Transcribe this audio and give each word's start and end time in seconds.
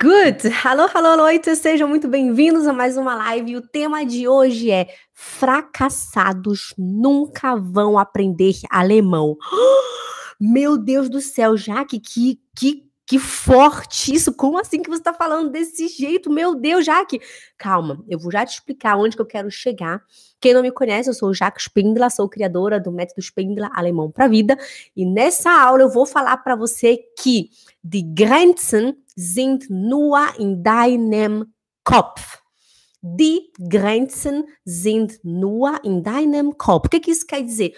Good! 0.00 0.52
Alô, 0.64 0.88
alô, 0.92 1.24
Leute! 1.24 1.54
Sejam 1.54 1.88
muito 1.88 2.08
bem-vindos 2.08 2.66
a 2.66 2.72
mais 2.72 2.96
uma 2.96 3.14
live. 3.14 3.56
O 3.56 3.62
tema 3.62 4.04
de 4.04 4.26
hoje 4.26 4.68
é 4.70 4.88
Fracassados 5.14 6.74
nunca 6.76 7.54
vão 7.54 7.96
aprender 7.96 8.54
alemão. 8.68 9.36
Meu 10.40 10.76
Deus 10.76 11.08
do 11.08 11.20
céu, 11.20 11.56
Jaque, 11.56 12.00
que, 12.00 12.40
que 12.56 12.87
que 13.08 13.18
forte 13.18 14.14
isso! 14.14 14.34
Como 14.34 14.58
assim 14.58 14.82
que 14.82 14.90
você 14.90 15.00
está 15.00 15.14
falando 15.14 15.48
desse 15.48 15.88
jeito? 15.88 16.30
Meu 16.30 16.54
Deus, 16.54 16.84
Jaque! 16.84 17.18
Calma, 17.56 18.04
eu 18.06 18.18
vou 18.18 18.30
já 18.30 18.44
te 18.44 18.52
explicar 18.52 18.98
onde 18.98 19.16
que 19.16 19.22
eu 19.22 19.26
quero 19.26 19.50
chegar. 19.50 20.02
Quem 20.38 20.52
não 20.52 20.60
me 20.60 20.70
conhece, 20.70 21.08
eu 21.08 21.14
sou 21.14 21.32
Jaque 21.32 21.58
Spindler, 21.58 22.10
sou 22.10 22.28
criadora 22.28 22.78
do 22.78 22.92
método 22.92 23.22
Spindler 23.22 23.70
Alemão 23.72 24.10
para 24.10 24.28
Vida. 24.28 24.58
E 24.94 25.06
nessa 25.06 25.50
aula 25.50 25.84
eu 25.84 25.88
vou 25.88 26.04
falar 26.04 26.36
para 26.36 26.54
você 26.54 26.98
que 27.18 27.48
die 27.82 28.02
Grenzen 28.02 28.94
sind 29.16 29.64
nur 29.70 30.18
in 30.38 30.62
deinem 30.62 31.46
Kopf. 31.82 32.36
Die 33.02 33.50
Grenzen 33.58 34.44
sind 34.66 35.18
nur 35.24 35.80
in 35.82 36.02
deinem 36.02 36.52
Kopf. 36.52 36.88
O 36.88 36.90
que, 36.90 37.00
que 37.00 37.10
isso 37.10 37.26
quer 37.26 37.42
dizer? 37.42 37.72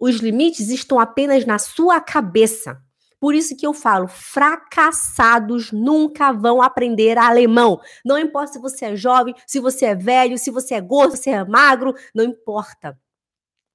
Os 0.00 0.16
limites 0.16 0.68
estão 0.68 0.98
apenas 0.98 1.46
na 1.46 1.60
sua 1.60 2.00
cabeça. 2.00 2.82
Por 3.24 3.34
isso 3.34 3.56
que 3.56 3.66
eu 3.66 3.72
falo, 3.72 4.06
fracassados 4.06 5.72
nunca 5.72 6.30
vão 6.30 6.60
aprender 6.60 7.16
alemão. 7.16 7.80
Não 8.04 8.18
importa 8.18 8.52
se 8.52 8.58
você 8.58 8.84
é 8.84 8.96
jovem, 8.96 9.34
se 9.46 9.58
você 9.60 9.86
é 9.86 9.94
velho, 9.94 10.36
se 10.36 10.50
você 10.50 10.74
é 10.74 10.80
gordo, 10.82 11.16
se 11.16 11.30
é 11.30 11.42
magro, 11.42 11.94
não 12.14 12.22
importa. 12.22 13.00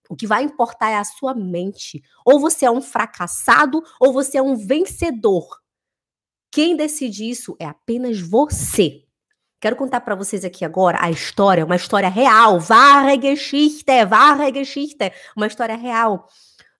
O 0.08 0.16
que 0.16 0.27
vai 0.27 0.44
importar 0.44 0.91
é 0.91 0.98
a 0.98 1.03
sua 1.03 1.34
mente. 1.34 1.99
Ou 2.23 2.39
você 2.39 2.63
é 2.63 2.70
um 2.70 2.80
fracassado 2.80 3.81
ou 3.99 4.13
você 4.13 4.38
é 4.38 4.41
um 4.44 4.55
vencedor. 4.55 5.48
Quem 6.52 6.75
decide 6.75 7.27
isso 7.27 7.55
é 7.59 7.66
apenas 7.66 8.20
você. 8.20 9.03
Quero 9.59 9.75
contar 9.75 10.02
para 10.02 10.14
vocês 10.14 10.45
aqui 10.45 10.64
agora 10.64 11.00
a 11.02 11.09
história, 11.09 11.66
uma 11.66 11.75
história 11.75 12.08
real, 12.08 12.59
wahre 12.70 13.20
Geschichte, 13.20 14.05
wahre 14.08 14.53
Geschichte, 14.53 15.11
uma 15.36 15.47
história 15.47 15.75
real 15.75 16.27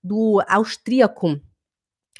do 0.00 0.40
austríaco 0.46 1.40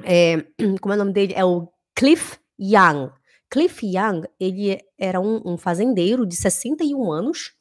é, 0.04 0.44
como 0.80 0.92
é 0.92 0.96
o 0.96 0.98
nome 0.98 1.12
dele? 1.12 1.34
É 1.34 1.44
o 1.44 1.68
Cliff 1.94 2.38
Young. 2.58 3.10
Cliff 3.50 3.84
Young, 3.84 4.22
ele 4.38 4.78
era 4.98 5.20
um, 5.20 5.42
um 5.44 5.58
fazendeiro 5.58 6.24
de 6.24 6.36
61 6.36 7.12
anos, 7.12 7.52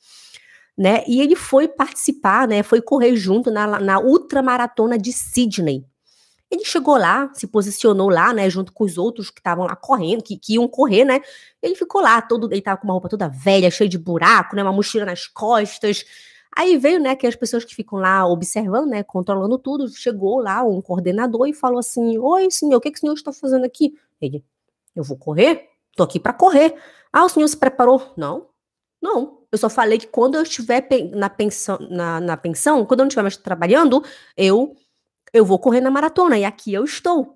né? 0.77 1.03
E 1.07 1.19
ele 1.19 1.35
foi 1.35 1.67
participar, 1.67 2.47
né? 2.47 2.61
Foi 2.61 2.81
correr 2.81 3.15
junto 3.15 3.49
na, 3.49 3.79
na 3.79 3.99
ultramaratona 3.99 4.97
de 4.97 5.11
Sydney. 5.11 5.83
Ele 6.51 6.65
chegou 6.65 6.97
lá, 6.97 7.29
se 7.33 7.45
posicionou 7.45 8.09
lá, 8.09 8.33
né, 8.33 8.49
junto 8.49 8.73
com 8.73 8.83
os 8.83 8.97
outros 8.97 9.29
que 9.29 9.39
estavam 9.39 9.65
lá 9.65 9.75
correndo, 9.75 10.23
que, 10.23 10.35
que, 10.35 10.53
iam 10.55 10.67
correr, 10.67 11.05
né? 11.05 11.21
Ele 11.61 11.75
ficou 11.75 12.01
lá, 12.01 12.19
todo, 12.21 12.51
ele 12.51 12.61
tava 12.61 12.77
com 12.77 12.87
uma 12.87 12.93
roupa 12.93 13.07
toda 13.07 13.27
velha, 13.27 13.69
cheia 13.69 13.87
de 13.87 13.99
buraco, 13.99 14.55
né, 14.55 14.63
uma 14.63 14.73
mochila 14.73 15.05
nas 15.05 15.27
costas, 15.27 16.03
Aí 16.59 16.75
veio, 16.75 16.99
né, 16.99 17.15
que 17.15 17.25
as 17.25 17.37
pessoas 17.37 17.63
que 17.63 17.73
ficam 17.73 17.97
lá 17.97 18.27
observando, 18.27 18.89
né, 18.89 19.01
controlando 19.01 19.57
tudo, 19.57 19.87
chegou 19.87 20.41
lá 20.41 20.61
um 20.61 20.81
coordenador 20.81 21.47
e 21.47 21.53
falou 21.53 21.79
assim: 21.79 22.17
Oi, 22.17 22.51
senhor, 22.51 22.75
o 22.75 22.81
que, 22.81 22.91
que 22.91 22.97
o 22.97 22.99
senhor 22.99 23.13
está 23.13 23.31
fazendo 23.31 23.63
aqui? 23.63 23.97
Ele, 24.19 24.43
eu 24.93 25.01
vou 25.01 25.15
correr? 25.15 25.69
Tô 25.95 26.03
aqui 26.03 26.19
para 26.19 26.33
correr. 26.33 26.75
Ah, 27.13 27.23
o 27.23 27.29
senhor 27.29 27.47
se 27.47 27.55
preparou? 27.55 28.11
Não, 28.17 28.47
não. 29.01 29.39
Eu 29.49 29.57
só 29.57 29.69
falei 29.69 29.97
que 29.99 30.07
quando 30.07 30.35
eu 30.35 30.43
estiver 30.43 30.85
na 31.15 31.29
pensão, 31.29 31.79
na, 31.89 32.19
na 32.19 32.35
pensão, 32.35 32.85
quando 32.85 32.99
eu 32.99 33.03
não 33.05 33.07
estiver 33.07 33.21
mais 33.21 33.37
trabalhando, 33.37 34.03
eu 34.35 34.75
eu 35.31 35.45
vou 35.45 35.59
correr 35.59 35.79
na 35.79 35.89
maratona 35.89 36.37
e 36.37 36.43
aqui 36.43 36.73
eu 36.73 36.83
estou. 36.83 37.35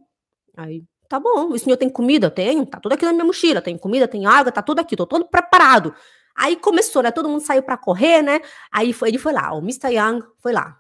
Aí, 0.58 0.84
tá 1.08 1.18
bom. 1.18 1.48
O 1.48 1.58
senhor 1.58 1.78
tem 1.78 1.90
comida? 1.90 2.30
Tenho. 2.30 2.66
Tá 2.66 2.78
tudo 2.78 2.92
aqui 2.92 3.06
na 3.06 3.14
minha 3.14 3.24
mochila. 3.24 3.62
Tem 3.62 3.78
comida, 3.78 4.06
tem 4.06 4.26
água, 4.26 4.52
tá 4.52 4.62
tudo 4.62 4.80
aqui. 4.80 4.98
Tô 4.98 5.08
todo 5.08 5.24
preparado. 5.24 5.96
Aí 6.36 6.56
começou, 6.56 7.04
né? 7.04 7.12
Todo 7.12 7.30
mundo 7.30 7.42
saiu 7.42 7.64
para 7.64 7.78
correr, 7.78 8.22
né? 8.22 8.40
Aí 8.72 8.94
foi, 8.94 9.10
ele 9.10 9.18
foi 9.18 9.34
lá, 9.34 9.54
o 9.54 9.60
Mr. 9.60 9.90
Young 9.90 10.24
foi 10.40 10.54
lá. 10.54 10.78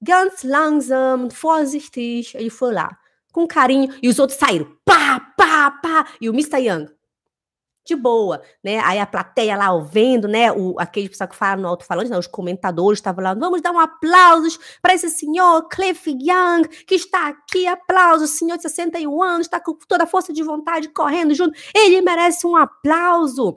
Ganz 0.00 0.42
langsam, 0.42 1.28
vorsichtig, 1.28 2.32
ele 2.34 2.50
foi 2.50 2.72
lá, 2.72 2.96
com 3.32 3.46
carinho, 3.46 3.92
e 4.02 4.08
os 4.08 4.18
outros 4.18 4.38
saíram, 4.38 4.76
pá, 4.84 5.18
pá, 5.36 5.70
pá, 5.82 6.06
e 6.20 6.30
o 6.30 6.32
Mr. 6.32 6.58
Young, 6.58 6.88
de 7.88 7.96
boa, 7.96 8.42
né? 8.62 8.78
Aí 8.84 9.00
a 9.00 9.06
plateia 9.06 9.56
lá 9.56 9.72
ouvindo, 9.72 10.28
né? 10.28 10.52
O, 10.52 10.78
aquele 10.78 11.08
pessoal 11.08 11.26
que 11.26 11.34
fala 11.34 11.60
no 11.60 11.68
alto-falante, 11.68 12.10
né? 12.10 12.18
os 12.18 12.26
comentadores 12.26 12.98
estavam 12.98 13.24
lá, 13.24 13.34
vamos 13.34 13.62
dar 13.62 13.72
um 13.72 13.78
aplausos 13.78 14.58
para 14.82 14.94
esse 14.94 15.08
senhor 15.08 15.66
Cliff 15.68 16.10
Young, 16.10 16.68
que 16.86 16.94
está 16.94 17.28
aqui, 17.28 17.66
aplausos, 17.66 18.30
senhor 18.30 18.56
de 18.56 18.62
61 18.62 19.22
anos, 19.22 19.46
está 19.46 19.58
com 19.58 19.74
toda 19.88 20.04
a 20.04 20.06
força 20.06 20.32
de 20.32 20.42
vontade, 20.42 20.90
correndo 20.90 21.34
junto, 21.34 21.58
ele 21.74 22.00
merece 22.02 22.46
um 22.46 22.54
aplauso. 22.56 23.56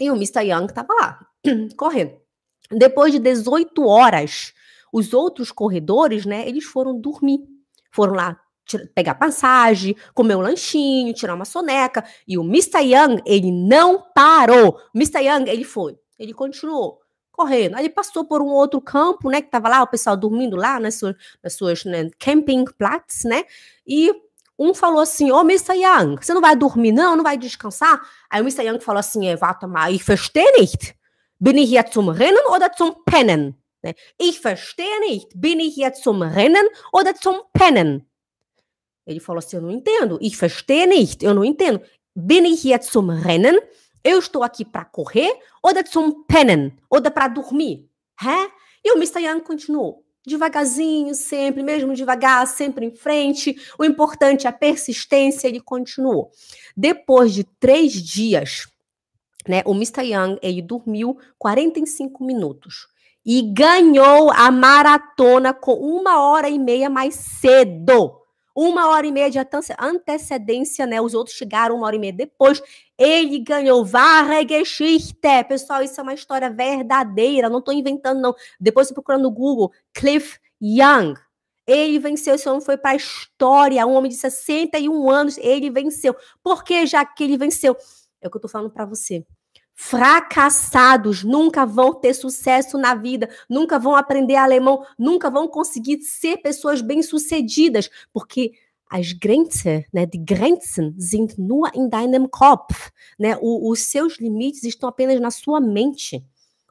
E 0.00 0.10
o 0.10 0.14
Mr. 0.14 0.40
Young 0.40 0.66
estava 0.66 0.92
lá, 0.94 1.26
correndo. 1.76 2.16
Depois 2.70 3.12
de 3.12 3.18
18 3.18 3.86
horas, 3.86 4.52
os 4.92 5.12
outros 5.12 5.52
corredores, 5.52 6.24
né, 6.24 6.48
eles 6.48 6.64
foram 6.64 6.98
dormir. 6.98 7.40
Foram 7.92 8.14
lá 8.14 8.40
pegar 8.94 9.16
passagem, 9.16 9.96
comer 10.14 10.36
um 10.36 10.40
lanchinho, 10.40 11.12
tirar 11.12 11.34
uma 11.34 11.44
soneca. 11.44 12.04
E 12.26 12.38
o 12.38 12.42
Mr. 12.42 12.78
Young, 12.78 13.20
ele 13.26 13.50
não 13.50 14.04
parou. 14.14 14.78
O 14.94 14.98
Mr. 14.98 15.18
Young, 15.18 15.50
ele 15.50 15.64
foi. 15.64 15.98
Ele 16.18 16.32
continuou 16.32 17.00
correndo. 17.32 17.74
Aí 17.74 17.82
ele 17.82 17.94
passou 17.94 18.24
por 18.24 18.42
um 18.42 18.48
outro 18.48 18.80
campo, 18.80 19.30
né, 19.30 19.40
que 19.40 19.50
tava 19.50 19.68
lá, 19.68 19.82
o 19.82 19.86
pessoal 19.86 20.16
dormindo 20.16 20.56
lá 20.56 20.78
nas 20.78 20.96
suas, 20.96 21.16
nas 21.42 21.54
suas 21.54 21.84
né, 21.84 22.10
campingplatz, 22.18 23.24
né, 23.24 23.44
e 23.86 24.12
um 24.60 24.74
falou 24.74 25.00
assim, 25.00 25.32
ô 25.32 25.38
oh, 25.38 25.40
Mr. 25.40 25.72
Young, 25.72 26.16
você 26.20 26.34
não 26.34 26.42
vai 26.42 26.54
dormir 26.54 26.92
não? 26.92 27.16
Não 27.16 27.24
vai 27.24 27.38
descansar? 27.38 27.98
Aí 28.28 28.42
o 28.42 28.44
Mr. 28.44 28.62
Young 28.62 28.78
falou 28.78 29.00
assim, 29.00 29.26
é, 29.26 29.34
warte 29.34 29.66
mal, 29.66 29.90
ich 29.90 30.04
verstehe 30.04 30.52
nicht. 30.58 30.94
Bin 31.40 31.56
ich 31.56 31.70
hier 31.70 31.86
zum 31.90 32.10
Rennen 32.10 32.42
oder 32.50 32.70
zum 32.70 32.94
Pennen? 33.06 33.54
Né? 33.82 33.94
Ich 34.18 34.40
verstehe 34.40 35.00
nicht. 35.00 35.28
Bin 35.34 35.58
ich 35.58 35.74
hier 35.74 35.94
zum 35.94 36.20
Rennen 36.20 36.68
oder 36.92 37.14
zum 37.14 37.40
Pennen? 37.54 38.06
Ele 39.06 39.20
falou 39.20 39.38
assim, 39.38 39.56
eu 39.56 39.62
não 39.62 39.70
entendo. 39.70 40.18
Ich 40.20 40.36
verstehe 40.36 40.86
nicht. 40.86 41.24
Eu 41.24 41.32
não 41.32 41.42
entendo. 41.42 41.80
Bin 42.14 42.44
ich 42.44 42.60
hier 42.60 42.82
zum 42.82 43.08
Rennen? 43.08 43.58
Eu 44.04 44.18
estou 44.18 44.42
aqui 44.42 44.66
para 44.66 44.84
correr 44.84 45.30
ou 45.62 45.72
zum 45.90 46.24
Pennen? 46.26 46.76
Ou 46.90 47.00
para 47.00 47.28
dormir? 47.28 47.88
Hä? 48.20 48.50
E 48.84 48.92
o 48.92 48.96
Mr. 48.96 49.20
Young 49.20 49.40
continuou 49.40 50.04
devagarzinho, 50.26 51.14
sempre, 51.14 51.62
mesmo 51.62 51.94
devagar, 51.94 52.46
sempre 52.46 52.86
em 52.86 52.94
frente. 52.94 53.56
O 53.78 53.84
importante 53.84 54.46
é 54.46 54.50
a 54.50 54.52
persistência, 54.52 55.48
ele 55.48 55.60
continuou. 55.60 56.30
Depois 56.76 57.32
de 57.32 57.44
três 57.44 57.92
dias, 57.92 58.66
né, 59.48 59.62
o 59.64 59.74
Mr. 59.74 60.02
Young, 60.02 60.38
ele 60.42 60.62
dormiu 60.62 61.18
45 61.38 62.24
minutos 62.24 62.88
e 63.24 63.42
ganhou 63.42 64.30
a 64.30 64.50
maratona 64.50 65.52
com 65.52 65.74
uma 65.74 66.22
hora 66.22 66.48
e 66.48 66.58
meia 66.58 66.88
mais 66.88 67.14
cedo. 67.14 68.19
Uma 68.62 68.88
hora 68.88 69.06
e 69.06 69.10
meia 69.10 69.30
de 69.30 69.38
antecedência, 69.78 70.84
né? 70.84 71.00
Os 71.00 71.14
outros 71.14 71.34
chegaram 71.34 71.76
uma 71.76 71.86
hora 71.86 71.96
e 71.96 71.98
meia 71.98 72.12
depois. 72.12 72.62
Ele 72.98 73.38
ganhou 73.38 73.86
Wahre 73.86 74.46
Geschichte. 74.46 75.14
Pessoal, 75.48 75.82
isso 75.82 75.98
é 75.98 76.02
uma 76.02 76.12
história 76.12 76.50
verdadeira. 76.50 77.48
Não 77.48 77.60
estou 77.60 77.72
inventando, 77.72 78.20
não. 78.20 78.34
Depois 78.60 78.86
você 78.86 78.92
procura 78.92 79.16
no 79.16 79.30
Google, 79.30 79.72
Cliff 79.94 80.38
Young. 80.62 81.14
Ele 81.66 81.98
venceu, 81.98 82.34
esse 82.34 82.46
homem 82.50 82.60
foi 82.60 82.76
para 82.76 82.90
a 82.90 82.96
história. 82.96 83.86
Um 83.86 83.94
homem 83.94 84.10
de 84.10 84.18
61 84.18 85.08
anos, 85.08 85.38
ele 85.38 85.70
venceu. 85.70 86.14
Por 86.42 86.62
que 86.62 86.84
já 86.84 87.02
que 87.02 87.24
ele 87.24 87.38
venceu? 87.38 87.74
É 88.20 88.28
o 88.28 88.30
que 88.30 88.36
eu 88.36 88.40
estou 88.40 88.50
falando 88.50 88.70
para 88.70 88.84
você 88.84 89.24
fracassados, 89.82 91.24
nunca 91.24 91.64
vão 91.64 91.94
ter 91.94 92.12
sucesso 92.12 92.76
na 92.76 92.94
vida, 92.94 93.30
nunca 93.48 93.78
vão 93.78 93.96
aprender 93.96 94.36
alemão, 94.36 94.84
nunca 94.98 95.30
vão 95.30 95.48
conseguir 95.48 96.02
ser 96.02 96.36
pessoas 96.36 96.82
bem-sucedidas, 96.82 97.88
porque 98.12 98.52
as 98.90 99.14
Grenzen, 99.14 99.86
né, 99.90 100.04
die 100.04 100.18
Grenzen 100.18 100.94
sind 100.98 101.32
nur 101.38 101.70
in 101.74 101.88
deinem 101.88 102.28
Kopf, 102.28 102.90
né? 103.18 103.38
O, 103.40 103.70
os 103.70 103.84
seus 103.84 104.18
limites 104.18 104.64
estão 104.64 104.86
apenas 104.86 105.18
na 105.18 105.30
sua 105.30 105.60
mente. 105.60 106.22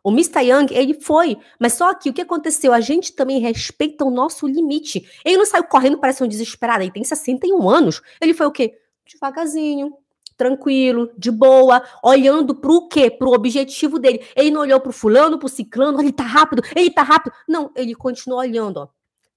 O 0.03 0.11
Mr. 0.11 0.41
Young, 0.41 0.67
ele 0.71 0.94
foi, 0.94 1.35
mas 1.59 1.73
só 1.73 1.95
que 1.95 2.11
o 2.11 2.13
que 2.13 2.21
aconteceu? 2.21 2.71
A 2.71 2.79
gente 2.79 3.13
também 3.13 3.39
respeita 3.39 4.06
o 4.06 4.11
nosso 4.11 4.45
limite. 4.45 5.09
Ele 5.25 5.38
não 5.38 5.47
saiu 5.47 5.63
correndo, 5.63 5.97
parece 5.97 6.23
um 6.23 6.27
desesperado, 6.27 6.83
ele 6.83 6.91
tem 6.91 7.03
61 7.03 7.67
anos. 7.67 8.01
Ele 8.21 8.35
foi 8.35 8.45
o 8.45 8.51
quê? 8.51 8.77
Devagarzinho, 9.03 9.97
tranquilo, 10.39 11.12
de 11.18 11.30
boa, 11.30 11.83
olhando 12.01 12.56
para 12.56 12.71
o 12.71 12.88
quê? 12.88 13.12
Para 13.12 13.27
o 13.27 13.33
objetivo 13.33 14.00
dele. 14.00 14.25
Ele 14.33 14.50
não 14.50 14.62
olhou 14.62 14.80
para 14.80 14.89
o 14.89 14.94
fulano, 14.94 15.38
para 15.38 15.47
o 15.47 15.50
ciclano, 15.50 16.00
ele 16.00 16.13
tá 16.13 16.24
rápido, 16.24 16.63
ele 16.74 16.89
tá 16.89 17.03
rápido. 17.03 17.33
Não, 17.45 17.69
ele 17.75 17.94
continuou 17.94 18.39
olhando, 18.39 18.77
ó, 18.77 18.88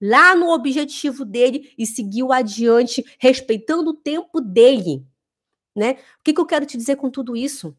lá 0.00 0.36
no 0.36 0.50
objetivo 0.50 1.24
dele 1.24 1.72
e 1.76 1.84
seguiu 1.84 2.32
adiante, 2.32 3.04
respeitando 3.18 3.90
o 3.90 3.94
tempo 3.94 4.40
dele. 4.40 5.04
Né? 5.74 5.94
O 6.20 6.22
que, 6.22 6.32
que 6.32 6.40
eu 6.40 6.46
quero 6.46 6.64
te 6.64 6.76
dizer 6.76 6.94
com 6.94 7.10
tudo 7.10 7.36
isso? 7.36 7.76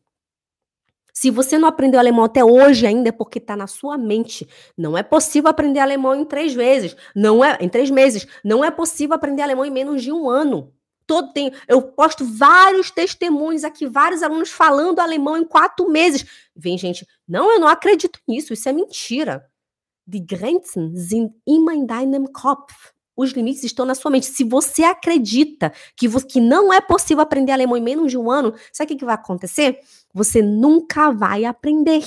Se 1.13 1.29
você 1.31 1.57
não 1.57 1.69
aprendeu 1.69 2.01
alemão 2.01 2.25
até 2.25 2.43
hoje 2.43 2.85
ainda 2.85 3.07
é 3.07 3.11
porque 3.11 3.37
está 3.37 3.55
na 3.55 3.67
sua 3.67 3.97
mente. 3.97 4.45
Não 4.77 4.97
é 4.97 5.03
possível 5.03 5.49
aprender 5.49 5.79
alemão 5.79 6.13
em 6.13 6.25
três 6.25 6.53
vezes. 6.53 6.93
Não 7.15 7.45
é 7.45 7.57
em 7.61 7.69
três 7.69 7.89
meses. 7.89 8.27
Não 8.43 8.65
é 8.65 8.71
possível 8.71 9.15
aprender 9.15 9.43
alemão 9.43 9.63
em 9.63 9.71
menos 9.71 10.01
de 10.01 10.11
um 10.11 10.29
ano. 10.29 10.73
Todo 11.05 11.33
tem, 11.33 11.51
eu 11.67 11.81
posto 11.81 12.25
vários 12.25 12.89
testemunhos 12.89 13.63
aqui, 13.63 13.85
vários 13.85 14.23
alunos 14.23 14.49
falando 14.49 14.99
alemão 14.99 15.37
em 15.37 15.43
quatro 15.45 15.89
meses. 15.89 16.25
Vem 16.55 16.77
gente, 16.77 17.05
não, 17.27 17.51
eu 17.51 17.59
não 17.59 17.67
acredito 17.67 18.19
nisso, 18.27 18.53
isso 18.53 18.69
é 18.69 18.73
mentira. 18.73 19.45
Die 20.05 20.19
Grenzen 20.19 20.95
sind 20.95 21.31
immer 21.47 21.73
in 21.73 21.85
deinem 21.85 22.25
Kopf. 22.27 22.93
Os 23.15 23.31
limites 23.31 23.63
estão 23.63 23.85
na 23.85 23.95
sua 23.95 24.09
mente. 24.09 24.25
Se 24.25 24.43
você 24.43 24.83
acredita 24.83 25.71
que, 25.95 26.07
você, 26.07 26.25
que 26.25 26.41
não 26.41 26.73
é 26.73 26.81
possível 26.81 27.21
aprender 27.21 27.51
alemão 27.51 27.77
em 27.77 27.81
menos 27.81 28.11
de 28.11 28.17
um 28.17 28.29
ano, 28.29 28.53
sabe 28.71 28.93
o 28.93 28.97
que, 28.97 29.05
vai 29.05 29.15
acontecer? 29.15 29.79
Você 30.13 30.41
nunca 30.41 31.11
vai 31.11 31.45
aprender. 31.45 32.03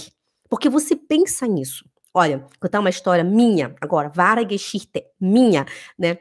Porque 0.49 0.69
você 0.69 0.97
pensa 0.97 1.47
nisso. 1.47 1.85
Olha, 2.13 2.39
vou 2.39 2.51
contar 2.61 2.81
uma 2.81 2.91
história 2.91 3.23
minha, 3.23 3.75
agora, 3.81 4.11
wahre 4.17 4.47
Geschichte, 4.49 5.05
minha, 5.21 5.67
né? 5.99 6.19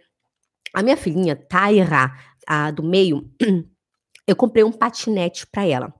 A 0.73 0.83
minha 0.83 0.97
filhinha, 0.97 1.35
Taira, 1.37 2.11
a 2.47 2.71
do 2.71 2.83
meio, 2.83 3.29
eu 4.27 4.35
comprei 4.35 4.63
um 4.63 4.71
patinete 4.71 5.45
para 5.47 5.65
ela. 5.65 5.93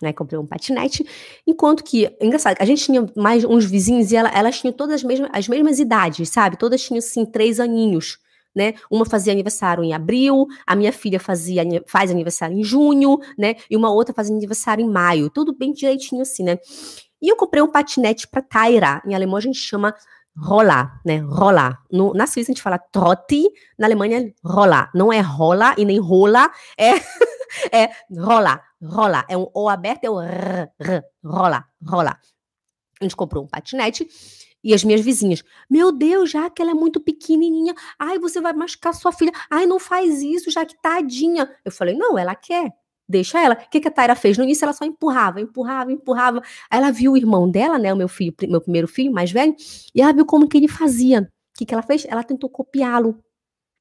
Né, 0.00 0.12
comprei 0.12 0.36
um 0.36 0.44
patinete, 0.44 1.06
enquanto 1.46 1.84
que, 1.84 2.10
engraçado, 2.20 2.56
a 2.58 2.64
gente 2.64 2.86
tinha 2.86 3.06
mais 3.16 3.44
uns 3.44 3.64
vizinhos 3.66 4.10
e 4.10 4.16
ela, 4.16 4.28
elas 4.30 4.58
tinham 4.58 4.72
todas 4.72 4.96
as 4.96 5.04
mesmas, 5.04 5.30
as 5.32 5.46
mesmas 5.46 5.78
idades, 5.78 6.28
sabe? 6.28 6.56
Todas 6.56 6.82
tinham, 6.82 6.98
assim, 6.98 7.24
três 7.24 7.60
aninhos, 7.60 8.18
né? 8.52 8.74
Uma 8.90 9.06
fazia 9.06 9.32
aniversário 9.32 9.84
em 9.84 9.92
abril, 9.92 10.48
a 10.66 10.74
minha 10.74 10.92
filha 10.92 11.20
fazia, 11.20 11.62
faz 11.86 12.10
aniversário 12.10 12.58
em 12.58 12.64
junho, 12.64 13.16
né? 13.38 13.54
E 13.70 13.76
uma 13.76 13.92
outra 13.92 14.12
faz 14.12 14.28
aniversário 14.28 14.84
em 14.84 14.90
maio, 14.90 15.30
tudo 15.30 15.56
bem 15.56 15.72
direitinho 15.72 16.22
assim, 16.22 16.42
né? 16.42 16.58
E 17.20 17.28
eu 17.30 17.36
comprei 17.36 17.62
um 17.62 17.70
patinete 17.70 18.26
para 18.26 18.42
Taira, 18.42 19.00
em 19.06 19.14
alemão 19.14 19.36
a 19.36 19.40
gente 19.40 19.58
chama 19.58 19.94
rolar, 20.36 21.00
né? 21.04 21.18
Rolar. 21.18 21.82
No, 21.90 22.12
na 22.14 22.26
Suíça 22.26 22.50
a 22.50 22.54
gente 22.54 22.62
fala 22.62 22.78
trote, 22.78 23.48
na 23.78 23.86
Alemanha 23.86 24.32
rolar. 24.44 24.90
Não 24.94 25.12
é 25.12 25.20
rola 25.20 25.74
e 25.76 25.84
nem 25.84 25.98
rola, 25.98 26.50
é, 26.78 26.92
é 27.72 27.90
rolar, 28.10 28.62
rolar. 28.82 29.26
É 29.28 29.36
um 29.36 29.48
O 29.54 29.68
aberto, 29.68 30.04
é 30.04 30.10
o 30.10 30.20
R, 30.20 30.68
R, 30.78 31.02
rolar, 31.24 31.68
rolar. 31.86 32.20
A 33.00 33.04
gente 33.04 33.16
comprou 33.16 33.44
um 33.44 33.48
patinete 33.48 34.08
e 34.64 34.72
as 34.72 34.84
minhas 34.84 35.00
vizinhas, 35.00 35.42
meu 35.68 35.90
Deus, 35.90 36.30
já 36.30 36.48
que 36.48 36.62
ela 36.62 36.70
é 36.70 36.74
muito 36.74 37.00
pequenininha, 37.00 37.74
ai, 37.98 38.18
você 38.18 38.40
vai 38.40 38.52
machucar 38.52 38.94
sua 38.94 39.10
filha, 39.10 39.32
ai, 39.50 39.66
não 39.66 39.80
faz 39.80 40.22
isso, 40.22 40.52
já 40.52 40.64
que 40.64 40.80
tadinha. 40.80 41.50
Eu 41.64 41.72
falei, 41.72 41.96
não, 41.96 42.16
ela 42.16 42.34
quer, 42.36 42.72
deixa 43.08 43.40
ela. 43.40 43.54
O 43.54 43.70
que, 43.70 43.80
que 43.80 43.88
a 43.88 43.90
Taira 43.90 44.14
fez? 44.14 44.38
No 44.38 44.44
início 44.44 44.64
ela 44.64 44.72
só 44.72 44.84
empurrava, 44.84 45.40
empurrava, 45.40 45.92
empurrava. 45.92 46.42
Aí 46.70 46.78
ela 46.78 46.90
viu 46.90 47.12
o 47.12 47.16
irmão 47.16 47.50
dela, 47.50 47.78
né, 47.78 47.92
o 47.92 47.96
meu 47.96 48.08
filho, 48.08 48.34
meu 48.48 48.60
primeiro 48.60 48.88
filho, 48.88 49.12
mais 49.12 49.30
velho, 49.30 49.54
e 49.94 50.00
ela 50.00 50.12
viu 50.12 50.26
como 50.26 50.48
que 50.48 50.56
ele 50.56 50.68
fazia. 50.68 51.22
O 51.54 51.58
que, 51.58 51.66
que 51.66 51.74
ela 51.74 51.82
fez? 51.82 52.06
Ela 52.08 52.24
tentou 52.24 52.48
copiá-lo. 52.48 53.22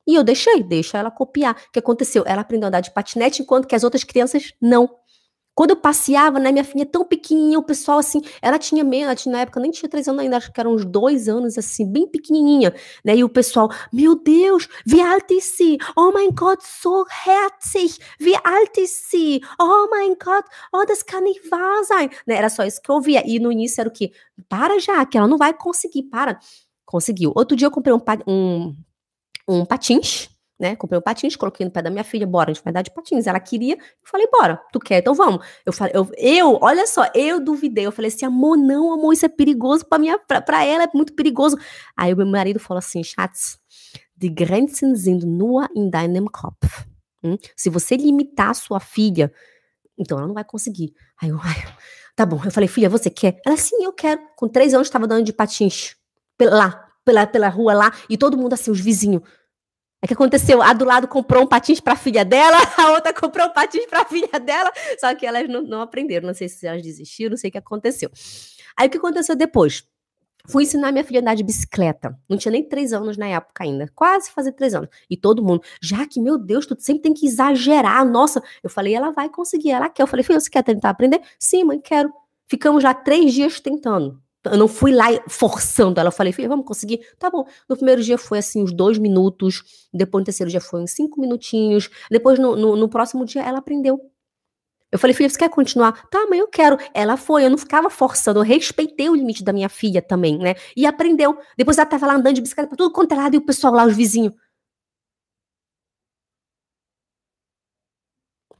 E 0.07 0.15
eu 0.15 0.23
deixei, 0.23 0.63
deixa 0.63 0.97
ela 0.97 1.11
copiar. 1.11 1.55
O 1.55 1.71
que 1.71 1.79
aconteceu? 1.79 2.23
Ela 2.25 2.41
aprendeu 2.41 2.65
a 2.65 2.69
andar 2.69 2.81
de 2.81 2.91
patinete, 2.91 3.41
enquanto 3.41 3.67
que 3.67 3.75
as 3.75 3.83
outras 3.83 4.03
crianças 4.03 4.51
não. 4.59 4.89
Quando 5.53 5.71
eu 5.71 5.75
passeava, 5.75 6.39
né, 6.39 6.51
minha 6.51 6.63
filha 6.63 6.85
tão 6.85 7.03
pequenininha, 7.03 7.59
o 7.59 7.63
pessoal 7.63 7.99
assim, 7.99 8.21
ela 8.41 8.57
tinha 8.57 8.85
tinha, 9.15 9.33
na 9.33 9.41
época 9.41 9.59
nem 9.59 9.69
tinha 9.69 9.89
três 9.89 10.07
anos 10.07 10.21
ainda, 10.21 10.37
acho 10.37 10.51
que 10.51 10.59
eram 10.59 10.73
uns 10.73 10.85
dois 10.85 11.27
anos, 11.27 11.57
assim, 11.57 11.85
bem 11.85 12.07
pequenininha, 12.07 12.73
né, 13.03 13.15
e 13.15 13.23
o 13.23 13.29
pessoal, 13.29 13.69
meu 13.91 14.15
Deus, 14.15 14.67
wie 14.87 15.01
alt 15.01 15.31
ist 15.33 15.57
sie? 15.57 15.77
Oh 15.97 16.11
mein 16.13 16.31
Gott, 16.31 16.63
so 16.63 17.05
herzig, 17.25 17.99
wie 18.19 18.35
alt 18.43 18.77
ist 18.79 19.09
sie? 19.11 19.41
Oh 19.59 19.87
mein 19.91 20.15
Gott, 20.23 20.45
oh, 20.73 20.85
das 20.85 21.03
kann 21.03 21.23
nicht 21.23 21.41
wahr 21.51 21.83
sein, 21.83 22.09
né, 22.25 22.35
era 22.35 22.49
só 22.49 22.63
isso 22.63 22.81
que 22.81 22.89
eu 22.89 22.95
ouvia, 22.95 23.21
e 23.25 23.39
no 23.39 23.51
início 23.51 23.81
era 23.81 23.89
o 23.89 23.93
quê? 23.93 24.11
Para 24.47 24.79
já, 24.79 25.05
que 25.05 25.17
ela 25.17 25.27
não 25.27 25.37
vai 25.37 25.53
conseguir, 25.53 26.03
para. 26.03 26.39
Conseguiu. 26.85 27.31
Outro 27.35 27.55
dia 27.55 27.67
eu 27.67 27.71
comprei 27.71 27.93
um, 27.93 28.01
um, 28.27 28.75
um 29.47 29.65
patins, 29.65 30.29
né? 30.61 30.75
Comprei 30.75 30.99
um 30.99 31.01
patins, 31.01 31.35
coloquei 31.35 31.65
no 31.65 31.71
pé 31.71 31.81
da 31.81 31.89
minha 31.89 32.03
filha, 32.03 32.27
bora, 32.27 32.51
a 32.51 32.53
gente 32.53 32.63
vai 32.63 32.71
dar 32.71 32.83
de 32.83 32.91
patins. 32.91 33.25
Ela 33.25 33.39
queria, 33.39 33.73
eu 33.73 33.79
falei, 34.03 34.27
bora, 34.31 34.61
tu 34.71 34.79
quer, 34.79 34.99
então 34.99 35.15
vamos. 35.15 35.43
Eu 35.65 35.73
falei, 35.73 35.93
eu, 35.95 36.07
eu 36.15 36.59
olha 36.61 36.85
só, 36.85 37.09
eu 37.15 37.43
duvidei, 37.43 37.87
eu 37.87 37.91
falei 37.91 38.09
assim, 38.09 38.25
amor, 38.25 38.55
não, 38.55 38.93
amor, 38.93 39.11
isso 39.11 39.25
é 39.25 39.29
perigoso 39.29 39.83
para 39.83 39.97
minha, 39.97 40.19
pra, 40.19 40.63
ela, 40.63 40.83
é 40.83 40.89
muito 40.93 41.13
perigoso. 41.13 41.57
Aí 41.97 42.13
o 42.13 42.17
meu 42.17 42.27
marido 42.27 42.59
falou 42.59 42.77
assim, 42.77 43.03
Schatz, 43.03 43.57
die 44.15 44.29
Grenzen 44.29 44.95
sind 44.95 45.23
nur 45.25 45.67
in 45.75 45.89
deinem 45.89 46.25
Kopf. 46.25 46.85
Hum? 47.23 47.37
Se 47.55 47.69
você 47.69 47.97
limitar 47.97 48.51
a 48.51 48.53
sua 48.53 48.79
filha, 48.79 49.33
então 49.97 50.19
ela 50.19 50.27
não 50.27 50.35
vai 50.35 50.43
conseguir. 50.43 50.93
Aí 51.19 51.29
eu, 51.29 51.39
ai, 51.41 51.55
tá 52.15 52.23
bom. 52.23 52.39
Eu 52.45 52.51
falei, 52.51 52.69
filha, 52.69 52.87
você 52.87 53.09
quer? 53.09 53.39
Ela, 53.43 53.57
sim, 53.57 53.83
eu 53.83 53.93
quero. 53.93 54.21
Com 54.35 54.47
três 54.47 54.75
anos, 54.75 54.87
estava 54.87 55.07
dando 55.07 55.23
de 55.23 55.33
patins 55.33 55.95
lá, 56.39 56.87
pela, 57.03 57.25
pela 57.25 57.49
rua 57.49 57.73
lá, 57.73 57.91
e 58.07 58.15
todo 58.15 58.37
mundo 58.37 58.53
assim, 58.53 58.69
os 58.69 58.79
vizinhos. 58.79 59.23
É 60.03 60.07
que 60.07 60.13
aconteceu, 60.13 60.63
a 60.63 60.73
do 60.73 60.83
lado 60.83 61.07
comprou 61.07 61.43
um 61.43 61.47
patins 61.47 61.79
para 61.79 61.93
a 61.93 61.95
filha 61.95 62.25
dela, 62.25 62.57
a 62.75 62.91
outra 62.91 63.13
comprou 63.13 63.47
um 63.47 63.53
patins 63.53 63.85
para 63.85 64.01
a 64.01 64.05
filha 64.05 64.39
dela, 64.39 64.71
só 64.99 65.13
que 65.13 65.27
elas 65.27 65.47
não, 65.47 65.61
não, 65.61 65.81
aprenderam, 65.81 66.25
não 66.25 66.33
sei 66.33 66.49
se 66.49 66.65
elas 66.65 66.81
desistiram, 66.81 67.31
não 67.31 67.37
sei 67.37 67.49
o 67.49 67.51
que 67.51 67.57
aconteceu. 67.59 68.09
Aí 68.75 68.87
o 68.87 68.89
que 68.89 68.97
aconteceu 68.97 69.35
depois? 69.35 69.83
Fui 70.47 70.63
ensinar 70.63 70.91
minha 70.91 71.03
filha 71.03 71.19
a 71.19 71.21
andar 71.21 71.35
de 71.35 71.43
bicicleta. 71.43 72.17
Não 72.27 72.35
tinha 72.35 72.51
nem 72.51 72.67
três 72.67 72.93
anos 72.93 73.15
na 73.15 73.27
época 73.27 73.63
ainda, 73.63 73.87
quase 73.93 74.31
fazer 74.31 74.53
três 74.53 74.73
anos. 74.73 74.89
E 75.07 75.15
todo 75.15 75.43
mundo, 75.43 75.61
já 75.79 76.07
que, 76.07 76.19
meu 76.19 76.35
Deus, 76.37 76.65
tu 76.65 76.75
sempre 76.79 77.03
tem 77.03 77.13
que 77.13 77.27
exagerar, 77.27 78.03
nossa. 78.03 78.41
Eu 78.63 78.69
falei, 78.69 78.95
ela 78.95 79.11
vai 79.11 79.29
conseguir, 79.29 79.69
ela 79.69 79.87
quer. 79.87 80.01
Eu 80.01 80.07
falei, 80.07 80.23
filha, 80.23 80.39
você 80.39 80.49
quer 80.49 80.63
tentar 80.63 80.89
aprender? 80.89 81.21
Sim, 81.39 81.65
mãe, 81.65 81.79
quero. 81.79 82.11
Ficamos 82.47 82.81
já 82.81 82.91
três 82.93 83.33
dias 83.33 83.59
tentando. 83.59 84.19
Eu 84.45 84.57
não 84.57 84.67
fui 84.67 84.91
lá 84.91 85.05
forçando 85.27 85.99
ela. 85.99 86.07
Eu 86.07 86.11
falei, 86.11 86.33
filha, 86.33 86.49
vamos 86.49 86.65
conseguir? 86.65 87.01
Tá 87.19 87.29
bom. 87.29 87.45
No 87.69 87.75
primeiro 87.75 88.01
dia 88.01 88.17
foi 88.17 88.39
assim, 88.39 88.63
uns 88.63 88.73
dois 88.73 88.97
minutos. 88.97 89.87
Depois 89.93 90.21
no 90.21 90.25
terceiro 90.25 90.49
dia 90.49 90.61
foi 90.61 90.81
uns 90.81 90.91
cinco 90.91 91.21
minutinhos. 91.21 91.89
Depois 92.09 92.39
no, 92.39 92.55
no, 92.55 92.75
no 92.75 92.89
próximo 92.89 93.25
dia 93.25 93.43
ela 93.43 93.59
aprendeu. 93.59 94.11
Eu 94.91 94.99
falei, 94.99 95.13
filha, 95.13 95.29
você 95.29 95.37
quer 95.37 95.49
continuar? 95.49 96.09
Tá, 96.09 96.27
mãe, 96.27 96.39
eu 96.39 96.47
quero. 96.47 96.77
Ela 96.93 97.15
foi, 97.15 97.45
eu 97.45 97.49
não 97.49 97.57
ficava 97.57 97.89
forçando, 97.89 98.39
eu 98.39 98.43
respeitei 98.43 99.09
o 99.09 99.15
limite 99.15 99.41
da 99.41 99.53
minha 99.53 99.69
filha 99.69 100.01
também, 100.01 100.37
né? 100.37 100.55
E 100.75 100.85
aprendeu. 100.85 101.37
Depois 101.57 101.77
ela 101.77 101.85
tava 101.85 102.07
lá 102.07 102.15
andando 102.15 102.35
de 102.35 102.41
bicicleta 102.41 102.67
pra 102.67 102.77
tudo 102.77 102.91
quanto 102.91 103.13
é 103.13 103.15
lado 103.15 103.35
e 103.35 103.37
o 103.37 103.41
pessoal 103.45 103.73
lá, 103.73 103.85
os 103.85 103.95
vizinhos. 103.95 104.33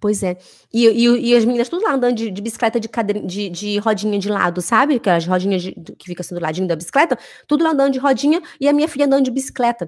Pois 0.01 0.23
é. 0.23 0.35
E, 0.73 0.87
e, 0.87 1.29
e, 1.29 1.35
as 1.37 1.45
meninas 1.45 1.69
tudo 1.69 1.83
lá 1.83 1.93
andando 1.93 2.15
de, 2.15 2.31
de 2.31 2.41
bicicleta 2.41 2.79
de, 2.79 2.89
cadeira, 2.89 3.21
de, 3.21 3.49
de, 3.49 3.77
rodinha 3.77 4.17
de 4.17 4.29
lado, 4.29 4.59
sabe? 4.59 4.95
Aquelas 4.95 5.27
rodinhas 5.27 5.61
de, 5.61 5.73
que 5.73 6.07
fica 6.07 6.21
assim 6.23 6.33
do 6.33 6.41
ladinho 6.41 6.67
da 6.67 6.75
bicicleta. 6.75 7.15
Tudo 7.47 7.63
lá 7.63 7.69
andando 7.69 7.93
de 7.93 7.99
rodinha 7.99 8.41
e 8.59 8.67
a 8.67 8.73
minha 8.73 8.87
filha 8.87 9.05
andando 9.05 9.25
de 9.25 9.29
bicicleta. 9.29 9.87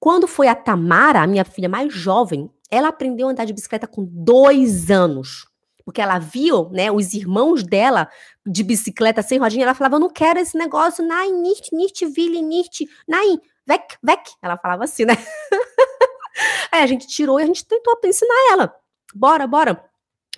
Quando 0.00 0.26
foi 0.26 0.48
a 0.48 0.56
Tamara, 0.56 1.22
a 1.22 1.26
minha 1.26 1.44
filha 1.44 1.68
mais 1.68 1.94
jovem, 1.94 2.50
ela 2.68 2.88
aprendeu 2.88 3.28
a 3.28 3.30
andar 3.30 3.44
de 3.44 3.52
bicicleta 3.52 3.86
com 3.86 4.04
dois 4.04 4.90
anos. 4.90 5.46
Porque 5.84 6.02
ela 6.02 6.18
viu, 6.18 6.68
né, 6.70 6.90
os 6.90 7.14
irmãos 7.14 7.62
dela 7.62 8.08
de 8.44 8.64
bicicleta 8.64 9.22
sem 9.22 9.38
rodinha, 9.38 9.62
ela 9.62 9.74
falava, 9.74 9.94
eu 9.94 10.00
não 10.00 10.10
quero 10.10 10.40
esse 10.40 10.58
negócio, 10.58 11.06
nein, 11.06 11.32
nicht, 11.40 11.72
nicht, 11.72 12.04
will, 12.06 12.42
nicht, 12.42 12.88
nein, 13.06 13.40
weg, 13.68 13.84
weg. 14.04 14.22
Ela 14.42 14.58
falava 14.58 14.82
assim, 14.82 15.04
né? 15.04 15.14
Aí 16.72 16.82
a 16.82 16.86
gente 16.88 17.06
tirou 17.06 17.38
e 17.38 17.44
a 17.44 17.46
gente 17.46 17.64
tentou 17.64 17.96
ensinar 18.04 18.52
ela 18.52 18.83
bora, 19.14 19.46
bora. 19.46 19.84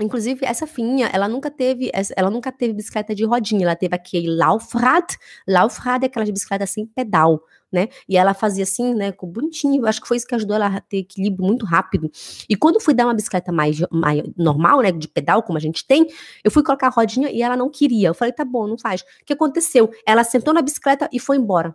Inclusive, 0.00 0.44
essa 0.44 0.66
fininha, 0.66 1.08
ela 1.12 1.26
nunca 1.26 1.50
teve, 1.50 1.90
ela 2.16 2.30
nunca 2.30 2.52
teve 2.52 2.74
bicicleta 2.74 3.14
de 3.14 3.24
rodinha, 3.24 3.64
ela 3.64 3.74
teve 3.74 3.94
aquele 3.94 4.28
Laufrad. 4.28 5.04
Laufrad 5.48 6.02
é 6.02 6.06
aquelas 6.06 6.28
bicicletas 6.28 6.70
sem 6.70 6.86
pedal, 6.86 7.40
né? 7.72 7.88
E 8.06 8.16
ela 8.16 8.34
fazia 8.34 8.64
assim, 8.64 8.94
né, 8.94 9.10
com 9.10 9.26
bonitinho. 9.26 9.86
Acho 9.86 10.02
que 10.02 10.06
foi 10.06 10.18
isso 10.18 10.26
que 10.26 10.34
ajudou 10.34 10.56
ela 10.56 10.66
a 10.66 10.80
ter 10.82 10.98
equilíbrio 10.98 11.46
muito 11.46 11.64
rápido. 11.64 12.10
E 12.48 12.54
quando 12.54 12.78
fui 12.78 12.92
dar 12.92 13.06
uma 13.06 13.14
bicicleta 13.14 13.50
mais, 13.50 13.80
mais 13.90 14.22
normal, 14.36 14.82
né, 14.82 14.92
de 14.92 15.08
pedal, 15.08 15.42
como 15.42 15.56
a 15.56 15.60
gente 15.60 15.86
tem, 15.86 16.06
eu 16.44 16.50
fui 16.50 16.62
colocar 16.62 16.88
a 16.88 16.90
rodinha 16.90 17.30
e 17.30 17.40
ela 17.40 17.56
não 17.56 17.70
queria. 17.70 18.08
Eu 18.08 18.14
falei, 18.14 18.32
tá 18.32 18.44
bom, 18.44 18.66
não 18.66 18.76
faz. 18.76 19.00
O 19.00 19.24
que 19.24 19.32
aconteceu? 19.32 19.90
Ela 20.06 20.24
sentou 20.24 20.52
na 20.52 20.60
bicicleta 20.60 21.08
e 21.10 21.18
foi 21.18 21.38
embora. 21.38 21.74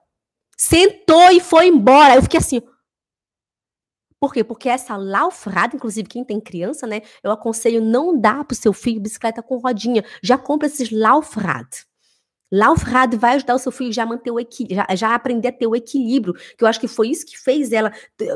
Sentou 0.55 1.31
e 1.31 1.39
foi 1.39 1.67
embora. 1.67 2.15
Eu 2.15 2.22
fiquei 2.22 2.39
assim, 2.39 2.62
por 4.22 4.32
quê? 4.32 4.44
Porque 4.44 4.70
essa 4.70 4.96
laufrada, 4.96 5.75
inclusive 5.75 6.08
quem 6.08 6.24
tem 6.24 6.40
criança, 6.40 6.86
né, 6.86 7.01
eu 7.24 7.32
aconselho 7.32 7.82
não 7.82 8.16
dar 8.16 8.46
para 8.46 8.54
o 8.54 8.58
seu 8.58 8.72
filho 8.72 9.01
bicicleta 9.01 9.42
com 9.42 9.58
rodinha. 9.58 10.06
Já 10.22 10.38
compra 10.38 10.68
esses 10.68 10.92
laufrad. 10.92 11.68
Laufrad 12.54 13.16
vai 13.16 13.36
ajudar 13.36 13.56
o 13.56 13.58
seu 13.58 13.72
filho 13.72 13.92
já 13.92 14.04
a 14.04 14.06
manter 14.06 14.30
o 14.30 14.40
equilíbrio, 14.40 14.75
já, 14.75 14.96
já 14.96 15.16
aprender 15.16 15.48
a 15.48 15.51
ter 15.51 15.66
o 15.66 15.75
equilíbrio, 15.75 16.36
que 16.36 16.63
eu 16.63 16.68
acho 16.68 16.80
que 16.80 16.88
foi 16.88 17.08
isso 17.08 17.25
que 17.25 17.36
fez 17.36 17.72
ela. 17.72 17.92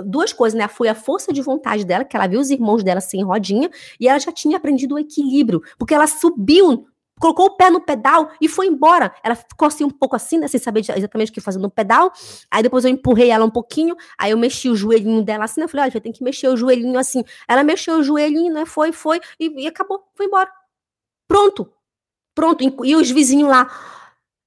Duas 0.06 0.34
coisas, 0.34 0.58
né? 0.58 0.68
Foi 0.68 0.88
a 0.88 0.96
força 0.96 1.32
de 1.32 1.42
vontade 1.42 1.86
dela, 1.86 2.04
que 2.04 2.16
ela 2.16 2.26
viu 2.26 2.40
os 2.40 2.50
irmãos 2.50 2.82
dela 2.82 3.02
sem 3.02 3.24
rodinha, 3.24 3.70
e 4.00 4.08
ela 4.08 4.18
já 4.18 4.32
tinha 4.32 4.58
aprendido 4.58 4.96
o 4.96 5.00
equilíbrio, 5.00 5.62
porque 5.78 5.94
ela 5.94 6.08
subiu 6.08 6.88
colocou 7.20 7.46
o 7.48 7.58
pé 7.58 7.70
no 7.70 7.82
pedal 7.82 8.32
e 8.42 8.48
foi 8.48 8.68
embora. 8.68 9.14
Ela 9.24 9.36
ficou 9.36 9.68
assim 9.68 9.84
um 9.84 9.90
pouco 9.90 10.16
assim, 10.16 10.38
né, 10.38 10.48
sem 10.48 10.60
saber 10.60 10.82
exatamente 10.82 11.32
o 11.32 11.34
que 11.34 11.42
fazer 11.42 11.60
no 11.60 11.70
pedal. 11.70 12.12
Aí 12.52 12.62
depois 12.64 12.86
eu 12.86 12.92
empurrei 12.92 13.30
ela 13.30 13.46
um 13.46 13.50
pouquinho, 13.50 13.96
aí 14.18 14.32
eu 14.32 14.38
mexi 14.38 14.70
o 14.70 14.76
joelhinho 14.76 15.24
dela 15.24 15.46
assim, 15.46 15.62
né? 15.62 15.66
Eu 15.66 15.70
falei, 15.70 15.86
olha, 15.90 16.02
tem 16.02 16.12
que 16.12 16.24
mexer 16.24 16.48
o 16.50 16.58
joelhinho 16.58 17.00
assim. 17.00 17.24
Ela 17.48 17.64
mexeu 17.64 17.96
o 18.00 18.04
joelhinho, 18.04 18.54
né? 18.54 18.66
Foi, 18.66 18.92
foi 18.92 19.20
e, 19.40 19.64
e 19.64 19.68
acabou, 19.68 20.04
foi 20.16 20.26
embora. 20.28 20.52
Pronto. 21.28 21.72
Pronto. 22.36 22.64
E 22.86 22.96
os 22.96 23.10
vizinhos 23.12 23.50
lá, 23.50 23.70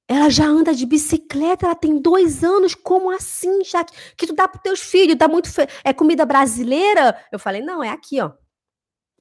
Ela 0.08 0.30
já 0.30 0.46
anda 0.46 0.74
de 0.74 0.86
bicicleta, 0.86 1.66
ela 1.66 1.74
tem 1.74 2.00
dois 2.00 2.42
anos. 2.44 2.74
Como 2.74 3.10
assim, 3.10 3.62
já 3.64 3.84
Que 4.16 4.26
tu 4.26 4.34
dá 4.34 4.48
para 4.48 4.60
teus 4.60 4.80
filhos, 4.80 5.16
dá 5.16 5.28
muito. 5.28 5.50
Fe... 5.52 5.66
É 5.84 5.92
comida 5.92 6.24
brasileira? 6.26 7.16
Eu 7.32 7.38
falei, 7.38 7.62
não, 7.62 7.82
é 7.84 7.90
aqui, 7.90 8.20
ó. 8.20 8.32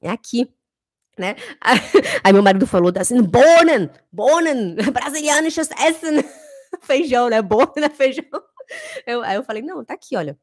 É 0.02 0.10
aqui. 0.10 0.52
Né? 1.18 1.34
Aí 2.22 2.32
meu 2.32 2.42
marido 2.42 2.66
falou 2.66 2.92
assim: 2.96 3.20
Bonen, 3.22 3.90
Bonen, 4.12 4.76
brasilianisches 4.92 5.68
Essen. 5.72 6.24
feijão, 6.82 7.28
né? 7.28 7.42
Bonen 7.42 7.84
é 7.84 7.88
feijão. 7.88 8.24
Eu, 9.06 9.22
aí 9.22 9.36
eu 9.36 9.42
falei: 9.42 9.62
não, 9.62 9.84
tá 9.84 9.94
aqui, 9.94 10.16
olha. 10.16 10.38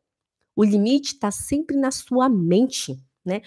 O 0.55 0.63
limite 0.63 1.19
tá 1.19 1.31
sempre 1.31 1.77
na 1.77 1.91
sua 1.91 2.29
mente, 2.29 2.97
né? 3.25 3.41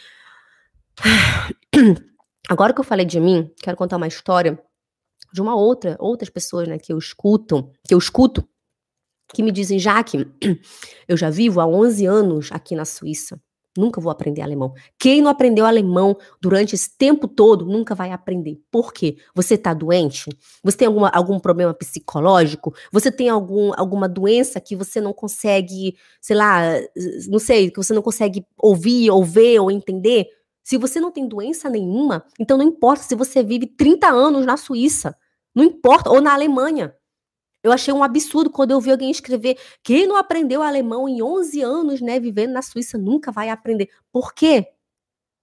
Agora 2.49 2.73
que 2.73 2.80
eu 2.80 2.85
falei 2.85 3.04
de 3.04 3.20
mim, 3.20 3.52
quero 3.62 3.76
contar 3.76 3.97
uma 3.97 4.06
história 4.06 4.58
de 5.32 5.40
uma 5.40 5.54
outra, 5.54 5.97
outras 5.99 6.30
pessoas, 6.30 6.66
né, 6.68 6.78
que 6.78 6.92
eu 6.92 6.99
escuto, 6.99 7.70
que 7.87 7.92
eu 7.92 7.99
escuto, 7.99 8.49
que 9.35 9.42
me 9.42 9.52
dizem, 9.52 9.78
Jaque, 9.78 10.26
eu 11.06 11.16
já 11.16 11.28
vivo 11.28 11.61
há 11.61 11.66
11 11.66 12.06
anos 12.06 12.50
aqui 12.50 12.75
na 12.75 12.85
Suíça, 12.85 13.40
nunca 13.78 14.00
vou 14.00 14.11
aprender 14.11 14.42
alemão. 14.42 14.75
Quem 14.99 15.23
não 15.23 15.30
aprendeu 15.30 15.64
alemão 15.64 16.16
durante 16.40 16.75
esse 16.75 16.97
tempo 16.97 17.28
todo, 17.28 17.64
nunca 17.64 17.94
vai 17.94 18.11
aprender. 18.11 18.61
Por 18.70 18.92
quê? 18.92 19.16
Você 19.35 19.54
está 19.54 19.73
doente? 19.73 20.28
Você 20.62 20.76
tem 20.76 20.88
alguma, 20.88 21.08
algum 21.11 21.38
problema 21.38 21.73
psicológico? 21.73 22.75
Você 22.92 23.11
tem 23.11 23.28
algum, 23.28 23.73
alguma 23.76 24.08
doença 24.08 24.61
que 24.61 24.75
você 24.75 25.00
não 25.00 25.12
consegue, 25.12 25.97
sei 26.20 26.37
lá, 26.37 26.62
não 27.28 27.38
sei, 27.38 27.70
que 27.70 27.76
você 27.76 27.94
não 27.94 28.02
consegue 28.02 28.44
ouvir, 28.58 29.11
ou 29.11 29.25
ver, 29.25 29.61
ou 29.61 29.70
entender? 29.70 30.26
Se 30.64 30.76
você 30.76 31.00
não 31.00 31.11
tem 31.11 31.26
doença 31.26 31.70
nenhuma, 31.70 32.25
então 32.38 32.58
não 32.58 32.64
importa 32.64 33.02
se 33.02 33.14
você 33.14 33.42
vive 33.42 33.66
30 33.66 34.08
anos 34.08 34.44
na 34.44 34.56
Suíça, 34.56 35.16
não 35.54 35.64
importa, 35.64 36.11
ou 36.11 36.20
na 36.20 36.35
Alemanha. 36.35 36.94
Eu 37.62 37.72
achei 37.72 37.92
um 37.92 38.02
absurdo 38.02 38.50
quando 38.50 38.70
eu 38.72 38.80
vi 38.80 38.90
alguém 38.90 39.10
escrever: 39.10 39.58
quem 39.82 40.06
não 40.06 40.16
aprendeu 40.16 40.62
alemão 40.62 41.08
em 41.08 41.22
11 41.22 41.60
anos, 41.62 42.00
né, 42.00 42.20
vivendo 42.20 42.52
na 42.52 42.62
Suíça, 42.62 42.98
nunca 42.98 43.32
vai 43.32 43.50
aprender. 43.50 43.88
Por 44.12 44.32
quê? 44.34 44.66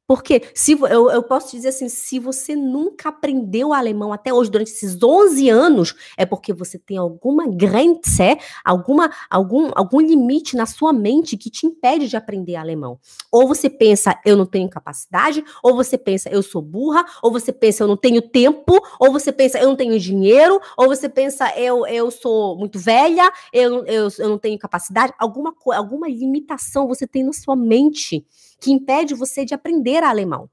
Porque 0.08 0.44
se 0.54 0.74
eu, 0.74 1.10
eu 1.10 1.24
posso 1.24 1.56
dizer 1.56 1.70
assim, 1.70 1.90
se 1.90 2.20
você 2.20 2.56
nunca 2.56 3.10
aprendeu 3.10 3.74
alemão 3.74 4.14
até 4.14 4.32
hoje, 4.32 4.52
durante 4.52 4.72
esses 4.72 5.02
11 5.02 5.50
anos, 5.50 5.96
é 6.16 6.26
porque 6.26 6.54
você 6.54 6.78
tem 6.78 6.98
alguma 6.98 7.48
grenze, 7.48 8.38
alguma, 8.64 9.10
algum, 9.30 9.72
algum 9.74 10.00
limite 10.00 10.56
na 10.56 10.68
sua 10.68 10.94
mente 10.94 11.36
que 11.36 11.50
te 11.50 11.66
impede 11.66 12.08
de 12.08 12.16
aprender 12.16 12.56
alemão. 12.56 13.00
Ou 13.32 13.48
você 13.48 13.68
pensa, 13.70 14.16
eu 14.24 14.38
não 14.38 14.46
tenho 14.46 14.70
capacidade, 14.70 15.44
ou 15.64 15.76
você 15.76 15.98
pensa, 15.98 16.30
eu 16.30 16.44
sou 16.44 16.62
burra, 16.62 17.04
ou 17.24 17.32
você 17.32 17.52
pensa, 17.52 17.84
eu 17.84 17.88
não 17.88 17.98
tenho 17.98 18.22
tempo, 18.22 18.80
ou 19.00 19.12
você 19.12 19.32
pensa, 19.32 19.58
eu 19.58 19.68
não 19.70 19.76
tenho 19.76 20.00
dinheiro, 20.00 20.60
ou 20.78 20.88
você 20.88 21.10
pensa, 21.10 21.52
eu, 21.58 21.86
eu 21.88 22.12
sou 22.12 22.56
muito 22.58 22.78
velha, 22.78 23.32
eu, 23.52 23.84
eu, 23.86 24.08
eu 24.20 24.30
não 24.30 24.38
tenho 24.38 24.60
capacidade. 24.60 25.14
Alguma, 25.18 25.54
alguma 25.74 26.08
limitação 26.08 26.88
você 26.88 27.08
tem 27.08 27.24
na 27.24 27.34
sua 27.34 27.56
mente 27.56 28.24
que 28.60 28.72
impede 28.72 29.14
você 29.14 29.46
de 29.46 29.54
aprender 29.54 29.95
alemão. 30.04 30.50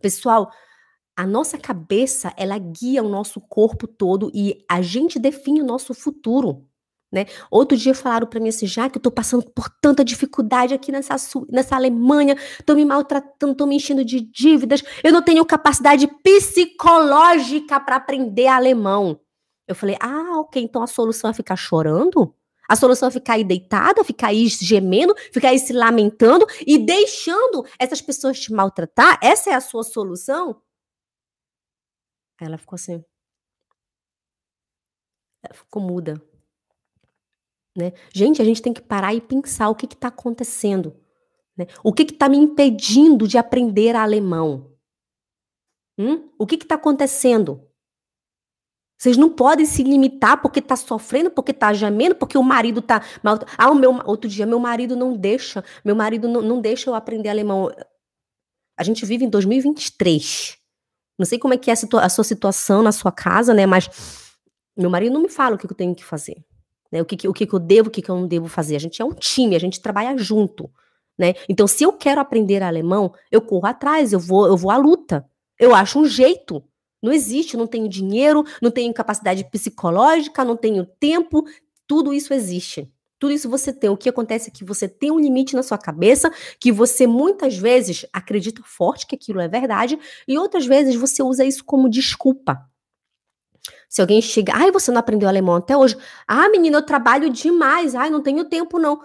Pessoal, 0.00 0.50
a 1.16 1.26
nossa 1.26 1.58
cabeça, 1.58 2.32
ela 2.36 2.56
guia 2.56 3.02
o 3.02 3.08
nosso 3.08 3.40
corpo 3.40 3.86
todo 3.86 4.30
e 4.34 4.64
a 4.68 4.80
gente 4.80 5.18
define 5.18 5.60
o 5.60 5.66
nosso 5.66 5.92
futuro. 5.92 6.66
Né? 7.12 7.26
Outro 7.50 7.76
dia 7.76 7.92
falaram 7.92 8.26
para 8.26 8.38
mim 8.38 8.50
assim, 8.50 8.66
já 8.66 8.88
que 8.88 8.96
eu 8.96 9.02
tô 9.02 9.10
passando 9.10 9.44
por 9.50 9.68
tanta 9.68 10.04
dificuldade 10.04 10.72
aqui 10.72 10.92
nessa, 10.92 11.16
nessa 11.50 11.74
Alemanha, 11.74 12.36
tô 12.64 12.74
me 12.74 12.84
maltratando, 12.84 13.54
tô 13.54 13.66
me 13.66 13.76
enchendo 13.76 14.04
de 14.04 14.20
dívidas, 14.20 14.82
eu 15.02 15.12
não 15.12 15.20
tenho 15.20 15.44
capacidade 15.44 16.06
psicológica 16.22 17.80
para 17.80 17.96
aprender 17.96 18.46
alemão. 18.46 19.20
Eu 19.66 19.74
falei, 19.74 19.96
ah, 20.00 20.38
ok, 20.38 20.62
então 20.62 20.82
a 20.82 20.86
solução 20.86 21.30
é 21.30 21.34
ficar 21.34 21.56
chorando? 21.56 22.34
A 22.70 22.76
solução 22.76 23.08
é 23.08 23.10
ficar 23.10 23.32
aí 23.32 23.42
deitada, 23.42 24.04
ficar 24.04 24.28
aí 24.28 24.46
gemendo, 24.46 25.12
ficar 25.32 25.48
aí 25.48 25.58
se 25.58 25.72
lamentando 25.72 26.46
e 26.64 26.78
deixando 26.78 27.66
essas 27.76 28.00
pessoas 28.00 28.38
te 28.38 28.52
maltratar? 28.52 29.18
Essa 29.20 29.50
é 29.50 29.54
a 29.54 29.60
sua 29.60 29.82
solução? 29.82 30.62
Ela 32.40 32.56
ficou 32.56 32.76
assim. 32.76 33.04
Ela 35.42 35.52
ficou 35.52 35.82
muda. 35.82 36.22
Né? 37.76 37.92
Gente, 38.14 38.40
a 38.40 38.44
gente 38.44 38.62
tem 38.62 38.72
que 38.72 38.82
parar 38.82 39.14
e 39.14 39.20
pensar 39.20 39.68
o 39.68 39.74
que 39.74 39.86
está 39.86 40.06
acontecendo. 40.06 40.96
Né? 41.56 41.66
O 41.82 41.92
que 41.92 42.04
está 42.04 42.28
me 42.28 42.36
impedindo 42.36 43.26
de 43.26 43.36
aprender 43.36 43.96
alemão? 43.96 44.78
Hum? 45.98 46.30
O 46.38 46.46
que 46.46 46.54
está 46.54 46.76
acontecendo? 46.76 47.68
Vocês 49.00 49.16
não 49.16 49.30
podem 49.30 49.64
se 49.64 49.82
limitar 49.82 50.42
porque 50.42 50.60
tá 50.60 50.76
sofrendo, 50.76 51.30
porque 51.30 51.54
tá 51.54 51.72
gemendo, 51.72 52.14
porque 52.14 52.36
o 52.36 52.42
marido 52.42 52.82
tá 52.82 53.02
mal. 53.22 53.38
Ah, 53.56 53.70
o 53.70 53.74
meu 53.74 53.98
outro 54.04 54.28
dia 54.28 54.44
meu 54.44 54.60
marido 54.60 54.94
não 54.94 55.16
deixa, 55.16 55.64
meu 55.82 55.96
marido 55.96 56.28
não, 56.28 56.42
não 56.42 56.60
deixa 56.60 56.90
eu 56.90 56.94
aprender 56.94 57.30
alemão. 57.30 57.72
A 58.76 58.84
gente 58.84 59.06
vive 59.06 59.24
em 59.24 59.30
2023. 59.30 60.58
Não 61.18 61.24
sei 61.24 61.38
como 61.38 61.54
é 61.54 61.56
que 61.56 61.70
é 61.70 61.74
a, 61.74 62.08
sua 62.10 62.24
situação 62.24 62.82
na 62.82 62.92
sua 62.92 63.10
casa, 63.10 63.54
né? 63.54 63.64
Mas 63.64 63.88
meu 64.76 64.90
marido 64.90 65.14
não 65.14 65.22
me 65.22 65.30
fala 65.30 65.54
o 65.54 65.58
que 65.58 65.64
eu 65.64 65.74
tenho 65.74 65.94
que 65.94 66.04
fazer, 66.04 66.36
né? 66.92 67.00
O 67.00 67.06
que, 67.06 67.26
o 67.26 67.32
que 67.32 67.48
eu 67.50 67.58
devo, 67.58 67.88
o 67.88 67.90
que 67.90 68.06
eu 68.06 68.14
não 68.14 68.28
devo 68.28 68.48
fazer. 68.48 68.76
A 68.76 68.80
gente 68.80 69.00
é 69.00 69.04
um 69.04 69.14
time, 69.14 69.56
a 69.56 69.60
gente 69.60 69.80
trabalha 69.80 70.14
junto, 70.18 70.70
né? 71.18 71.32
Então, 71.48 71.66
se 71.66 71.84
eu 71.84 71.92
quero 71.94 72.20
aprender 72.20 72.62
alemão, 72.62 73.14
eu 73.32 73.40
corro 73.40 73.66
atrás, 73.66 74.12
eu 74.12 74.20
vou, 74.20 74.46
eu 74.46 74.58
vou 74.58 74.70
à 74.70 74.76
luta. 74.76 75.26
Eu 75.58 75.74
acho 75.74 75.98
um 75.98 76.04
jeito. 76.04 76.62
Não 77.02 77.12
existe, 77.12 77.56
não 77.56 77.66
tenho 77.66 77.88
dinheiro, 77.88 78.44
não 78.60 78.70
tenho 78.70 78.92
capacidade 78.92 79.44
psicológica, 79.50 80.44
não 80.44 80.56
tenho 80.56 80.84
tempo, 80.84 81.44
tudo 81.86 82.12
isso 82.12 82.34
existe. 82.34 82.90
Tudo 83.18 83.32
isso 83.32 83.50
você 83.50 83.72
tem. 83.72 83.90
O 83.90 83.96
que 83.96 84.08
acontece 84.08 84.48
é 84.48 84.52
que 84.52 84.64
você 84.64 84.88
tem 84.88 85.10
um 85.10 85.20
limite 85.20 85.54
na 85.54 85.62
sua 85.62 85.76
cabeça, 85.76 86.32
que 86.58 86.72
você 86.72 87.06
muitas 87.06 87.56
vezes 87.56 88.06
acredita 88.12 88.62
forte 88.64 89.06
que 89.06 89.14
aquilo 89.14 89.40
é 89.40 89.48
verdade, 89.48 89.98
e 90.26 90.38
outras 90.38 90.64
vezes 90.66 90.94
você 90.94 91.22
usa 91.22 91.44
isso 91.44 91.64
como 91.64 91.88
desculpa. 91.88 92.66
Se 93.88 94.00
alguém 94.00 94.22
chega, 94.22 94.54
ai, 94.54 94.70
você 94.70 94.90
não 94.90 95.00
aprendeu 95.00 95.28
alemão 95.28 95.56
até 95.56 95.76
hoje. 95.76 95.96
Ah, 96.26 96.48
menina, 96.48 96.78
eu 96.78 96.82
trabalho 96.82 97.28
demais. 97.28 97.94
Ai, 97.94 98.08
não 98.08 98.22
tenho 98.22 98.44
tempo, 98.44 98.78
não. 98.78 99.00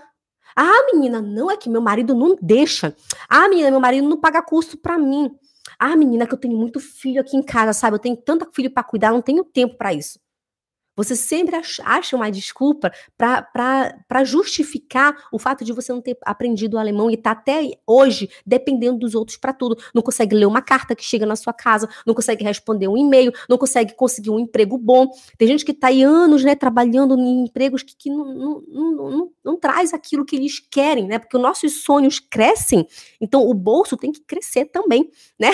Ah, 0.55 0.85
menina, 0.93 1.21
não 1.21 1.51
é 1.51 1.57
que 1.57 1.69
meu 1.69 1.81
marido 1.81 2.15
não 2.15 2.37
deixa. 2.41 2.95
Ah, 3.27 3.49
menina, 3.49 3.69
meu 3.69 3.79
marido 3.79 4.07
não 4.07 4.17
paga 4.17 4.41
curso 4.41 4.77
para 4.77 4.97
mim. 4.97 5.35
Ah, 5.79 5.95
menina, 5.95 6.27
que 6.27 6.33
eu 6.33 6.37
tenho 6.37 6.55
muito 6.57 6.79
filho 6.79 7.21
aqui 7.21 7.35
em 7.37 7.43
casa, 7.43 7.73
sabe? 7.73 7.95
Eu 7.95 7.99
tenho 7.99 8.15
tanto 8.17 8.49
filho 8.53 8.71
para 8.71 8.83
cuidar, 8.83 9.11
não 9.11 9.21
tenho 9.21 9.43
tempo 9.43 9.75
para 9.77 9.93
isso. 9.93 10.19
Você 10.95 11.15
sempre 11.15 11.55
acha 11.55 12.15
uma 12.15 12.29
desculpa 12.29 12.91
para 13.17 14.23
justificar 14.23 15.15
o 15.31 15.37
fato 15.37 15.65
de 15.65 15.73
você 15.73 15.91
não 15.91 16.01
ter 16.01 16.17
aprendido 16.23 16.75
o 16.75 16.79
alemão 16.79 17.09
e 17.11 17.17
tá 17.17 17.31
até 17.31 17.71
hoje 17.85 18.29
dependendo 18.45 18.99
dos 18.99 19.15
outros 19.15 19.37
para 19.37 19.53
tudo. 19.53 19.77
Não 19.93 20.01
consegue 20.01 20.35
ler 20.35 20.45
uma 20.45 20.61
carta 20.61 20.95
que 20.95 21.03
chega 21.03 21.25
na 21.25 21.35
sua 21.35 21.53
casa, 21.53 21.89
não 22.05 22.13
consegue 22.13 22.43
responder 22.43 22.87
um 22.87 22.97
e-mail, 22.97 23.31
não 23.49 23.57
consegue 23.57 23.93
conseguir 23.95 24.29
um 24.29 24.39
emprego 24.39 24.77
bom. 24.77 25.07
Tem 25.37 25.47
gente 25.47 25.65
que 25.65 25.71
está 25.71 25.87
aí 25.87 26.03
anos 26.03 26.43
né, 26.43 26.55
trabalhando 26.55 27.17
em 27.17 27.43
empregos 27.43 27.83
que, 27.83 27.95
que 27.95 28.09
não, 28.09 28.25
não, 28.33 28.63
não, 28.67 29.09
não, 29.09 29.31
não 29.43 29.59
traz 29.59 29.93
aquilo 29.93 30.25
que 30.25 30.35
eles 30.35 30.59
querem, 30.59 31.07
né? 31.07 31.19
Porque 31.19 31.35
os 31.35 31.43
nossos 31.43 31.83
sonhos 31.83 32.19
crescem, 32.19 32.87
então 33.19 33.47
o 33.47 33.53
bolso 33.53 33.97
tem 33.97 34.11
que 34.11 34.21
crescer 34.21 34.65
também, 34.65 35.09
né? 35.39 35.51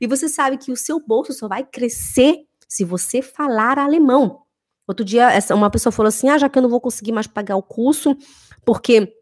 E 0.00 0.06
você 0.06 0.28
sabe 0.28 0.56
que 0.56 0.72
o 0.72 0.76
seu 0.76 1.00
bolso 1.00 1.32
só 1.32 1.48
vai 1.48 1.64
crescer 1.64 2.44
se 2.68 2.84
você 2.84 3.20
falar 3.22 3.78
alemão. 3.78 4.42
Outro 4.86 5.04
dia, 5.04 5.30
essa, 5.30 5.54
uma 5.54 5.70
pessoa 5.70 5.92
falou 5.92 6.08
assim: 6.08 6.28
ah, 6.28 6.38
já 6.38 6.48
que 6.48 6.58
eu 6.58 6.62
não 6.62 6.70
vou 6.70 6.80
conseguir 6.80 7.12
mais 7.12 7.26
pagar 7.26 7.56
o 7.56 7.62
curso, 7.62 8.16
porque 8.64 9.12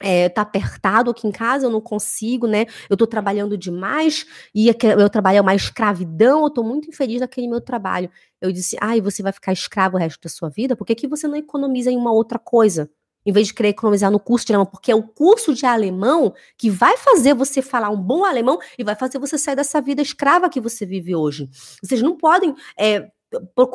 é, 0.00 0.28
tá 0.28 0.42
apertado 0.42 1.10
aqui 1.10 1.26
em 1.26 1.32
casa, 1.32 1.66
eu 1.66 1.70
não 1.70 1.80
consigo, 1.80 2.46
né? 2.46 2.66
Eu 2.90 2.96
tô 2.96 3.06
trabalhando 3.06 3.56
demais 3.56 4.26
e 4.54 4.70
meu 4.96 5.08
trabalho 5.08 5.38
é 5.38 5.40
uma 5.40 5.54
escravidão, 5.54 6.44
eu 6.44 6.50
tô 6.50 6.62
muito 6.62 6.88
infeliz 6.88 7.20
naquele 7.20 7.48
meu 7.48 7.60
trabalho. 7.60 8.10
Eu 8.40 8.50
disse, 8.52 8.76
ah, 8.80 8.96
e 8.96 9.00
você 9.00 9.22
vai 9.22 9.32
ficar 9.32 9.52
escravo 9.52 9.96
o 9.96 10.00
resto 10.00 10.20
da 10.22 10.28
sua 10.28 10.48
vida? 10.48 10.76
Por 10.76 10.84
que, 10.84 10.94
que 10.94 11.08
você 11.08 11.28
não 11.28 11.36
economiza 11.36 11.90
em 11.90 11.96
uma 11.96 12.12
outra 12.12 12.38
coisa? 12.38 12.90
Em 13.26 13.32
vez 13.32 13.46
de 13.46 13.54
querer 13.54 13.70
economizar 13.70 14.10
no 14.10 14.20
curso 14.20 14.46
de 14.46 14.52
alemão, 14.52 14.66
porque 14.66 14.92
é 14.92 14.94
o 14.94 15.02
curso 15.02 15.54
de 15.54 15.64
alemão 15.64 16.34
que 16.58 16.68
vai 16.68 16.96
fazer 16.98 17.32
você 17.34 17.62
falar 17.62 17.88
um 17.88 17.96
bom 17.96 18.22
alemão 18.24 18.58
e 18.78 18.84
vai 18.84 18.94
fazer 18.94 19.18
você 19.18 19.38
sair 19.38 19.56
dessa 19.56 19.80
vida 19.80 20.02
escrava 20.02 20.50
que 20.50 20.60
você 20.60 20.84
vive 20.84 21.14
hoje. 21.14 21.48
Vocês 21.82 22.02
não 22.02 22.18
podem 22.18 22.54
é, 22.78 23.08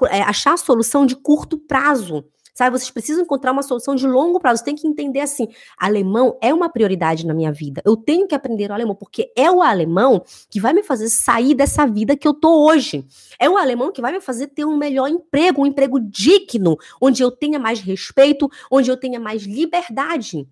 é, 0.09 0.21
achar 0.21 0.53
a 0.53 0.57
solução 0.57 1.05
de 1.05 1.15
curto 1.15 1.57
prazo. 1.57 2.25
Sabe, 2.59 2.77
vocês 2.77 2.91
precisam 2.91 3.23
encontrar 3.23 3.53
uma 3.53 3.63
solução 3.63 3.95
de 3.95 4.05
longo 4.05 4.37
prazo. 4.37 4.65
Tem 4.65 4.75
que 4.75 4.85
entender 4.85 5.21
assim: 5.21 5.47
alemão 5.77 6.37
é 6.41 6.53
uma 6.53 6.67
prioridade 6.69 7.25
na 7.25 7.33
minha 7.33 7.53
vida. 7.53 7.81
Eu 7.85 7.95
tenho 7.95 8.27
que 8.27 8.35
aprender 8.35 8.69
o 8.69 8.73
alemão, 8.73 8.95
porque 8.95 9.31
é 9.33 9.49
o 9.49 9.61
alemão 9.61 10.21
que 10.49 10.59
vai 10.59 10.73
me 10.73 10.83
fazer 10.83 11.07
sair 11.07 11.53
dessa 11.53 11.87
vida 11.87 12.17
que 12.17 12.27
eu 12.27 12.33
tô 12.33 12.65
hoje. 12.67 13.07
É 13.39 13.49
o 13.49 13.55
alemão 13.55 13.93
que 13.93 14.01
vai 14.01 14.11
me 14.11 14.19
fazer 14.19 14.47
ter 14.47 14.65
um 14.65 14.75
melhor 14.75 15.07
emprego, 15.07 15.61
um 15.61 15.65
emprego 15.65 16.01
digno, 16.01 16.77
onde 16.99 17.23
eu 17.23 17.31
tenha 17.31 17.57
mais 17.57 17.79
respeito, 17.79 18.49
onde 18.69 18.91
eu 18.91 18.97
tenha 18.97 19.21
mais 19.21 19.43
liberdade. 19.43 20.45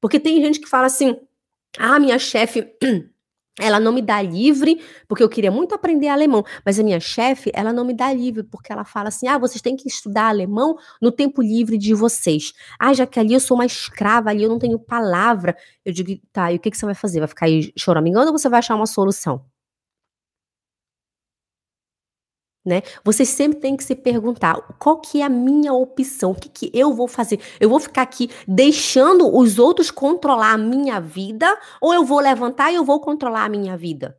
Porque 0.00 0.18
tem 0.18 0.42
gente 0.42 0.58
que 0.58 0.68
fala 0.68 0.86
assim: 0.86 1.16
ah, 1.78 2.00
minha 2.00 2.18
chefe 2.18 2.66
Ela 3.58 3.80
não 3.80 3.92
me 3.92 4.00
dá 4.00 4.22
livre, 4.22 4.80
porque 5.06 5.22
eu 5.22 5.28
queria 5.28 5.50
muito 5.50 5.74
aprender 5.74 6.08
alemão, 6.08 6.44
mas 6.64 6.78
a 6.78 6.82
minha 6.82 7.00
chefe, 7.00 7.50
ela 7.54 7.72
não 7.72 7.84
me 7.84 7.94
dá 7.94 8.12
livre, 8.12 8.42
porque 8.42 8.72
ela 8.72 8.84
fala 8.84 9.08
assim: 9.08 9.26
ah, 9.26 9.38
vocês 9.38 9.60
têm 9.60 9.76
que 9.76 9.88
estudar 9.88 10.28
alemão 10.28 10.76
no 11.00 11.10
tempo 11.10 11.42
livre 11.42 11.76
de 11.76 11.94
vocês. 11.94 12.52
Ah, 12.78 12.92
já 12.92 13.06
que 13.06 13.18
ali 13.18 13.34
eu 13.34 13.40
sou 13.40 13.56
uma 13.56 13.66
escrava, 13.66 14.30
ali 14.30 14.42
eu 14.42 14.48
não 14.48 14.58
tenho 14.58 14.78
palavra. 14.78 15.56
Eu 15.84 15.92
digo, 15.92 16.20
tá, 16.32 16.52
e 16.52 16.56
o 16.56 16.60
que, 16.60 16.70
que 16.70 16.76
você 16.76 16.86
vai 16.86 16.94
fazer? 16.94 17.20
Vai 17.20 17.28
ficar 17.28 17.46
aí 17.46 17.72
choramingando 17.76 18.30
ou 18.30 18.38
você 18.38 18.48
vai 18.48 18.58
achar 18.60 18.76
uma 18.76 18.86
solução? 18.86 19.44
Né? 22.68 22.82
Você 23.02 23.24
sempre 23.24 23.58
tem 23.58 23.76
que 23.76 23.82
se 23.82 23.94
perguntar 23.94 24.54
qual 24.78 25.00
que 25.00 25.20
é 25.20 25.24
a 25.24 25.28
minha 25.28 25.72
opção, 25.72 26.30
o 26.32 26.34
que, 26.34 26.48
que 26.48 26.70
eu 26.72 26.92
vou 26.92 27.08
fazer? 27.08 27.40
Eu 27.58 27.68
vou 27.68 27.80
ficar 27.80 28.02
aqui 28.02 28.30
deixando 28.46 29.34
os 29.36 29.58
outros 29.58 29.90
controlar 29.90 30.52
a 30.52 30.58
minha 30.58 31.00
vida 31.00 31.58
ou 31.80 31.92
eu 31.92 32.04
vou 32.04 32.20
levantar 32.20 32.70
e 32.70 32.76
eu 32.76 32.84
vou 32.84 33.00
controlar 33.00 33.44
a 33.44 33.48
minha 33.48 33.76
vida? 33.76 34.16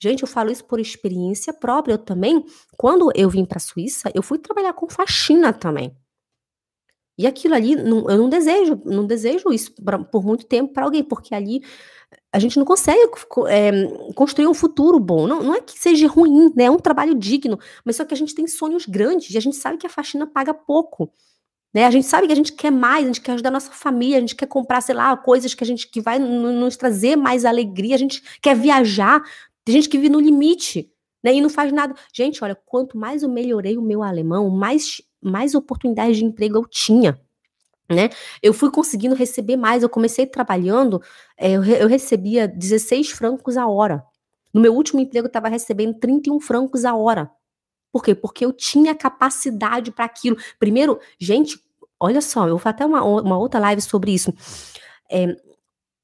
Gente, 0.00 0.22
eu 0.22 0.28
falo 0.28 0.50
isso 0.50 0.64
por 0.64 0.78
experiência 0.78 1.52
própria. 1.52 1.94
Eu 1.94 1.98
também, 1.98 2.44
quando 2.76 3.10
eu 3.16 3.28
vim 3.28 3.44
para 3.44 3.56
a 3.56 3.60
Suíça, 3.60 4.10
eu 4.14 4.22
fui 4.22 4.38
trabalhar 4.38 4.72
com 4.72 4.88
faxina 4.88 5.52
também. 5.52 5.96
E 7.18 7.26
aquilo 7.26 7.54
ali, 7.54 7.72
eu 7.72 8.16
não 8.16 8.28
desejo, 8.28 8.80
não 8.84 9.04
desejo 9.04 9.52
isso 9.52 9.74
pra, 9.84 9.98
por 9.98 10.24
muito 10.24 10.46
tempo 10.46 10.72
para 10.72 10.84
alguém, 10.84 11.02
porque 11.02 11.34
ali 11.34 11.62
a 12.32 12.38
gente 12.38 12.56
não 12.56 12.64
consegue 12.64 13.10
é, 13.48 13.72
construir 14.14 14.46
um 14.46 14.54
futuro 14.54 15.00
bom. 15.00 15.26
Não, 15.26 15.42
não 15.42 15.54
é 15.54 15.60
que 15.60 15.76
seja 15.76 16.06
ruim, 16.06 16.52
né? 16.54 16.64
É 16.64 16.70
um 16.70 16.78
trabalho 16.78 17.14
digno, 17.16 17.58
mas 17.84 17.96
só 17.96 18.04
que 18.04 18.14
a 18.14 18.16
gente 18.16 18.34
tem 18.34 18.46
sonhos 18.46 18.86
grandes 18.86 19.34
e 19.34 19.36
a 19.36 19.40
gente 19.40 19.56
sabe 19.56 19.78
que 19.78 19.86
a 19.86 19.90
faxina 19.90 20.28
paga 20.28 20.54
pouco. 20.54 21.10
Né? 21.74 21.84
A 21.84 21.90
gente 21.90 22.06
sabe 22.06 22.28
que 22.28 22.32
a 22.32 22.36
gente 22.36 22.52
quer 22.52 22.70
mais, 22.70 23.04
a 23.04 23.06
gente 23.08 23.20
quer 23.20 23.32
ajudar 23.32 23.48
a 23.48 23.52
nossa 23.52 23.72
família, 23.72 24.18
a 24.18 24.20
gente 24.20 24.36
quer 24.36 24.46
comprar, 24.46 24.80
sei 24.80 24.94
lá, 24.94 25.16
coisas 25.16 25.54
que 25.54 25.64
a 25.64 25.66
gente 25.66 25.90
que 25.90 26.00
vai 26.00 26.18
nos 26.18 26.76
trazer 26.76 27.16
mais 27.16 27.44
alegria, 27.44 27.96
a 27.96 27.98
gente 27.98 28.22
quer 28.40 28.56
viajar. 28.56 29.22
Tem 29.64 29.74
gente 29.74 29.88
que 29.88 29.98
vive 29.98 30.08
no 30.08 30.20
limite, 30.20 30.90
né? 31.22 31.34
E 31.34 31.40
não 31.40 31.50
faz 31.50 31.72
nada. 31.72 31.94
Gente, 32.14 32.42
olha, 32.44 32.54
quanto 32.54 32.96
mais 32.96 33.22
eu 33.22 33.28
melhorei 33.28 33.76
o 33.76 33.82
meu 33.82 34.02
alemão, 34.02 34.48
mais 34.50 35.02
mais 35.22 35.54
oportunidades 35.54 36.16
de 36.16 36.24
emprego 36.24 36.58
eu 36.58 36.66
tinha 36.66 37.20
né? 37.90 38.10
Eu 38.42 38.52
fui 38.52 38.70
conseguindo 38.70 39.14
receber 39.14 39.56
mais. 39.56 39.82
Eu 39.82 39.88
comecei 39.88 40.26
trabalhando, 40.26 41.02
é, 41.36 41.52
eu, 41.52 41.64
eu, 41.64 41.88
recebia 41.88 42.46
16 42.46 43.10
francos 43.10 43.56
a 43.56 43.66
hora. 43.66 44.04
No 44.52 44.60
meu 44.60 44.74
último 44.74 45.00
emprego, 45.00 45.26
eu 45.26 45.28
estava 45.28 45.48
recebendo 45.48 45.98
31 45.98 46.40
francos 46.40 46.84
a 46.84 46.94
hora. 46.94 47.30
Por 47.92 48.02
quê? 48.02 48.14
Porque 48.14 48.44
eu 48.44 48.52
tinha 48.52 48.94
capacidade 48.94 49.90
para 49.90 50.04
aquilo. 50.04 50.36
Primeiro, 50.58 51.00
gente, 51.18 51.58
olha 51.98 52.20
só, 52.20 52.44
eu 52.44 52.50
vou 52.50 52.58
fazer 52.58 52.76
até 52.76 52.86
uma, 52.86 53.02
uma 53.02 53.38
outra 53.38 53.58
live 53.60 53.80
sobre 53.80 54.12
isso. 54.12 54.32
É, 55.10 55.34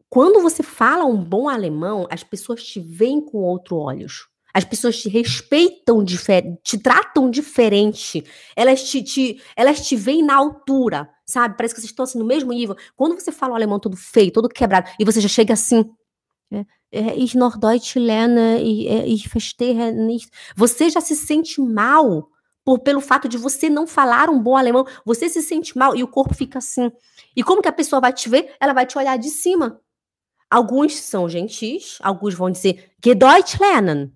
quando 0.08 0.40
você 0.40 0.62
fala 0.62 1.04
um 1.04 1.22
bom 1.22 1.48
alemão, 1.48 2.06
as 2.10 2.22
pessoas 2.22 2.62
te 2.62 2.80
veem 2.80 3.20
com 3.20 3.38
outros 3.38 3.78
olhos. 3.78 4.28
As 4.54 4.64
pessoas 4.64 4.96
te 4.98 5.08
respeitam 5.08 6.04
te 6.04 6.78
tratam 6.78 7.28
diferente. 7.28 8.24
Elas 8.54 8.84
te, 8.84 9.02
te, 9.02 9.42
elas 9.56 9.84
te 9.84 9.96
veem 9.96 10.22
na 10.22 10.36
altura, 10.36 11.10
sabe? 11.26 11.56
Parece 11.56 11.74
que 11.74 11.80
vocês 11.80 11.90
estão 11.90 12.04
assim 12.04 12.20
no 12.20 12.24
mesmo 12.24 12.52
nível. 12.52 12.76
Quando 12.94 13.18
você 13.18 13.32
fala 13.32 13.54
o 13.54 13.56
alemão 13.56 13.80
todo 13.80 13.96
feio, 13.96 14.30
todo 14.30 14.48
quebrado, 14.48 14.88
e 14.96 15.04
você 15.04 15.20
já 15.20 15.26
chega 15.26 15.54
assim. 15.54 15.84
É, 16.52 16.64
é, 16.92 17.16
ich 17.16 17.36
noch 17.36 17.58
Deutsch 17.58 17.96
lerne, 17.96 18.62
ich 18.62 19.28
nicht. 19.92 20.30
Você 20.54 20.88
já 20.88 21.00
se 21.00 21.16
sente 21.16 21.60
mal 21.60 22.28
por, 22.64 22.78
pelo 22.78 23.00
fato 23.00 23.28
de 23.28 23.36
você 23.36 23.68
não 23.68 23.88
falar 23.88 24.30
um 24.30 24.40
bom 24.40 24.56
alemão. 24.56 24.86
Você 25.04 25.28
se 25.28 25.42
sente 25.42 25.76
mal 25.76 25.96
e 25.96 26.04
o 26.04 26.08
corpo 26.08 26.32
fica 26.32 26.58
assim. 26.58 26.92
E 27.34 27.42
como 27.42 27.60
que 27.60 27.68
a 27.68 27.72
pessoa 27.72 28.00
vai 28.00 28.12
te 28.12 28.28
ver? 28.28 28.54
Ela 28.60 28.72
vai 28.72 28.86
te 28.86 28.96
olhar 28.96 29.18
de 29.18 29.30
cima. 29.30 29.80
Alguns 30.48 30.94
são 30.94 31.28
gentis, 31.28 31.98
alguns 32.00 32.34
vão 32.34 32.48
dizer, 32.48 32.92
que 33.02 33.12
Deutsch 33.16 33.58
lernen. 33.58 34.12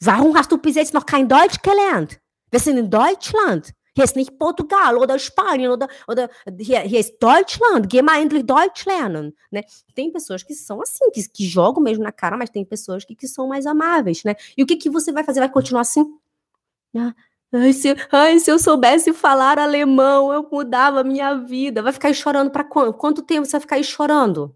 Warum 0.00 0.36
hast 0.36 0.52
du 0.52 0.58
bis 0.58 0.76
jetzt 0.76 0.94
noch 0.94 1.06
kein 1.06 1.28
Deutsch 1.28 1.60
gelernt? 1.62 2.20
Wir 2.50 2.60
sind 2.60 2.78
in 2.78 2.90
Deutschland. 2.90 3.72
Hier 3.94 4.04
ist 4.04 4.14
nicht 4.14 4.38
Portugal 4.38 4.96
oder 4.96 5.18
Spanien 5.18 5.72
oder, 5.72 5.88
oder 6.06 6.30
hier, 6.56 6.80
hier 6.80 7.00
ist 7.00 7.18
Deutschland. 7.20 7.90
Geh 7.90 8.00
mal 8.00 8.22
endlich 8.22 8.46
Deutsch 8.46 8.86
lernen, 8.86 9.34
né? 9.50 9.62
Tem 9.92 10.12
pessoas 10.12 10.44
que 10.44 10.54
são 10.54 10.80
assim, 10.80 11.10
que, 11.10 11.28
que 11.28 11.44
jogam 11.44 11.82
mesmo 11.82 12.04
na 12.04 12.12
cara, 12.12 12.36
mas 12.36 12.48
tem 12.48 12.64
pessoas 12.64 13.04
que, 13.04 13.16
que 13.16 13.26
são 13.26 13.48
mais 13.48 13.66
amáveis, 13.66 14.22
né? 14.22 14.36
E 14.56 14.62
o 14.62 14.66
que, 14.66 14.76
que 14.76 14.88
você 14.88 15.10
vai 15.10 15.24
fazer? 15.24 15.40
Vai 15.40 15.50
continuar 15.50 15.80
assim? 15.80 16.06
Ah, 16.96 17.12
ai, 17.52 17.72
se, 17.72 17.88
ai, 18.12 18.38
se 18.38 18.50
eu 18.52 18.58
soubesse 18.60 19.12
falar 19.12 19.58
alemão, 19.58 20.32
eu 20.32 20.48
mudava 20.50 21.00
a 21.00 21.04
minha 21.04 21.34
vida. 21.34 21.82
Vai 21.82 21.92
ficar 21.92 22.12
chorando 22.12 22.52
para 22.52 22.62
quanto? 22.62 22.92
Quanto 22.96 23.22
tempo 23.22 23.46
você 23.46 23.52
vai 23.52 23.60
ficar 23.60 23.76
aí 23.76 23.84
chorando? 23.84 24.54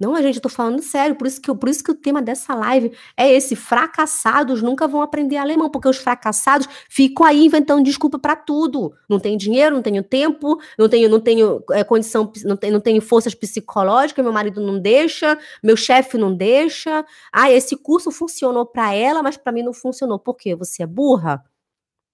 Não, 0.00 0.14
a 0.14 0.22
gente, 0.22 0.36
eu 0.36 0.42
tô 0.42 0.48
falando 0.48 0.82
sério, 0.82 1.16
por 1.16 1.26
isso, 1.26 1.40
que, 1.40 1.54
por 1.54 1.68
isso 1.68 1.82
que 1.82 1.90
o 1.90 1.94
tema 1.94 2.20
dessa 2.20 2.54
live 2.54 2.92
é 3.16 3.32
esse: 3.32 3.56
fracassados 3.56 4.62
nunca 4.62 4.86
vão 4.86 5.02
aprender 5.02 5.36
alemão, 5.36 5.70
porque 5.70 5.88
os 5.88 5.96
fracassados 5.96 6.68
ficam 6.88 7.24
aí 7.24 7.44
inventando 7.44 7.82
desculpa 7.82 8.18
para 8.18 8.36
tudo. 8.36 8.94
Não 9.08 9.18
tenho 9.18 9.38
dinheiro, 9.38 9.74
não 9.74 9.82
tenho 9.82 10.02
tempo, 10.02 10.58
não 10.78 10.88
tenho, 10.88 11.08
não 11.08 11.20
tenho 11.20 11.62
é, 11.72 11.82
condição, 11.84 12.30
não 12.44 12.56
tenho, 12.56 12.72
não 12.74 12.80
tenho 12.80 13.00
forças 13.00 13.34
psicológicas, 13.34 14.22
meu 14.24 14.32
marido 14.32 14.60
não 14.60 14.78
deixa, 14.78 15.38
meu 15.62 15.76
chefe 15.76 16.18
não 16.18 16.34
deixa. 16.34 17.04
Ah, 17.32 17.50
esse 17.50 17.76
curso 17.76 18.10
funcionou 18.10 18.66
para 18.66 18.92
ela, 18.94 19.22
mas 19.22 19.36
para 19.36 19.52
mim 19.52 19.62
não 19.62 19.72
funcionou. 19.72 20.18
Por 20.18 20.34
quê? 20.36 20.54
Você 20.54 20.82
é 20.82 20.86
burra? 20.86 21.42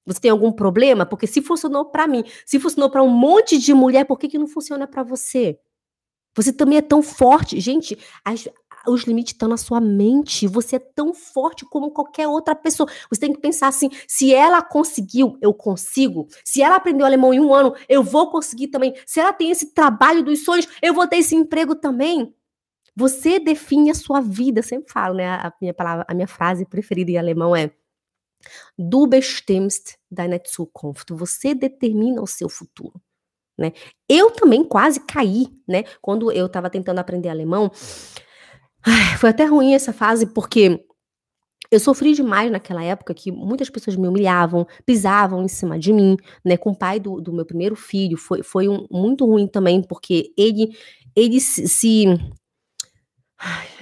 Você 0.06 0.20
tem 0.20 0.30
algum 0.30 0.52
problema? 0.52 1.06
Porque 1.06 1.26
se 1.26 1.40
funcionou 1.40 1.84
para 1.86 2.06
mim, 2.06 2.24
se 2.44 2.58
funcionou 2.58 2.90
para 2.90 3.02
um 3.02 3.08
monte 3.08 3.58
de 3.58 3.72
mulher, 3.72 4.04
por 4.04 4.18
que, 4.18 4.28
que 4.28 4.38
não 4.38 4.48
funciona 4.48 4.86
para 4.86 5.02
você? 5.02 5.58
Você 6.34 6.52
também 6.52 6.78
é 6.78 6.82
tão 6.82 7.02
forte. 7.02 7.60
Gente, 7.60 7.98
as, 8.24 8.48
os 8.86 9.02
limites 9.02 9.32
estão 9.32 9.48
na 9.48 9.56
sua 9.56 9.80
mente. 9.80 10.46
Você 10.46 10.76
é 10.76 10.78
tão 10.78 11.12
forte 11.14 11.64
como 11.64 11.90
qualquer 11.90 12.26
outra 12.26 12.54
pessoa. 12.54 12.88
Você 13.10 13.20
tem 13.20 13.32
que 13.32 13.40
pensar 13.40 13.68
assim: 13.68 13.90
se 14.06 14.34
ela 14.34 14.62
conseguiu, 14.62 15.36
eu 15.40 15.52
consigo. 15.52 16.26
Se 16.44 16.62
ela 16.62 16.76
aprendeu 16.76 17.06
alemão 17.06 17.32
em 17.32 17.40
um 17.40 17.52
ano, 17.54 17.74
eu 17.88 18.02
vou 18.02 18.30
conseguir 18.30 18.68
também. 18.68 18.94
Se 19.06 19.20
ela 19.20 19.32
tem 19.32 19.50
esse 19.50 19.72
trabalho 19.72 20.22
dos 20.22 20.44
sonhos, 20.44 20.66
eu 20.80 20.94
vou 20.94 21.06
ter 21.06 21.16
esse 21.16 21.34
emprego 21.34 21.74
também. 21.74 22.34
Você 22.94 23.38
define 23.38 23.90
a 23.90 23.94
sua 23.94 24.20
vida. 24.20 24.60
Eu 24.60 24.64
sempre 24.64 24.92
falo, 24.92 25.14
né? 25.14 25.26
A 25.26 25.52
minha 25.60 25.74
palavra, 25.74 26.04
a 26.08 26.14
minha 26.14 26.28
frase 26.28 26.64
preferida 26.64 27.10
em 27.10 27.18
alemão 27.18 27.54
é: 27.54 27.70
Du 28.78 29.06
bestimmst 29.06 29.94
deine 30.10 30.40
Zukunft. 30.46 31.12
Você 31.12 31.54
determina 31.54 32.22
o 32.22 32.26
seu 32.26 32.48
futuro. 32.48 33.00
Né? 33.58 33.72
Eu 34.08 34.30
também 34.30 34.64
quase 34.64 35.00
caí, 35.00 35.46
né? 35.68 35.84
Quando 36.00 36.32
eu 36.32 36.46
estava 36.46 36.70
tentando 36.70 36.98
aprender 36.98 37.28
alemão. 37.28 37.70
Ai, 38.84 39.16
foi 39.18 39.30
até 39.30 39.44
ruim 39.44 39.74
essa 39.74 39.92
fase, 39.92 40.26
porque 40.26 40.84
eu 41.72 41.80
sofri 41.80 42.12
demais 42.12 42.50
naquela 42.50 42.84
época 42.84 43.14
que 43.14 43.32
muitas 43.32 43.70
pessoas 43.70 43.96
me 43.96 44.06
humilhavam, 44.06 44.66
pisavam 44.84 45.42
em 45.42 45.48
cima 45.48 45.78
de 45.78 45.90
mim, 45.90 46.18
né? 46.44 46.56
Com 46.56 46.70
o 46.70 46.76
pai 46.76 47.00
do, 47.00 47.18
do 47.20 47.32
meu 47.32 47.46
primeiro 47.46 47.74
filho, 47.74 48.18
foi, 48.18 48.42
foi 48.42 48.68
um, 48.68 48.86
muito 48.90 49.24
ruim 49.24 49.46
também, 49.46 49.82
porque 49.82 50.32
ele, 50.36 50.76
ele 51.16 51.40
se, 51.40 51.66
se. 51.66 52.04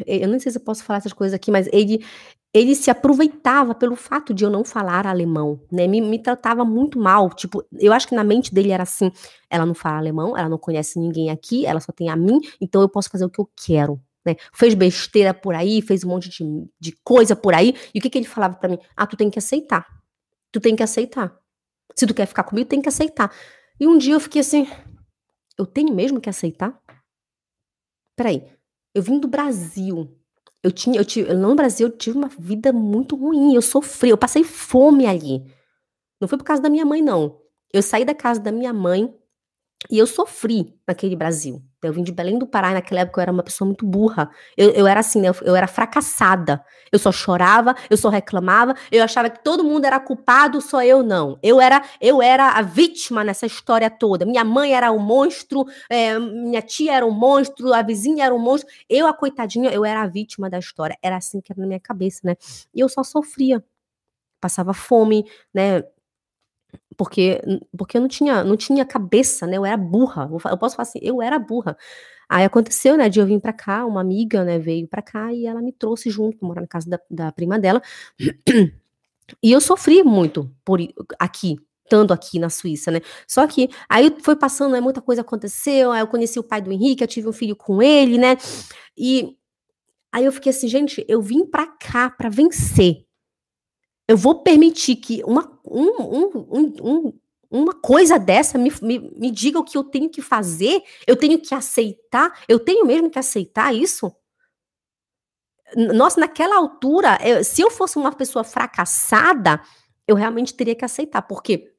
Eu 0.06 0.28
não 0.28 0.38
sei 0.38 0.52
se 0.52 0.59
eu 0.59 0.62
posso 0.62 0.85
falar 0.85 0.98
essas 0.98 1.12
coisas 1.12 1.35
aqui, 1.35 1.50
mas 1.50 1.68
ele, 1.72 2.04
ele 2.52 2.74
se 2.74 2.90
aproveitava 2.90 3.74
pelo 3.74 3.94
fato 3.94 4.34
de 4.34 4.44
eu 4.44 4.50
não 4.50 4.64
falar 4.64 5.06
alemão, 5.06 5.60
né? 5.70 5.86
Me, 5.86 6.00
me, 6.00 6.20
tratava 6.20 6.64
muito 6.64 6.98
mal. 6.98 7.30
Tipo, 7.30 7.64
eu 7.78 7.92
acho 7.92 8.08
que 8.08 8.14
na 8.14 8.24
mente 8.24 8.52
dele 8.52 8.70
era 8.70 8.82
assim: 8.82 9.12
ela 9.48 9.64
não 9.64 9.74
fala 9.74 9.98
alemão, 9.98 10.36
ela 10.36 10.48
não 10.48 10.58
conhece 10.58 10.98
ninguém 10.98 11.30
aqui, 11.30 11.64
ela 11.64 11.80
só 11.80 11.92
tem 11.92 12.08
a 12.08 12.16
mim, 12.16 12.40
então 12.60 12.82
eu 12.82 12.88
posso 12.88 13.08
fazer 13.08 13.24
o 13.24 13.30
que 13.30 13.40
eu 13.40 13.48
quero. 13.56 14.00
Né? 14.26 14.34
Fez 14.52 14.74
besteira 14.74 15.32
por 15.32 15.54
aí, 15.54 15.80
fez 15.80 16.04
um 16.04 16.08
monte 16.08 16.28
de, 16.28 16.44
de 16.78 16.92
coisa 17.04 17.34
por 17.34 17.54
aí. 17.54 17.74
E 17.94 17.98
o 17.98 18.02
que, 18.02 18.10
que 18.10 18.18
ele 18.18 18.26
falava 18.26 18.56
para 18.56 18.68
mim? 18.68 18.78
Ah, 18.96 19.06
tu 19.06 19.16
tem 19.16 19.30
que 19.30 19.38
aceitar. 19.38 19.86
Tu 20.52 20.60
tem 20.60 20.76
que 20.76 20.82
aceitar. 20.82 21.34
Se 21.96 22.06
tu 22.06 22.14
quer 22.14 22.26
ficar 22.26 22.42
comigo, 22.42 22.68
tem 22.68 22.82
que 22.82 22.88
aceitar. 22.88 23.32
E 23.78 23.86
um 23.86 23.96
dia 23.96 24.14
eu 24.14 24.20
fiquei 24.20 24.40
assim: 24.40 24.66
eu 25.56 25.64
tenho 25.66 25.94
mesmo 25.94 26.20
que 26.20 26.28
aceitar? 26.28 26.78
Peraí, 28.16 28.44
eu 28.92 29.02
vim 29.02 29.20
do 29.20 29.28
Brasil 29.28 30.19
eu 30.62 30.70
tinha, 30.70 30.99
eu 31.01 31.05
tive, 31.05 31.33
no 31.35 31.55
Brasil 31.55 31.88
eu 31.88 31.96
tive 31.96 32.18
uma 32.18 32.29
vida 32.29 32.73
muito 32.73 33.16
ruim, 33.16 33.55
eu 33.55 33.62
sofri, 33.62 34.11
eu 34.11 34.18
passei 34.18 34.44
fome 34.44 35.07
ali. 35.07 35.44
Não 36.20 36.29
foi 36.29 36.37
por 36.37 36.44
causa 36.44 36.62
da 36.62 36.68
minha 36.68 36.85
mãe, 36.85 37.01
não. 37.01 37.40
Eu 37.73 37.83
saí 37.83 38.05
da 38.05 38.14
casa 38.14 38.40
da 38.40 38.53
minha 38.53 38.73
mãe 38.73 39.14
e 39.88 39.99
eu 39.99 40.07
sofri 40.07 40.75
naquele 40.87 41.16
Brasil. 41.16 41.62
Eu 41.83 41.95
vim 41.95 42.03
de 42.03 42.12
Belém 42.12 42.38
do 42.38 42.47
Pará, 42.47 42.73
e 42.73 42.75
naquela 42.75 43.01
época 43.01 43.21
eu 43.21 43.23
era 43.23 43.33
uma 43.33 43.43
pessoa 43.43 43.66
muito 43.66 43.87
burra. 43.87 44.31
Eu, 44.55 44.71
eu 44.73 44.87
era 44.87 45.01
assim, 45.01 45.21
né? 45.21 45.29
Eu, 45.31 45.35
eu, 45.43 45.57
era 45.57 45.66
fracassada. 45.66 46.62
Eu 46.93 46.99
só 46.99 47.11
chorava, 47.11 47.75
eu 47.88 47.97
só 47.97 48.11
reclamava, 48.11 48.75
eu 48.93 49.03
achava 49.03 49.31
que 49.31 49.43
todo 49.43 49.64
mundo 49.64 49.87
era 49.87 49.99
culpado, 49.99 50.61
só 50.61 50.83
eu 50.83 51.03
não. 51.03 51.38
Eu 51.43 51.59
era, 51.61 51.83
eu 52.01 52.21
era 52.21 52.51
a 52.51 52.62
vítima 52.62 53.25
nessa 53.25 53.47
história 53.47 53.88
toda. 53.88 54.27
Minha 54.27 54.45
mãe 54.45 54.75
era 54.75 54.93
um 54.93 54.99
monstro, 54.99 55.64
é, 55.88 56.19
minha 56.19 56.61
tia 56.61 56.93
era 56.95 57.07
um 57.07 57.12
monstro, 57.12 57.73
a 57.73 57.81
vizinha 57.81 58.27
era 58.27 58.35
um 58.35 58.38
monstro. 58.38 58.69
Eu, 58.88 59.07
a 59.07 59.14
coitadinha, 59.14 59.71
eu 59.71 59.85
era 59.85 60.03
a 60.03 60.07
vítima 60.07 60.51
da 60.51 60.59
história. 60.59 60.99
Era 61.03 61.16
assim 61.16 61.40
que 61.40 61.53
era 61.53 61.61
na 61.61 61.66
minha 61.66 61.81
cabeça, 61.81 62.21
né? 62.25 62.37
E 62.75 62.81
eu 62.81 62.88
só 62.88 63.03
sofria. 63.03 63.64
Passava 64.40 64.75
fome, 64.75 65.25
né? 65.55 65.83
Porque 67.00 67.40
porque 67.78 67.96
eu 67.96 68.00
não 68.02 68.08
tinha 68.08 68.44
não 68.44 68.58
tinha 68.58 68.84
cabeça, 68.84 69.46
né? 69.46 69.56
Eu 69.56 69.64
era 69.64 69.74
burra. 69.78 70.28
Eu 70.50 70.58
posso 70.58 70.76
falar 70.76 70.86
assim, 70.86 70.98
eu 71.00 71.22
era 71.22 71.38
burra. 71.38 71.74
Aí 72.28 72.44
aconteceu, 72.44 72.94
né, 72.94 73.08
de 73.08 73.18
eu 73.18 73.26
vir 73.26 73.40
para 73.40 73.54
cá, 73.54 73.86
uma 73.86 74.02
amiga, 74.02 74.44
né, 74.44 74.58
veio 74.58 74.86
para 74.86 75.00
cá 75.02 75.32
e 75.32 75.46
ela 75.46 75.62
me 75.62 75.72
trouxe 75.72 76.10
junto, 76.10 76.44
morar 76.44 76.60
na 76.60 76.66
casa 76.66 76.88
da, 76.90 77.00
da 77.10 77.32
prima 77.32 77.58
dela. 77.58 77.80
E 79.42 79.52
eu 79.52 79.60
sofri 79.60 80.02
muito 80.02 80.52
por 80.64 80.80
aqui, 81.18 81.56
estando 81.84 82.12
aqui 82.12 82.38
na 82.38 82.50
Suíça, 82.50 82.90
né? 82.90 83.00
Só 83.28 83.46
que 83.46 83.70
aí 83.88 84.14
foi 84.22 84.36
passando, 84.36 84.72
né, 84.72 84.80
muita 84.80 85.00
coisa 85.00 85.22
aconteceu, 85.22 85.92
aí 85.92 86.00
eu 86.02 86.08
conheci 86.08 86.38
o 86.38 86.42
pai 86.42 86.60
do 86.60 86.72
Henrique, 86.72 87.02
eu 87.02 87.08
tive 87.08 87.28
um 87.28 87.32
filho 87.32 87.56
com 87.56 87.80
ele, 87.80 88.18
né? 88.18 88.36
E 88.98 89.36
aí 90.12 90.24
eu 90.24 90.32
fiquei 90.32 90.50
assim, 90.50 90.68
gente, 90.68 91.04
eu 91.08 91.22
vim 91.22 91.46
para 91.46 91.66
cá 91.66 92.10
para 92.10 92.28
vencer. 92.28 93.06
Eu 94.11 94.16
vou 94.16 94.42
permitir 94.42 94.96
que 94.96 95.23
uma, 95.23 95.57
um, 95.64 96.03
um, 96.03 96.75
um, 96.83 97.12
uma 97.49 97.73
coisa 97.73 98.18
dessa 98.18 98.59
me, 98.59 98.73
me, 98.83 98.99
me 99.16 99.31
diga 99.31 99.57
o 99.61 99.62
que 99.62 99.79
eu 99.79 99.85
tenho 99.85 100.11
que 100.11 100.20
fazer? 100.20 100.83
Eu 101.07 101.14
tenho 101.14 101.40
que 101.40 101.55
aceitar? 101.55 102.42
Eu 102.49 102.59
tenho 102.59 102.85
mesmo 102.85 103.09
que 103.09 103.20
aceitar 103.20 103.73
isso? 103.73 104.12
Nossa, 105.94 106.18
naquela 106.18 106.57
altura, 106.57 107.20
eu, 107.25 107.44
se 107.44 107.62
eu 107.62 107.70
fosse 107.70 107.99
uma 107.99 108.11
pessoa 108.11 108.42
fracassada, 108.42 109.62
eu 110.09 110.16
realmente 110.16 110.55
teria 110.55 110.75
que 110.75 110.85
aceitar, 110.85 111.23
porque 111.23 111.73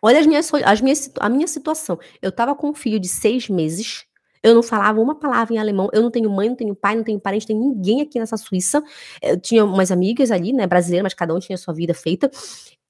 olha 0.00 0.20
as 0.20 0.26
minhas, 0.28 0.54
as 0.54 0.80
minhas, 0.80 1.10
a 1.18 1.28
minha 1.28 1.48
situação. 1.48 1.98
Eu 2.22 2.28
estava 2.28 2.54
com 2.54 2.70
um 2.70 2.74
filho 2.74 3.00
de 3.00 3.08
seis 3.08 3.48
meses, 3.48 4.06
eu 4.42 4.54
não 4.54 4.62
falava 4.62 5.00
uma 5.00 5.14
palavra 5.14 5.54
em 5.54 5.58
alemão, 5.58 5.88
eu 5.92 6.02
não 6.02 6.10
tenho 6.10 6.28
mãe, 6.30 6.48
não 6.48 6.56
tenho 6.56 6.74
pai, 6.74 6.96
não 6.96 7.04
tenho 7.04 7.20
parente, 7.20 7.42
não 7.42 7.58
tenho 7.58 7.74
ninguém 7.74 8.02
aqui 8.02 8.18
nessa 8.18 8.36
Suíça. 8.36 8.82
Eu 9.22 9.40
tinha 9.40 9.64
umas 9.64 9.90
amigas 9.90 10.30
ali, 10.30 10.52
né, 10.52 10.66
brasileiras, 10.66 11.04
mas 11.04 11.14
cada 11.14 11.34
um 11.34 11.38
tinha 11.38 11.56
sua 11.56 11.72
vida 11.72 11.94
feita. 11.94 12.30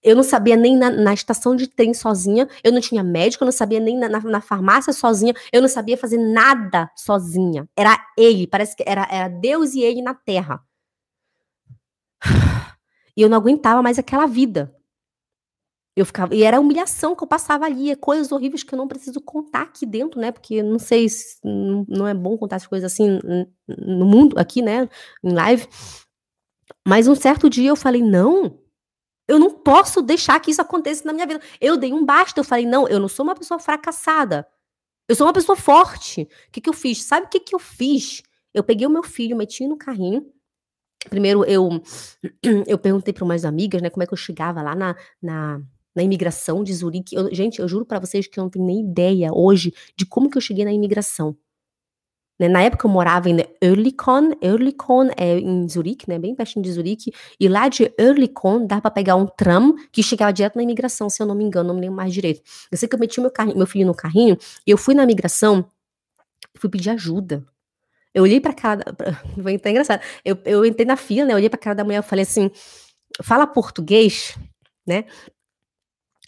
Eu 0.03 0.17
não 0.17 0.23
sabia 0.23 0.57
nem 0.57 0.77
na, 0.77 0.91
na, 0.91 1.15
estação 1.15 1.55
de 1.55 1.69
trem 1.69 1.95
sozinha, 1.95 2.49
eu 2.65 2.73
não 2.73 2.81
tinha 2.81 3.05
médico, 3.05 3.45
eu 3.45 3.47
não 3.47 3.53
sabia 3.53 3.79
nem 3.79 3.97
na, 3.97 4.09
na, 4.09 4.21
na, 4.21 4.41
farmácia 4.41 4.93
sozinha, 4.93 5.33
eu 5.53 5.61
não 5.63 5.69
sabia 5.69 5.97
fazer 5.97 6.19
nada 6.19 6.91
sozinha. 6.97 7.69
Era 7.77 7.97
ele, 8.19 8.47
parece 8.49 8.75
que 8.75 8.83
era, 8.85 9.07
era 9.11 9.29
Deus 9.29 9.75
e 9.75 9.83
ele 9.83 10.03
na 10.03 10.15
terra. 10.15 10.61
E 13.15 13.21
eu 13.21 13.29
não 13.29 13.37
aguentava 13.37 13.83
mais 13.83 13.99
aquela 13.99 14.25
vida. 14.25 14.75
Eu 15.95 16.07
ficava, 16.07 16.35
e 16.35 16.43
era 16.43 16.57
a 16.57 16.61
humilhação 16.61 17.15
que 17.15 17.23
eu 17.23 17.29
passava 17.29 17.67
ali, 17.67 17.91
é 17.91 17.97
coisas 17.97 18.33
horríveis 18.33 18.63
que 18.63 18.75
eu 18.75 18.79
não 18.79 18.89
preciso 18.89 19.21
contar 19.21 19.63
aqui 19.63 19.85
dentro, 19.85 20.19
né? 20.19 20.33
Porque 20.33 20.63
não 20.63 20.79
sei 20.79 21.07
se 21.09 21.39
não 21.45 22.09
é 22.09 22.15
bom 22.15 22.39
contar 22.39 22.57
as 22.57 22.67
coisas 22.67 22.91
assim 22.91 23.19
no 23.69 24.07
mundo, 24.07 24.39
aqui, 24.39 24.63
né? 24.63 24.89
Em 25.23 25.33
live. 25.33 25.69
Mas 26.87 27.07
um 27.07 27.15
certo 27.15 27.51
dia 27.51 27.69
eu 27.69 27.77
falei: 27.77 28.03
não, 28.03 28.59
eu 29.29 29.39
não 29.39 29.51
posso 29.51 30.03
deixar 30.03 30.39
que 30.41 30.51
isso 30.51 30.61
aconteça 30.61 31.05
na 31.05 31.13
minha 31.13 31.27
vida. 31.27 31.41
Eu 31.61 31.77
dei 31.77 31.93
um 31.93 32.05
basta, 32.05 32.41
eu 32.41 32.45
falei, 32.45 32.67
não, 32.67 32.89
eu 32.89 32.99
não 32.99 33.09
sou 33.09 33.25
uma 33.25 33.35
pessoa 33.35 33.59
fracassada. 33.59 34.47
Eu 35.09 35.15
sou 35.15 35.27
uma 35.27 35.33
pessoa 35.33 35.57
forte. 35.57 36.23
O 36.23 36.51
que, 36.53 36.61
que 36.61 36.69
eu 36.69 36.75
fiz? 36.75 37.03
Sabe 37.03 37.27
o 37.27 37.29
que, 37.29 37.41
que 37.41 37.55
eu 37.55 37.59
fiz? 37.59 38.23
Eu 38.53 38.63
peguei 38.63 38.87
o 38.87 38.91
meu 38.91 39.03
filho, 39.03 39.37
meti 39.37 39.67
no 39.67 39.77
carrinho. 39.77 40.27
Primeiro, 41.09 41.45
eu, 41.45 41.69
eu 42.67 42.79
perguntei 42.79 43.13
para 43.13 43.25
umas 43.25 43.45
amigas, 43.45 43.83
né, 43.83 43.91
como 43.91 44.03
é 44.03 44.07
que 44.07 44.13
eu 44.13 44.19
chegava 44.19 44.63
lá 44.63 44.75
na, 44.75 44.97
na, 45.21 45.61
na 45.95 46.03
imigração 46.03 46.65
de 46.65 46.73
Zurique. 46.73 47.15
Eu, 47.15 47.33
gente, 47.35 47.61
eu 47.61 47.69
juro 47.69 47.85
para 47.85 48.01
vocês 48.01 48.27
que 48.27 48.39
eu 48.39 48.43
não 48.43 48.51
tenho 48.51 48.65
nem 48.65 48.81
ideia 48.81 49.31
hoje 49.33 49.73
de 49.97 50.07
como 50.07 50.31
que 50.31 50.37
eu 50.37 50.43
cheguei 50.43 50.65
na 50.65 50.73
imigração. 50.73 51.37
Né? 52.43 52.49
Na 52.49 52.63
época 52.63 52.87
eu 52.87 52.91
morava 52.91 53.29
em 53.31 53.37
Oerlikon, 53.63 54.33
Oerlikon 54.43 55.11
é 55.17 55.39
em 55.39 55.69
Zurique, 55.69 56.09
né, 56.09 56.19
bem 56.19 56.35
pertinho 56.35 56.65
de 56.65 56.73
Zurique, 56.73 57.13
e 57.39 57.49
lá 57.49 57.69
de 57.69 57.93
Oerlikon 58.01 58.67
dá 58.67 58.81
para 58.81 58.91
pegar 58.91 59.15
um 59.15 59.27
tram 59.27 59.77
que 59.93 60.03
chegava 60.03 60.33
direto 60.33 60.57
na 60.57 60.63
imigração, 60.65 61.09
se 61.09 61.23
eu 61.23 61.27
não 61.27 61.37
me 61.37 61.45
engano, 61.45 61.69
não 61.69 61.75
me 61.75 61.83
lembro 61.83 61.97
mais 61.97 62.13
direito. 62.13 62.43
Eu 62.71 62.77
sei 62.77 62.89
que 62.89 62.95
eu 62.97 62.99
meti 62.99 63.21
meu, 63.21 63.31
carrinho, 63.31 63.57
meu 63.57 63.67
filho 63.67 63.87
no 63.87 63.95
carrinho, 63.95 64.37
e 64.67 64.71
eu 64.71 64.77
fui 64.77 64.95
na 64.95 65.05
imigração, 65.05 65.65
fui 66.57 66.69
pedir 66.69 66.91
ajuda. 66.91 67.45
Eu 68.13 68.25
olhei 68.25 68.41
pra 68.41 68.53
cara, 68.53 68.93
pra, 68.93 69.13
foi 69.41 69.71
engraçado, 69.71 70.03
eu, 70.25 70.37
eu 70.45 70.65
entrei 70.67 70.87
na 70.87 70.97
fila, 70.97 71.27
né, 71.27 71.33
eu 71.33 71.37
olhei 71.37 71.49
pra 71.49 71.59
cara 71.59 71.77
da 71.77 71.85
mulher, 71.85 71.99
eu 71.99 72.03
falei 72.03 72.25
assim, 72.25 72.51
fala 73.23 73.47
português, 73.47 74.37
né, 74.85 75.05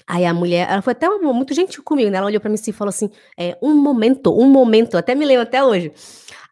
Aí 0.07 0.27
a 0.27 0.35
mulher, 0.35 0.69
ela 0.71 0.83
foi 0.83 0.93
até 0.93 1.09
uma, 1.09 1.33
muito 1.33 1.55
gentil 1.55 1.83
comigo, 1.83 2.11
né? 2.11 2.19
Ela 2.19 2.27
olhou 2.27 2.41
para 2.41 2.51
mim 2.51 2.57
assim 2.57 2.71
e 2.71 2.75
falou 2.75 2.91
assim: 2.91 3.11
é, 3.39 3.57
um 3.63 3.75
momento, 3.75 4.37
um 4.39 4.49
momento, 4.49 4.97
até 4.97 5.15
me 5.15 5.25
lembro 5.25 5.43
até 5.43 5.65
hoje. 5.65 5.93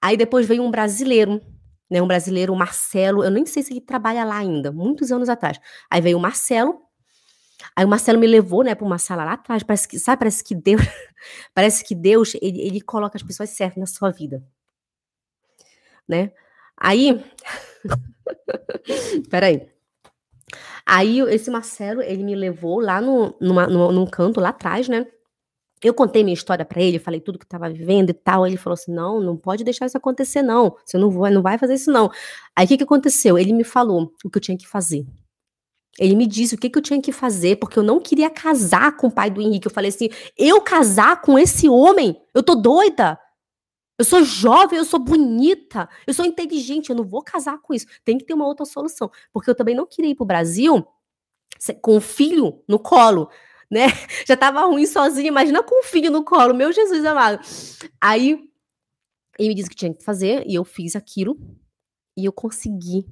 Aí 0.00 0.16
depois 0.16 0.46
veio 0.46 0.62
um 0.62 0.70
brasileiro, 0.70 1.40
né? 1.90 2.00
Um 2.00 2.06
brasileiro, 2.06 2.52
o 2.52 2.56
Marcelo, 2.56 3.22
eu 3.22 3.30
nem 3.30 3.44
sei 3.44 3.62
se 3.62 3.72
ele 3.72 3.80
trabalha 3.80 4.24
lá 4.24 4.38
ainda, 4.38 4.72
muitos 4.72 5.12
anos 5.12 5.28
atrás. 5.28 5.60
Aí 5.90 6.00
veio 6.00 6.16
o 6.16 6.20
Marcelo, 6.20 6.80
aí 7.76 7.84
o 7.84 7.88
Marcelo 7.88 8.18
me 8.18 8.26
levou, 8.26 8.64
né, 8.64 8.74
para 8.74 8.86
uma 8.86 8.98
sala 8.98 9.24
lá 9.24 9.34
atrás. 9.34 9.62
Parece 9.62 9.88
que, 9.88 9.98
sabe, 9.98 10.20
parece 10.20 10.42
que 10.44 10.54
Deus, 10.54 10.80
parece 11.54 11.84
que 11.84 11.94
Deus, 11.94 12.34
ele, 12.40 12.60
ele 12.62 12.80
coloca 12.80 13.18
as 13.18 13.22
pessoas 13.22 13.50
certas 13.50 13.78
na 13.78 13.86
sua 13.86 14.10
vida, 14.10 14.42
né? 16.08 16.32
Aí, 16.76 17.22
peraí. 19.30 19.68
Aí 20.94 21.20
esse 21.20 21.50
Marcelo, 21.50 22.02
ele 22.02 22.22
me 22.22 22.34
levou 22.34 22.78
lá 22.78 23.00
no, 23.00 23.34
numa, 23.40 23.66
num 23.66 24.04
canto 24.04 24.38
lá 24.38 24.50
atrás, 24.50 24.90
né? 24.90 25.06
Eu 25.82 25.94
contei 25.94 26.22
minha 26.22 26.34
história 26.34 26.66
para 26.66 26.82
ele, 26.82 26.98
falei 26.98 27.18
tudo 27.18 27.38
que 27.38 27.46
estava 27.46 27.70
vivendo 27.70 28.10
e 28.10 28.12
tal. 28.12 28.46
Ele 28.46 28.58
falou 28.58 28.74
assim: 28.74 28.92
não, 28.92 29.18
não 29.18 29.34
pode 29.34 29.64
deixar 29.64 29.86
isso 29.86 29.96
acontecer, 29.96 30.42
não. 30.42 30.76
Você 30.84 30.98
não 30.98 31.10
vai, 31.10 31.30
não 31.32 31.40
vai 31.40 31.56
fazer 31.56 31.76
isso, 31.76 31.90
não. 31.90 32.10
Aí 32.54 32.66
o 32.66 32.68
que, 32.68 32.76
que 32.76 32.84
aconteceu? 32.84 33.38
Ele 33.38 33.54
me 33.54 33.64
falou 33.64 34.12
o 34.22 34.28
que 34.28 34.36
eu 34.36 34.42
tinha 34.42 34.58
que 34.58 34.68
fazer. 34.68 35.06
Ele 35.98 36.14
me 36.14 36.26
disse 36.26 36.54
o 36.54 36.58
que, 36.58 36.68
que 36.68 36.78
eu 36.78 36.82
tinha 36.82 37.00
que 37.00 37.10
fazer, 37.10 37.56
porque 37.56 37.78
eu 37.78 37.82
não 37.82 37.98
queria 37.98 38.28
casar 38.28 38.94
com 38.98 39.06
o 39.06 39.10
pai 39.10 39.30
do 39.30 39.40
Henrique. 39.40 39.68
Eu 39.68 39.72
falei 39.72 39.88
assim: 39.88 40.10
eu 40.36 40.60
casar 40.60 41.22
com 41.22 41.38
esse 41.38 41.70
homem? 41.70 42.20
Eu 42.34 42.42
tô 42.42 42.54
doida. 42.54 43.18
Eu 44.02 44.04
sou 44.04 44.24
jovem, 44.24 44.76
eu 44.76 44.84
sou 44.84 44.98
bonita, 44.98 45.88
eu 46.04 46.12
sou 46.12 46.24
inteligente, 46.24 46.90
eu 46.90 46.96
não 46.96 47.04
vou 47.04 47.22
casar 47.22 47.58
com 47.58 47.72
isso. 47.72 47.86
Tem 48.04 48.18
que 48.18 48.24
ter 48.24 48.34
uma 48.34 48.44
outra 48.44 48.66
solução. 48.66 49.08
Porque 49.32 49.48
eu 49.48 49.54
também 49.54 49.76
não 49.76 49.86
queria 49.86 50.10
ir 50.10 50.16
pro 50.16 50.24
Brasil 50.24 50.84
com 51.80 51.98
o 51.98 52.00
filho 52.00 52.64
no 52.66 52.80
colo, 52.80 53.30
né? 53.70 53.86
Já 54.26 54.36
tava 54.36 54.64
ruim 54.64 54.86
sozinha, 54.86 55.28
imagina 55.28 55.62
com 55.62 55.78
o 55.78 55.84
filho 55.84 56.10
no 56.10 56.24
colo, 56.24 56.52
meu 56.52 56.72
Jesus 56.72 57.04
amado. 57.04 57.40
Aí 58.00 58.50
ele 59.38 59.50
me 59.50 59.54
disse 59.54 59.70
que 59.70 59.76
tinha 59.76 59.94
que 59.94 60.02
fazer 60.02 60.42
e 60.48 60.56
eu 60.56 60.64
fiz 60.64 60.96
aquilo 60.96 61.38
e 62.16 62.24
eu 62.24 62.32
consegui. 62.32 63.06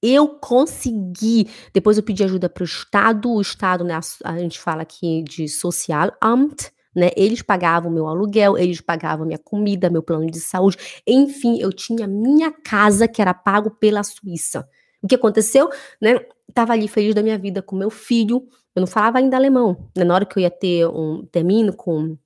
Eu 0.00 0.38
consegui. 0.38 1.50
Depois 1.74 1.96
eu 1.96 2.04
pedi 2.04 2.22
ajuda 2.22 2.48
para 2.48 2.62
o 2.62 2.64
Estado. 2.64 3.28
O 3.28 3.40
Estado, 3.40 3.82
né, 3.82 3.98
a, 4.22 4.38
gente 4.38 4.60
fala 4.60 4.82
aqui 4.82 5.24
de 5.24 5.48
Social 5.48 6.16
Amt, 6.22 6.70
né? 6.94 7.10
Eles 7.16 7.42
pagavam 7.42 7.90
meu 7.90 8.06
aluguel, 8.06 8.56
eles 8.58 8.80
pagavam 8.80 9.26
minha 9.26 9.38
comida, 9.38 9.90
meu 9.90 10.02
plano 10.02 10.30
de 10.30 10.40
saúde, 10.40 10.76
enfim, 11.06 11.58
eu 11.60 11.72
tinha 11.72 12.06
minha 12.06 12.50
casa 12.50 13.08
que 13.08 13.20
era 13.20 13.34
pago 13.34 13.70
pela 13.70 14.02
Suíça. 14.02 14.68
O 15.02 15.08
que 15.08 15.14
aconteceu, 15.14 15.68
né? 16.00 16.20
Tava 16.54 16.72
ali 16.74 16.86
feliz 16.86 17.14
da 17.14 17.22
minha 17.22 17.38
vida 17.38 17.60
com 17.62 17.74
meu 17.74 17.90
filho. 17.90 18.46
Eu 18.74 18.80
não 18.80 18.86
falava 18.86 19.18
ainda 19.18 19.36
alemão. 19.36 19.88
Né? 19.96 20.04
Na 20.04 20.14
hora 20.14 20.24
que 20.24 20.38
eu 20.38 20.42
ia 20.42 20.50
ter 20.50 20.86
um 20.86 21.26
termino 21.26 21.74
com 21.74 22.16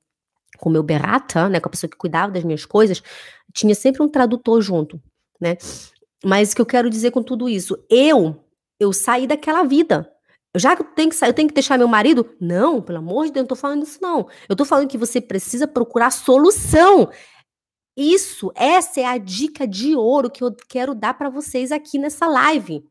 com 0.59 0.71
meu 0.71 0.83
berata, 0.83 1.51
né, 1.51 1.61
com 1.61 1.69
a 1.69 1.71
pessoa 1.71 1.91
que 1.91 1.99
cuidava 1.99 2.33
das 2.33 2.43
minhas 2.43 2.65
coisas, 2.65 3.03
tinha 3.53 3.75
sempre 3.75 4.03
um 4.03 4.09
tradutor 4.09 4.63
junto, 4.63 4.99
né? 5.39 5.59
Mas 6.25 6.53
o 6.53 6.57
que 6.57 6.63
eu 6.63 6.67
quero 6.67 6.89
dizer 6.89 7.11
com 7.11 7.23
tudo 7.23 7.47
isso, 7.47 7.77
eu 7.91 8.43
eu 8.81 8.93
saí 8.93 9.27
daquela 9.27 9.65
vida, 9.65 10.11
já 10.59 10.77
que 10.77 10.83
eu 10.83 10.87
tenho 10.87 11.11
que 11.11 11.17
sair, 11.17 11.31
eu 11.31 11.35
tenho 11.35 11.49
que 11.49 11.55
deixar 11.55 11.79
meu 11.79 11.89
marido? 11.89 12.35
Não, 12.41 12.81
pelo 12.81 12.99
amor 12.99 13.27
de 13.27 13.33
Deus, 13.33 13.45
não 13.45 13.49
tô 13.49 13.57
falando 13.57 13.83
isso, 13.83 13.99
não. 14.01 14.29
Eu 14.49 14.57
tô 14.57 14.65
falando 14.65 14.89
que 14.89 14.99
você 14.99 15.21
precisa 15.21 15.67
procurar 15.67 16.11
solução. 16.11 17.11
Isso, 17.97 18.53
essa 18.55 19.01
é 19.01 19.07
a 19.07 19.17
dica 19.17 19.67
de 19.67 19.97
ouro 19.97 20.31
que 20.31 20.45
eu 20.45 20.55
quero 20.69 20.95
dar 20.95 21.15
para 21.15 21.31
vocês 21.31 21.73
aqui 21.73 21.99
nessa 21.99 22.27
live. 22.27 22.85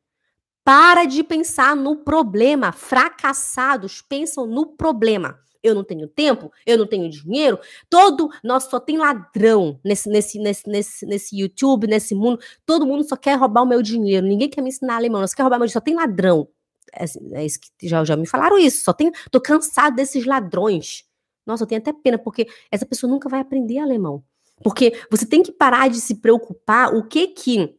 Para 0.64 1.06
de 1.06 1.24
pensar 1.24 1.76
no 1.76 1.98
problema. 1.98 2.72
Fracassados 2.72 4.02
pensam 4.02 4.48
no 4.48 4.66
problema. 4.76 5.40
Eu 5.62 5.74
não 5.74 5.84
tenho 5.84 6.08
tempo, 6.08 6.52
eu 6.66 6.78
não 6.78 6.86
tenho 6.86 7.10
dinheiro. 7.10 7.60
Todo, 7.90 8.30
nossa, 8.44 8.70
só 8.70 8.80
tem 8.80 8.98
ladrão 8.98 9.80
nesse, 9.84 10.10
nesse, 10.10 10.40
nesse, 10.40 10.70
nesse, 10.70 11.06
nesse 11.06 11.40
YouTube, 11.40 11.88
nesse 11.88 12.14
mundo. 12.14 12.40
Todo 12.66 12.86
mundo 12.86 13.04
só 13.04 13.16
quer 13.16 13.36
roubar 13.36 13.64
o 13.64 13.66
meu 13.66 13.82
dinheiro. 13.82 14.28
Ninguém 14.28 14.50
quer 14.50 14.62
me 14.62 14.70
ensinar 14.70 14.96
alemão, 14.96 15.28
só 15.28 15.36
quer 15.36 15.44
roubar 15.44 15.58
meu 15.58 15.68
dinheiro. 15.68 15.80
Só 15.80 15.82
tem 15.82 15.96
ladrão. 15.96 16.48
É, 16.94 17.06
é 17.40 17.46
isso 17.46 17.60
que 17.60 17.88
já, 17.88 18.04
já 18.04 18.16
me 18.16 18.26
falaram 18.26 18.58
isso. 18.58 18.84
Só 18.84 18.94
tem, 18.94 19.12
tô 19.32 19.40
cansado 19.42 19.96
desses 19.96 20.26
ladrões. 20.26 21.04
Nossa, 21.46 21.64
eu 21.64 21.68
tenho 21.68 21.80
até 21.82 21.94
pena, 21.94 22.18
porque 22.18 22.48
essa 22.72 22.86
pessoa 22.86 23.12
nunca 23.12 23.30
vai 23.30 23.40
aprender 23.40 23.78
alemão. 23.78 24.24
Porque 24.64 24.94
você 25.12 25.26
tem 25.26 25.44
que 25.44 25.52
parar 25.52 25.90
de 25.90 26.00
se 26.00 26.16
preocupar 26.16 26.94
o 26.94 27.08
que 27.08 27.28
que 27.28 27.76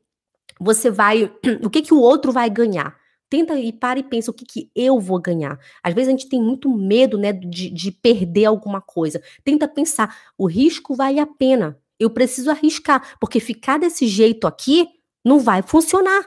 você 0.61 0.90
vai, 0.90 1.33
o 1.64 1.71
que 1.71 1.83
que 1.83 1.95
o 1.95 2.01
outro 2.01 2.33
vai 2.33 2.49
ganhar. 2.49 2.97
Tenta 3.29 3.59
e 3.59 3.73
para 3.73 3.99
e 3.99 4.05
pensa 4.05 4.31
o 4.31 4.35
que 4.35 4.45
que 4.45 4.71
eu 4.75 5.01
vou 5.01 5.21
ganhar. 5.21 5.59
Às 5.83 5.95
vezes 5.95 6.09
a 6.09 6.11
gente 6.12 6.29
tem 6.29 6.40
muito 6.40 6.71
medo, 6.71 7.19
né, 7.19 7.33
de, 7.33 7.71
de 7.71 7.90
perder 7.90 8.45
alguma 8.45 8.81
coisa. 8.81 9.21
Tenta 9.42 9.66
pensar, 9.66 10.16
o 10.38 10.47
risco 10.47 10.95
vale 10.95 11.19
a 11.19 11.27
pena. 11.27 11.77
Eu 11.99 12.11
preciso 12.11 12.51
arriscar, 12.51 13.16
porque 13.19 13.40
ficar 13.40 13.79
desse 13.79 14.07
jeito 14.07 14.47
aqui 14.47 14.88
não 15.25 15.40
vai 15.40 15.61
funcionar. 15.62 16.25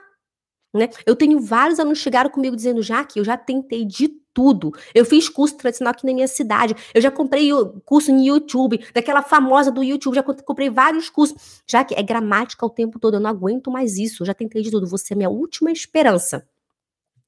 Né? 0.73 0.89
Eu 1.05 1.15
tenho 1.15 1.39
vários 1.39 1.79
alunos 1.79 1.99
chegaram 1.99 2.29
comigo 2.29 2.55
dizendo, 2.55 2.81
já 2.81 3.03
que 3.03 3.19
eu 3.19 3.23
já 3.23 3.35
tentei 3.35 3.85
de 3.85 4.07
tudo. 4.33 4.71
Eu 4.93 5.03
fiz 5.03 5.27
curso 5.27 5.57
tradicional 5.57 5.91
aqui 5.91 6.05
na 6.05 6.13
minha 6.13 6.27
cidade. 6.27 6.75
Eu 6.93 7.01
já 7.01 7.09
comprei 7.09 7.49
curso 7.83 8.11
no 8.11 8.21
YouTube, 8.21 8.79
daquela 8.93 9.21
famosa 9.21 9.71
do 9.71 9.83
YouTube. 9.83 10.15
Já 10.15 10.23
comprei 10.23 10.69
vários 10.69 11.09
cursos. 11.09 11.61
Já 11.67 11.83
que 11.83 11.95
é 11.95 12.03
gramática 12.03 12.65
o 12.65 12.69
tempo 12.69 12.99
todo. 12.99 13.15
Eu 13.15 13.19
não 13.19 13.29
aguento 13.29 13.71
mais 13.71 13.97
isso. 13.97 14.23
Eu 14.23 14.27
já 14.27 14.33
tentei 14.33 14.61
de 14.61 14.71
tudo. 14.71 14.87
Você 14.87 15.13
é 15.13 15.17
minha 15.17 15.29
última 15.29 15.71
esperança. 15.71 16.47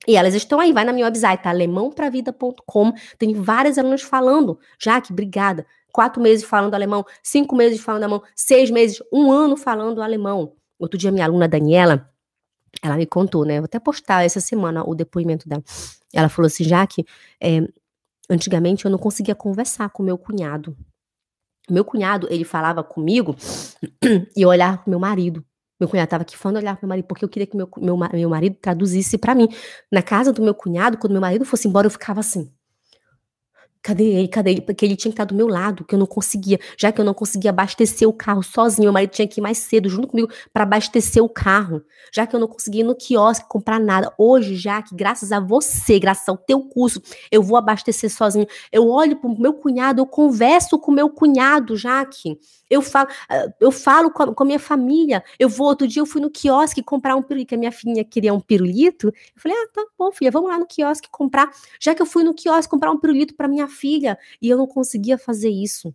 E 0.08 0.16
elas 0.16 0.34
estão 0.34 0.60
aí, 0.60 0.74
vai 0.74 0.84
na 0.84 0.92
minha 0.92 1.06
website, 1.06 1.44
tá? 1.44 1.50
alemãopravida.com. 1.50 2.94
Tem 3.20 3.34
várias 3.34 3.78
alunas 3.78 4.02
falando. 4.02 4.58
Jaque, 4.80 5.14
obrigada. 5.14 5.66
Quatro 5.92 6.22
meses 6.22 6.44
falando 6.44 6.74
alemão, 6.74 7.06
cinco 7.22 7.56
meses 7.56 7.80
falando 7.82 8.04
alemão, 8.04 8.24
seis 8.34 8.72
meses, 8.72 9.04
um 9.12 9.32
ano 9.32 9.58
falando 9.58 10.02
alemão. 10.02 10.54
Outro 10.80 10.98
dia, 10.98 11.12
minha 11.12 11.26
aluna 11.26 11.48
Daniela, 11.48 12.11
ela 12.82 12.96
me 12.98 13.06
contou, 13.06 13.46
né? 13.46 13.60
Vou 13.60 13.66
até 13.66 13.80
postar 13.80 14.24
essa 14.24 14.40
semana 14.40 14.84
o 14.88 14.96
depoimento 14.96 15.48
dela. 15.48 15.64
Ela 16.14 16.30
falou 16.30 16.48
assim, 16.48 16.64
Jaque, 16.64 17.06
é, 17.42 17.68
antigamente 18.30 18.86
eu 18.86 18.92
não 18.92 18.98
conseguia 18.98 19.36
conversar 19.36 19.90
com 19.90 20.04
meu 20.04 20.18
cunhado. 20.18 20.76
Meu 21.70 21.86
cunhado, 21.86 22.28
ele 22.30 22.44
falava 22.44 22.84
comigo 22.84 23.36
e 24.36 24.42
eu 24.42 24.50
olhava 24.50 24.80
pro 24.80 24.90
meu 24.90 25.00
marido. 25.00 25.44
Meu 25.80 25.90
cunhado 25.90 26.06
estava 26.06 26.22
aqui 26.24 26.38
falando, 26.38 26.58
olhar 26.58 26.76
pro 26.76 26.86
meu 26.86 26.90
marido, 26.90 27.06
porque 27.06 27.26
eu 27.26 27.30
queria 27.30 27.48
que 27.48 27.58
meu, 27.58 27.70
meu, 27.78 27.98
meu 27.98 28.30
marido 28.30 28.56
traduzisse 28.62 29.18
para 29.18 29.34
mim. 29.34 29.48
Na 29.92 30.02
casa 30.02 30.32
do 30.32 30.42
meu 30.42 30.54
cunhado, 30.54 30.98
quando 30.98 31.12
meu 31.12 31.22
marido 31.22 31.46
fosse 31.46 31.68
embora, 31.68 31.88
eu 31.88 31.92
ficava 31.92 32.20
assim. 32.20 32.52
Cadê 33.84 34.04
ele? 34.04 34.28
Cadê 34.28 34.52
ele? 34.52 34.62
Porque 34.62 34.86
ele 34.86 34.96
tinha 34.96 35.12
que 35.12 35.16
estar 35.16 35.26
do 35.26 35.34
meu 35.34 35.48
lado, 35.48 35.84
que 35.84 35.96
eu 35.96 36.00
não 36.00 36.06
conseguia. 36.06 36.60
Já 36.78 36.92
que 36.92 37.02
eu 37.02 37.06
não 37.06 37.16
conseguia 37.16 37.50
abastecer 37.50 38.08
o 38.08 38.14
carro 38.14 38.44
sozinho, 38.44 38.84
meu 38.84 38.94
marido 38.94 39.10
tinha 39.10 39.28
que 39.28 39.40
ir 39.40 39.44
mais 39.44 39.58
cedo 39.58 39.90
junto 39.90 40.08
comigo 40.08 40.30
para 40.54 40.64
abastecer 40.64 41.24
o 41.24 41.28
carro. 41.28 41.82
Já 42.14 42.28
que 42.28 42.36
eu 42.36 42.40
não 42.40 42.48
conseguia 42.48 42.82
ir 42.82 42.84
no 42.84 42.96
quiosque 42.96 43.50
comprar 43.50 43.80
nada. 43.80 44.14
Hoje, 44.20 44.56
já 44.56 44.82
que 44.84 44.94
graças 44.96 45.32
a 45.32 45.40
você, 45.40 45.98
graças 45.98 46.30
ao 46.30 46.38
teu 46.38 46.62
curso, 46.62 47.02
eu 47.32 47.42
vou 47.42 47.58
abastecer 47.58 48.12
sozinho. 48.12 48.46
Eu 48.72 48.88
olho 48.88 49.16
pro 49.16 49.36
meu 49.40 49.54
cunhado, 49.54 50.00
eu 50.00 50.06
converso 50.06 50.78
com 50.78 50.92
meu 50.92 51.10
cunhado, 51.10 51.76
já 51.76 52.06
que 52.06 52.38
eu 52.72 52.82
falo, 52.82 53.10
ah, 53.28 53.48
eu 53.60 53.70
falo 53.70 54.10
com 54.12 54.24
a, 54.24 54.34
com 54.34 54.44
a, 54.44 54.46
minha 54.46 54.60
família. 54.60 55.22
Eu 55.38 55.50
vou, 55.50 55.68
outro 55.68 55.86
dia 55.86 56.02
eu 56.02 56.06
fui 56.06 56.22
no 56.22 56.32
quiosque 56.32 56.82
comprar 56.82 57.18
um 57.18 57.22
pirulito, 57.22 57.50
que 57.50 57.56
a 57.56 57.58
minha 57.58 57.72
filhinha 57.72 58.04
queria 58.06 58.34
um 58.34 58.40
pirulito. 58.40 59.08
Eu 59.08 59.14
falei, 59.36 59.58
ah, 59.58 59.68
tá 59.74 59.86
bom, 60.00 60.10
filha, 60.12 60.32
vamos 60.32 60.50
lá 60.50 60.58
no 60.58 60.66
quiosque 60.66 61.10
comprar. 61.12 61.52
Já 61.82 61.94
que 61.94 62.02
eu 62.02 62.06
fui 62.06 62.24
no 62.24 62.34
quiosque 62.34 62.72
comprar 62.72 62.92
um 62.92 62.98
pirulito 62.98 63.36
para 63.36 63.48
minha 63.48 63.68
filha 63.72 64.20
e 64.42 64.50
eu 64.50 64.58
não 64.58 64.68
conseguia 64.68 65.18
fazer 65.18 65.50
isso. 65.50 65.94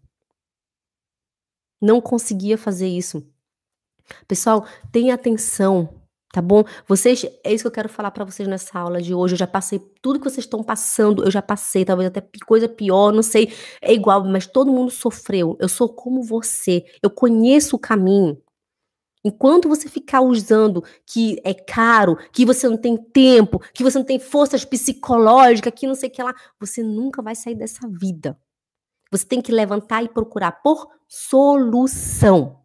Não 1.80 2.00
conseguia 2.00 2.58
fazer 2.58 2.88
isso. 2.88 3.24
Pessoal, 4.26 4.66
tenha 4.90 5.14
atenção 5.14 6.06
Tá 6.36 6.42
bom? 6.42 6.64
Vocês, 6.86 7.24
é 7.42 7.54
isso 7.54 7.64
que 7.64 7.68
eu 7.68 7.72
quero 7.72 7.88
falar 7.88 8.10
para 8.10 8.22
vocês 8.22 8.46
nessa 8.46 8.78
aula 8.78 9.00
de 9.00 9.14
hoje. 9.14 9.32
Eu 9.32 9.38
já 9.38 9.46
passei 9.46 9.78
tudo 10.02 10.18
que 10.18 10.28
vocês 10.28 10.44
estão 10.44 10.62
passando, 10.62 11.24
eu 11.24 11.30
já 11.30 11.40
passei, 11.40 11.82
talvez 11.82 12.08
até 12.08 12.22
coisa 12.44 12.68
pior, 12.68 13.10
não 13.10 13.22
sei, 13.22 13.54
é 13.80 13.94
igual, 13.94 14.22
mas 14.22 14.46
todo 14.46 14.70
mundo 14.70 14.90
sofreu. 14.90 15.56
Eu 15.58 15.66
sou 15.66 15.88
como 15.88 16.22
você, 16.22 16.84
eu 17.02 17.08
conheço 17.08 17.76
o 17.76 17.78
caminho. 17.78 18.36
Enquanto 19.26 19.68
você 19.68 19.88
ficar 19.88 20.20
usando 20.20 20.84
que 21.04 21.40
é 21.42 21.52
caro, 21.52 22.16
que 22.30 22.46
você 22.46 22.68
não 22.68 22.76
tem 22.76 22.96
tempo, 22.96 23.58
que 23.74 23.82
você 23.82 23.98
não 23.98 24.04
tem 24.06 24.20
forças 24.20 24.64
psicológicas, 24.64 25.72
que 25.74 25.84
não 25.84 25.96
sei 25.96 26.08
o 26.08 26.12
que 26.12 26.22
lá, 26.22 26.32
você 26.60 26.80
nunca 26.80 27.20
vai 27.20 27.34
sair 27.34 27.56
dessa 27.56 27.88
vida. 27.88 28.38
Você 29.10 29.26
tem 29.26 29.42
que 29.42 29.50
levantar 29.50 30.04
e 30.04 30.08
procurar 30.08 30.52
por 30.62 30.88
solução. 31.08 32.62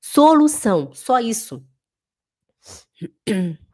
Solução, 0.00 0.94
só 0.94 1.20
isso. 1.20 1.62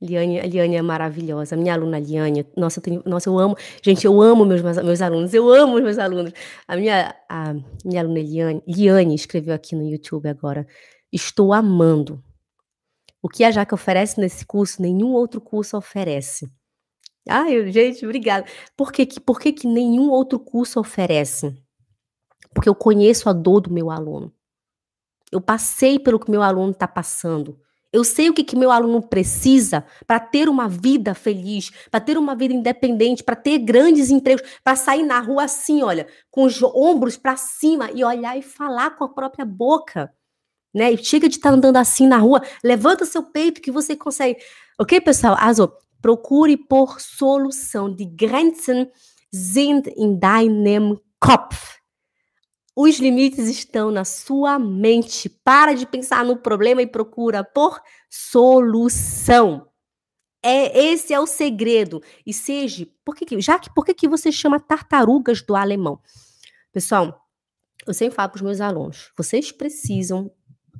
Liane, 0.00 0.38
a 0.38 0.46
Liane 0.46 0.76
é 0.76 0.82
maravilhosa, 0.82 1.56
minha 1.56 1.74
aluna 1.74 1.98
Liane, 1.98 2.46
nossa 2.56 2.78
eu, 2.78 2.82
tenho, 2.82 3.02
nossa, 3.04 3.28
eu 3.28 3.36
amo, 3.36 3.56
gente, 3.82 4.06
eu 4.06 4.22
amo 4.22 4.44
meus, 4.44 4.62
meus 4.62 5.02
alunos, 5.02 5.34
eu 5.34 5.52
amo 5.52 5.74
os 5.74 5.82
meus 5.82 5.98
alunos. 5.98 6.32
A 6.68 6.76
minha, 6.76 7.14
a 7.28 7.54
minha 7.84 8.00
aluna 8.00 8.20
Liane, 8.20 8.62
Liane 8.66 9.14
escreveu 9.14 9.54
aqui 9.54 9.74
no 9.74 9.82
YouTube 9.82 10.28
agora, 10.28 10.66
estou 11.12 11.52
amando. 11.52 12.22
O 13.20 13.28
que 13.28 13.42
a 13.42 13.50
Jaque 13.50 13.74
oferece 13.74 14.20
nesse 14.20 14.46
curso, 14.46 14.80
nenhum 14.80 15.12
outro 15.12 15.40
curso 15.40 15.76
oferece. 15.76 16.48
Ai, 17.28 17.70
gente, 17.70 18.04
obrigada. 18.04 18.46
Por 18.76 18.92
que, 18.92 19.04
que, 19.04 19.20
por 19.20 19.40
que, 19.40 19.52
que 19.52 19.66
nenhum 19.66 20.10
outro 20.10 20.38
curso 20.38 20.80
oferece? 20.80 21.54
Porque 22.54 22.68
eu 22.68 22.74
conheço 22.74 23.28
a 23.28 23.32
dor 23.32 23.60
do 23.60 23.72
meu 23.72 23.90
aluno. 23.90 24.32
Eu 25.30 25.40
passei 25.40 25.98
pelo 25.98 26.18
que 26.18 26.30
meu 26.30 26.42
aluno 26.42 26.70
está 26.70 26.88
passando. 26.88 27.60
Eu 27.92 28.04
sei 28.04 28.28
o 28.28 28.34
que, 28.34 28.44
que 28.44 28.56
meu 28.56 28.70
aluno 28.70 29.00
precisa 29.00 29.84
para 30.06 30.20
ter 30.20 30.48
uma 30.48 30.68
vida 30.68 31.14
feliz, 31.14 31.70
para 31.90 32.00
ter 32.00 32.18
uma 32.18 32.34
vida 32.34 32.52
independente, 32.52 33.24
para 33.24 33.34
ter 33.34 33.58
grandes 33.58 34.10
empregos, 34.10 34.42
para 34.62 34.76
sair 34.76 35.02
na 35.02 35.20
rua 35.20 35.44
assim, 35.44 35.82
olha, 35.82 36.06
com 36.30 36.44
os 36.44 36.62
ombros 36.62 37.16
para 37.16 37.36
cima 37.36 37.90
e 37.92 38.04
olhar 38.04 38.38
e 38.38 38.42
falar 38.42 38.90
com 38.90 39.04
a 39.04 39.08
própria 39.08 39.44
boca. 39.44 40.12
Né? 40.74 40.92
E 40.92 40.98
chega 40.98 41.28
de 41.28 41.36
estar 41.36 41.50
tá 41.50 41.56
andando 41.56 41.78
assim 41.78 42.06
na 42.06 42.18
rua, 42.18 42.42
levanta 42.62 43.06
seu 43.06 43.22
peito 43.22 43.60
que 43.62 43.70
você 43.70 43.96
consegue. 43.96 44.38
Ok, 44.78 45.00
pessoal? 45.00 45.36
Azo, 45.40 45.72
Procure 46.00 46.56
por 46.56 47.00
Solução. 47.00 47.92
Die 47.92 48.06
Grenzen 48.06 48.90
sind 49.32 49.88
in 49.96 50.18
deinem 50.18 50.98
Kopf. 51.20 51.77
Os 52.80 53.00
limites 53.00 53.48
estão 53.48 53.90
na 53.90 54.04
sua 54.04 54.56
mente. 54.56 55.28
Para 55.28 55.74
de 55.74 55.84
pensar 55.84 56.24
no 56.24 56.36
problema 56.36 56.80
e 56.80 56.86
procura 56.86 57.42
por 57.42 57.82
solução. 58.08 59.66
É 60.40 60.84
esse 60.86 61.12
é 61.12 61.18
o 61.18 61.26
segredo. 61.26 62.00
E 62.24 62.32
seja, 62.32 62.86
por 63.04 63.16
que, 63.16 63.40
já 63.40 63.58
que 63.58 63.68
por 63.74 63.84
que, 63.84 63.92
que 63.92 64.06
você 64.06 64.30
chama 64.30 64.60
tartarugas 64.60 65.42
do 65.42 65.56
alemão? 65.56 65.98
Pessoal, 66.72 67.20
eu 67.84 67.92
sempre 67.92 68.14
falo 68.14 68.28
para 68.28 68.36
os 68.36 68.42
meus 68.42 68.60
alunos, 68.60 69.10
vocês 69.16 69.50
precisam 69.50 70.30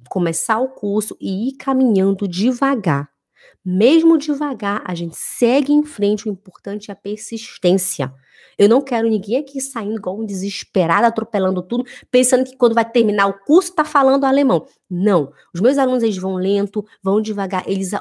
começar 0.08 0.60
o 0.60 0.68
curso 0.68 1.16
e 1.20 1.48
ir 1.48 1.56
caminhando 1.56 2.28
devagar. 2.28 3.10
Mesmo 3.64 4.16
devagar, 4.16 4.82
a 4.84 4.94
gente 4.94 5.16
segue 5.16 5.72
em 5.72 5.84
frente, 5.84 6.28
o 6.28 6.32
importante 6.32 6.90
é 6.90 6.92
a 6.92 6.96
persistência. 6.96 8.12
Eu 8.56 8.68
não 8.68 8.80
quero 8.80 9.08
ninguém 9.08 9.36
aqui 9.36 9.60
saindo 9.60 9.96
igual 9.96 10.18
um 10.18 10.26
desesperado, 10.26 11.06
atropelando 11.06 11.62
tudo, 11.62 11.84
pensando 12.10 12.44
que 12.44 12.56
quando 12.56 12.74
vai 12.74 12.84
terminar 12.90 13.28
o 13.28 13.38
curso 13.44 13.72
tá 13.72 13.84
falando 13.84 14.24
alemão. 14.24 14.66
Não. 14.90 15.32
Os 15.54 15.60
meus 15.60 15.78
alunos 15.78 16.02
eles 16.02 16.18
vão 16.18 16.34
lento, 16.34 16.84
vão 17.00 17.20
devagar, 17.20 17.62
eles, 17.68 17.92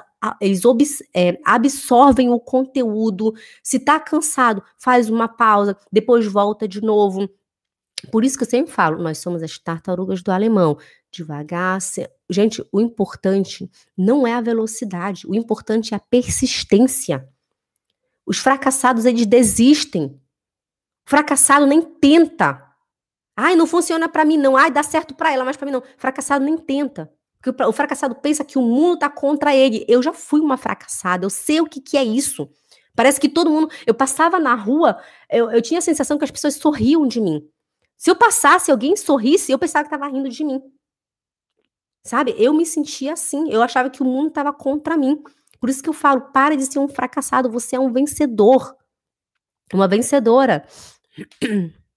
eles 0.41 1.03
é, 1.15 1.37
absorvem 1.45 2.31
o 2.31 2.39
conteúdo. 2.39 3.33
Se 3.61 3.79
tá 3.79 3.99
cansado, 3.99 4.63
faz 4.79 5.09
uma 5.09 5.27
pausa, 5.27 5.77
depois 5.91 6.25
volta 6.25 6.67
de 6.67 6.81
novo. 6.81 7.29
Por 8.11 8.23
isso 8.23 8.37
que 8.37 8.43
eu 8.43 8.49
sempre 8.49 8.71
falo, 8.71 9.01
nós 9.01 9.17
somos 9.17 9.43
as 9.43 9.57
tartarugas 9.57 10.21
do 10.21 10.31
alemão 10.31 10.77
devagar. 11.17 11.81
Se... 11.81 12.09
Gente, 12.29 12.65
o 12.71 12.79
importante 12.79 13.69
não 13.97 14.25
é 14.25 14.33
a 14.33 14.41
velocidade, 14.41 15.27
o 15.27 15.35
importante 15.35 15.93
é 15.93 15.97
a 15.97 15.99
persistência. 15.99 17.27
Os 18.25 18.37
fracassados, 18.37 19.05
eles 19.05 19.25
desistem. 19.25 20.19
Fracassado 21.05 21.65
nem 21.65 21.81
tenta. 21.81 22.63
Ai, 23.35 23.55
não 23.55 23.67
funciona 23.67 24.09
para 24.09 24.25
mim 24.25 24.37
não. 24.37 24.57
Ai, 24.57 24.71
dá 24.71 24.83
certo 24.83 25.13
para 25.13 25.31
ela, 25.31 25.45
mas 25.45 25.55
para 25.55 25.65
mim 25.65 25.71
não. 25.71 25.83
Fracassado 25.97 26.43
nem 26.43 26.57
tenta. 26.57 27.11
Porque 27.41 27.63
o 27.63 27.71
fracassado 27.71 28.15
pensa 28.15 28.43
que 28.43 28.57
o 28.57 28.61
mundo 28.61 28.99
tá 28.99 29.09
contra 29.09 29.55
ele. 29.55 29.85
Eu 29.87 30.01
já 30.01 30.11
fui 30.11 30.41
uma 30.41 30.57
fracassada, 30.57 31.25
eu 31.25 31.29
sei 31.29 31.61
o 31.61 31.65
que, 31.65 31.79
que 31.79 31.95
é 31.95 32.03
isso. 32.03 32.49
Parece 32.95 33.19
que 33.19 33.29
todo 33.29 33.49
mundo. 33.49 33.69
Eu 33.85 33.93
passava 33.93 34.39
na 34.39 34.55
rua, 34.55 34.99
eu, 35.29 35.51
eu 35.51 35.61
tinha 35.61 35.77
a 35.77 35.81
sensação 35.81 36.17
que 36.17 36.25
as 36.25 36.31
pessoas 36.31 36.55
sorriam 36.55 37.07
de 37.07 37.21
mim. 37.21 37.47
Se 37.95 38.09
eu 38.09 38.15
passasse, 38.15 38.71
alguém 38.71 38.95
sorrisse, 38.95 39.51
eu 39.51 39.59
pensava 39.59 39.87
que 39.87 39.93
estava 39.93 40.11
rindo 40.11 40.29
de 40.29 40.43
mim. 40.43 40.61
Sabe? 42.07 42.33
Eu 42.37 42.53
me 42.53 42.65
sentia 42.65 43.13
assim. 43.13 43.51
Eu 43.51 43.61
achava 43.61 43.89
que 43.89 44.01
o 44.01 44.05
mundo 44.05 44.29
estava 44.29 44.53
contra 44.53 44.95
mim. 44.95 45.21
Por 45.59 45.69
isso 45.69 45.83
que 45.83 45.89
eu 45.89 45.93
falo, 45.93 46.21
para 46.31 46.55
de 46.55 46.65
ser 46.65 46.79
um 46.79 46.87
fracassado, 46.87 47.51
você 47.51 47.75
é 47.75 47.79
um 47.79 47.91
vencedor. 47.91 48.75
Uma 49.73 49.87
vencedora. 49.87 50.65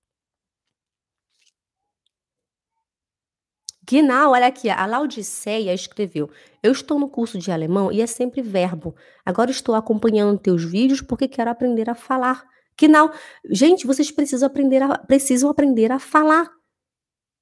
Genau, 3.88 4.31
olha 4.31 4.46
aqui, 4.46 4.70
a 4.70 4.87
Laudiceia 4.87 5.75
escreveu: 5.75 6.31
Eu 6.62 6.70
estou 6.70 6.96
no 6.96 7.09
curso 7.09 7.38
de 7.38 7.51
alemão 7.51 7.90
e 7.90 8.01
é 8.01 8.07
sempre 8.07 8.40
verbo. 8.40 8.94
Agora 9.27 9.51
estou 9.51 9.75
acompanhando 9.75 10.38
teus 10.38 10.62
vídeos 10.62 11.01
porque 11.01 11.27
quero 11.27 11.51
aprender 11.51 11.90
a 11.90 11.96
falar. 11.96 12.44
Genau, 12.79 13.11
gente, 13.51 13.88
vocês 13.88 14.12
precisam 14.12 14.46
aprender 14.46 14.81
a, 14.81 14.96
precisam 14.96 15.51
aprender 15.51 15.90
a 15.90 15.99
falar. 15.99 16.49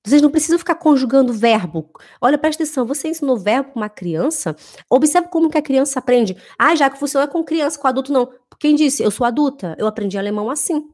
Vocês 0.08 0.22
não 0.22 0.30
precisam 0.30 0.58
ficar 0.58 0.76
conjugando 0.76 1.32
verbo. 1.32 1.90
Olha, 2.20 2.38
presta 2.38 2.62
atenção, 2.62 2.86
você 2.86 3.08
ensinou 3.08 3.36
verbo 3.36 3.72
para 3.72 3.80
uma 3.80 3.88
criança, 3.88 4.56
observe 4.88 5.28
como 5.28 5.50
que 5.50 5.58
a 5.58 5.62
criança 5.62 5.98
aprende. 5.98 6.36
Ah, 6.58 6.74
já 6.74 6.88
que 6.88 6.98
funciona 6.98 7.28
com 7.28 7.44
criança, 7.44 7.78
com 7.78 7.86
adulto 7.86 8.12
não. 8.12 8.30
Quem 8.58 8.74
disse? 8.74 9.02
Eu 9.02 9.10
sou 9.10 9.26
adulta, 9.26 9.76
eu 9.78 9.86
aprendi 9.86 10.16
alemão 10.16 10.48
assim. 10.48 10.88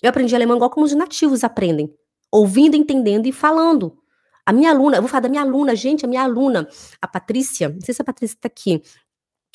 Eu 0.00 0.10
aprendi 0.10 0.34
alemão 0.34 0.56
igual 0.56 0.70
como 0.70 0.86
os 0.86 0.94
nativos 0.94 1.42
aprendem, 1.42 1.92
ouvindo, 2.30 2.76
entendendo 2.76 3.26
e 3.26 3.32
falando. 3.32 3.98
A 4.46 4.52
minha 4.52 4.70
aluna, 4.70 4.96
eu 4.96 5.02
vou 5.02 5.08
falar 5.08 5.22
da 5.22 5.28
minha 5.28 5.42
aluna, 5.42 5.74
gente, 5.74 6.04
a 6.04 6.08
minha 6.08 6.22
aluna, 6.22 6.68
a 7.02 7.08
Patrícia, 7.08 7.68
não 7.68 7.80
sei 7.80 7.92
se 7.92 8.00
a 8.00 8.04
Patrícia 8.04 8.34
está 8.34 8.46
aqui. 8.46 8.82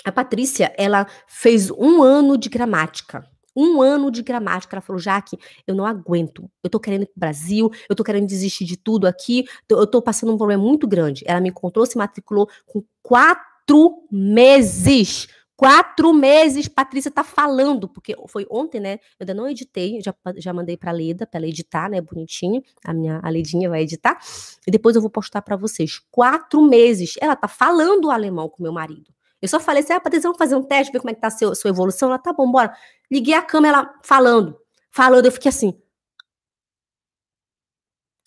A 0.03 0.11
Patrícia, 0.11 0.73
ela 0.77 1.07
fez 1.27 1.71
um 1.71 2.03
ano 2.03 2.37
de 2.37 2.49
gramática. 2.49 3.27
Um 3.55 3.81
ano 3.81 4.11
de 4.11 4.21
gramática. 4.21 4.75
Ela 4.75 4.81
falou, 4.81 4.99
Jaque, 4.99 5.37
eu 5.65 5.73
não 5.73 5.85
aguento. 5.85 6.49
Eu 6.63 6.69
tô 6.69 6.79
querendo 6.79 7.03
ir 7.03 7.07
pro 7.07 7.19
Brasil, 7.19 7.71
eu 7.89 7.95
tô 7.95 8.03
querendo 8.03 8.27
desistir 8.27 8.65
de 8.65 8.77
tudo 8.77 9.07
aqui, 9.07 9.45
eu 9.69 9.87
tô 9.87 10.01
passando 10.01 10.33
um 10.33 10.37
problema 10.37 10.63
muito 10.63 10.87
grande. 10.87 11.23
Ela 11.25 11.39
me 11.39 11.49
encontrou, 11.49 11.85
se 11.85 11.97
matriculou 11.97 12.49
com 12.65 12.83
quatro 13.01 14.03
meses 14.11 15.27
Quatro 15.57 16.13
meses, 16.13 16.67
Patrícia 16.67 17.09
tá 17.09 17.23
falando, 17.23 17.87
porque 17.87 18.13
foi 18.27 18.45
ontem, 18.51 18.79
né? 18.81 18.95
Eu 19.17 19.23
ainda 19.23 19.33
não 19.33 19.47
editei, 19.47 20.01
já, 20.01 20.13
já 20.35 20.51
mandei 20.51 20.75
pra 20.75 20.91
Leda, 20.91 21.25
pra 21.25 21.39
ela 21.39 21.47
editar, 21.47 21.89
né? 21.89 22.01
Bonitinho. 22.01 22.61
A 22.83 22.93
minha 22.93 23.21
a 23.23 23.29
Ledinha 23.29 23.69
vai 23.69 23.83
editar. 23.83 24.19
E 24.67 24.71
depois 24.71 24.97
eu 24.97 25.01
vou 25.01 25.09
postar 25.09 25.41
para 25.41 25.55
vocês. 25.55 26.01
Quatro 26.11 26.61
meses. 26.61 27.15
Ela 27.21 27.37
tá 27.37 27.47
falando 27.47 28.11
alemão 28.11 28.49
com 28.49 28.61
meu 28.61 28.73
marido. 28.73 29.14
Eu 29.45 29.49
só 29.49 29.59
falei 29.59 29.83
assim, 29.83 29.93
ah, 29.93 29.99
Patrícia, 29.99 30.27
vamos 30.27 30.37
fazer 30.37 30.55
um 30.55 30.63
teste, 30.63 30.91
ver 30.91 30.99
como 30.99 31.11
é 31.11 31.13
que 31.13 31.21
tá 31.21 31.27
a 31.27 31.31
sua, 31.31 31.55
sua 31.55 31.69
evolução. 31.69 32.09
Ela, 32.09 32.19
tá 32.19 32.33
bom, 32.33 32.51
bora. 32.51 32.75
Liguei 33.11 33.33
a 33.33 33.41
câmera, 33.41 33.77
ela 33.77 33.93
falando. 34.03 34.57
Falando, 34.91 35.25
eu 35.25 35.31
fiquei 35.31 35.49
assim, 35.49 35.77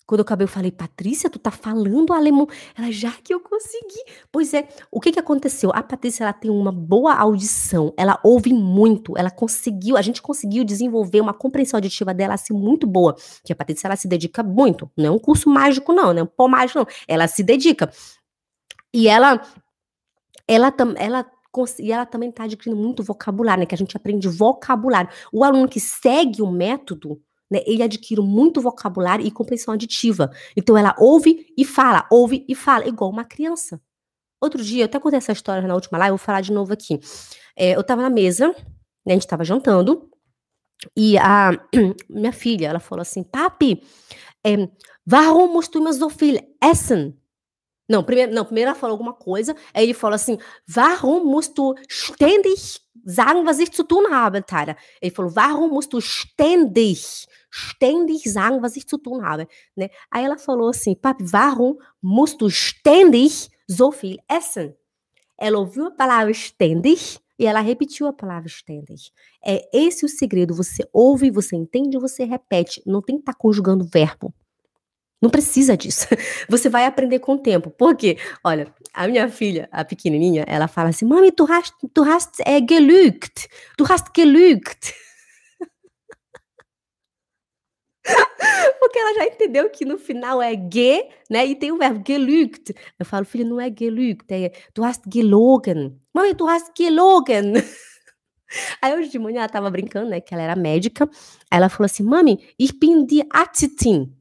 quando 0.09 0.21
eu 0.21 0.23
acabei, 0.23 0.45
eu 0.45 0.47
falei, 0.47 0.71
Patrícia, 0.71 1.29
tu 1.29 1.37
tá 1.37 1.51
falando 1.51 2.13
alemão? 2.13 2.47
Ela, 2.75 2.91
já 2.91 3.11
que 3.11 3.31
eu 3.31 3.39
consegui. 3.39 4.03
Pois 4.31 4.55
é, 4.55 4.67
o 4.89 4.99
que 4.99 5.11
que 5.11 5.19
aconteceu? 5.19 5.69
A 5.71 5.83
Patrícia, 5.83 6.23
ela 6.23 6.33
tem 6.33 6.49
uma 6.49 6.71
boa 6.71 7.13
audição, 7.13 7.93
ela 7.95 8.19
ouve 8.23 8.51
muito, 8.51 9.15
ela 9.15 9.29
conseguiu, 9.29 9.95
a 9.95 10.01
gente 10.01 10.19
conseguiu 10.19 10.63
desenvolver 10.63 11.21
uma 11.21 11.31
compreensão 11.31 11.77
auditiva 11.77 12.11
dela, 12.11 12.33
assim, 12.33 12.55
muito 12.55 12.87
boa. 12.87 13.15
Que 13.43 13.53
a 13.53 13.55
Patrícia, 13.55 13.85
ela 13.85 13.95
se 13.95 14.07
dedica 14.07 14.41
muito. 14.41 14.89
Não 14.97 15.05
é 15.05 15.11
um 15.11 15.19
curso 15.19 15.47
mágico, 15.47 15.93
não, 15.93 16.11
não 16.11 16.21
é 16.21 16.23
um 16.23 16.25
pó 16.25 16.47
mágico, 16.47 16.79
não. 16.79 16.87
Ela 17.07 17.27
se 17.27 17.43
dedica. 17.43 17.91
E 18.91 19.07
ela, 19.07 19.39
ela, 20.49 20.73
ela 20.97 21.31
e 21.79 21.91
ela 21.91 22.05
também 22.05 22.29
está 22.29 22.43
adquirindo 22.43 22.79
muito 22.79 23.03
vocabulário, 23.03 23.61
né? 23.61 23.65
Que 23.65 23.75
a 23.75 23.77
gente 23.77 23.95
aprende 23.95 24.27
vocabulário. 24.27 25.09
O 25.31 25.43
aluno 25.43 25.67
que 25.67 25.79
segue 25.79 26.41
o 26.41 26.51
método, 26.51 27.21
né, 27.49 27.61
ele 27.65 27.81
adquire 27.81 28.21
muito 28.21 28.61
vocabulário 28.61 29.25
e 29.25 29.31
compreensão 29.31 29.73
aditiva. 29.73 30.31
Então 30.55 30.77
ela 30.77 30.95
ouve 30.97 31.47
e 31.57 31.65
fala, 31.65 32.07
ouve 32.11 32.45
e 32.47 32.55
fala, 32.55 32.87
igual 32.87 33.09
uma 33.09 33.23
criança. 33.23 33.81
Outro 34.41 34.63
dia, 34.63 34.83
eu 34.83 34.85
até 34.85 34.99
contei 34.99 35.17
essa 35.17 35.31
história 35.31 35.67
na 35.67 35.73
última 35.73 35.97
live, 35.97 36.11
vou 36.11 36.17
falar 36.17 36.41
de 36.41 36.51
novo 36.51 36.71
aqui. 36.71 36.99
É, 37.55 37.75
eu 37.75 37.83
tava 37.83 38.01
na 38.01 38.09
mesa, 38.09 38.49
né, 39.05 39.13
a 39.13 39.13
gente 39.13 39.27
tava 39.27 39.43
jantando, 39.43 40.09
e 40.95 41.17
a 41.17 41.51
minha 42.09 42.31
filha, 42.31 42.67
ela 42.67 42.79
falou 42.79 43.01
assim, 43.01 43.23
papi, 43.23 43.81
é, 44.45 44.69
warum 45.11 45.51
musst 45.51 45.73
du 45.73 45.79
immer 45.79 45.93
so 45.93 46.07
viel 46.09 46.39
essen? 46.63 47.19
Não, 47.89 48.03
primeiro, 48.03 48.33
não, 48.33 48.45
primeiro 48.45 48.69
ela 48.69 48.79
falou 48.79 48.93
alguma 48.93 49.13
coisa, 49.13 49.55
aí 49.73 49.83
ele 49.83 49.95
falou 49.95 50.15
assim, 50.15 50.37
warum 50.75 51.25
musst 51.25 51.57
du 51.57 51.73
ständig 51.89 52.81
sagen, 53.03 53.43
was 53.45 53.59
ich 53.59 53.71
zu 53.71 53.83
tun 53.83 54.11
habe, 54.11 54.43
Tyler? 54.43 54.77
Ele 55.01 55.11
falou, 55.11 55.31
warum 55.35 55.69
musst 55.69 55.91
du 55.91 55.99
ständig 55.99 57.27
ständig 57.51 58.31
sagen, 58.31 58.61
was 58.61 58.75
ich 58.75 58.85
zu 58.87 58.97
tun 58.97 59.23
habe. 59.23 59.47
Né? 59.75 59.89
Aí 60.11 60.23
ela 60.23 60.37
falou 60.37 60.69
assim, 60.69 60.95
papi, 60.95 61.23
warum 61.33 61.77
musst 62.01 62.39
du 62.41 62.49
ständig 62.49 63.49
so 63.67 63.91
viel 63.91 64.19
essen? 64.29 64.75
Ela 65.37 65.57
ouviu 65.57 65.87
a 65.87 65.91
palavra 65.91 66.33
ständig 66.33 67.19
e 67.37 67.45
ela 67.45 67.61
repetiu 67.61 68.07
a 68.07 68.13
palavra 68.13 68.49
ständig. 68.49 69.11
É 69.43 69.69
esse 69.73 70.05
o 70.05 70.09
segredo. 70.09 70.53
Você 70.53 70.87
ouve, 70.91 71.31
você 71.31 71.55
entende, 71.55 71.97
você 71.97 72.25
repete. 72.25 72.83
Não 72.85 73.01
tem 73.01 73.15
que 73.15 73.21
estar 73.21 73.33
tá 73.33 73.39
conjugando 73.39 73.85
verbo. 73.85 74.33
Não 75.21 75.29
precisa 75.29 75.75
disso. 75.75 76.07
Você 76.49 76.69
vai 76.69 76.85
aprender 76.85 77.19
com 77.19 77.33
o 77.33 77.37
tempo. 77.37 77.69
Por 77.69 77.95
quê? 77.95 78.17
Olha, 78.43 78.73
a 78.93 79.07
minha 79.07 79.29
filha, 79.29 79.67
a 79.71 79.83
pequenininha, 79.83 80.45
ela 80.47 80.67
fala 80.67 80.89
assim: 80.89 81.05
Mami, 81.05 81.31
tu 81.31 81.45
hast, 81.51 81.73
tu 81.93 82.03
hast 82.03 82.41
é, 82.45 82.59
gelügt. 82.59 83.47
Tu 83.77 83.83
hast 83.83 84.07
gelügt. 84.15 84.93
Porque 88.79 88.97
ela 88.97 89.13
já 89.15 89.25
entendeu 89.25 89.69
que 89.69 89.85
no 89.85 89.97
final 89.97 90.41
é 90.41 90.53
ge, 90.53 91.05
né? 91.29 91.45
E 91.45 91.55
tem 91.55 91.71
o 91.71 91.77
verbo 91.77 92.01
gelügt. 92.05 92.73
Eu 92.97 93.05
falo, 93.05 93.25
filho, 93.25 93.45
não 93.45 93.59
é 93.59 93.69
gelügt, 93.69 94.31
é 94.31 94.51
du 94.73 94.83
hast 94.83 95.03
gelogen. 95.13 95.99
Mãe, 96.13 96.33
du 96.33 96.47
hast 96.47 96.71
gelogen. 96.77 97.53
Aí 98.81 98.95
hoje 98.95 99.09
de 99.09 99.19
manhã 99.19 99.39
ela 99.39 99.49
tava 99.49 99.69
brincando, 99.69 100.09
né? 100.09 100.21
Que 100.21 100.33
ela 100.33 100.43
era 100.43 100.55
médica. 100.55 101.07
Aí 101.51 101.57
ela 101.57 101.69
falou 101.69 101.85
assim: 101.85 102.03
Mami, 102.03 102.39
ich 102.57 102.79
bin 102.79 103.05
die 103.05 103.27
Ärztin. 103.33 104.15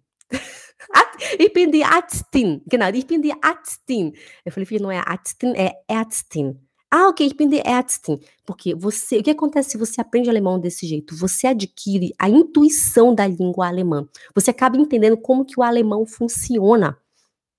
Ich 1.38 1.53
bin 1.53 1.71
die 1.71 1.83
Ärztin. 1.83 2.62
Genau, 2.67 2.88
ich 2.88 3.07
bin 3.07 3.23
die 3.23 3.35
Ärztin. 3.43 4.14
Eu 4.45 4.53
falei, 4.53 4.67
filho, 4.67 4.83
não 4.83 4.91
é 4.91 4.99
Ärztin, 4.99 5.55
é 5.55 5.73
Ärztin. 5.88 6.59
Ah, 6.91 7.09
ok, 7.09 7.27
ich 7.27 7.37
bin 7.37 7.51
die 7.51 7.61
Ärztin. 7.61 8.19
Porque 8.47 8.75
você, 8.75 9.19
o 9.19 9.23
que 9.23 9.31
acontece 9.31 9.71
se 9.71 9.79
você 9.79 10.01
aprende 10.01 10.31
alemão 10.31 10.59
desse 10.59 10.87
jeito? 10.87 11.14
Você 11.17 11.47
adquire 11.47 12.14
a 12.19 12.31
intuição 12.31 13.14
da 13.14 13.27
língua 13.27 13.69
alemã. 13.69 14.09
Você 14.35 14.51
acaba 14.51 14.79
entendendo 14.79 15.17
como 15.19 15.45
que 15.45 15.61
o 15.61 15.62
alemão 15.62 16.07
funciona. 16.07 16.97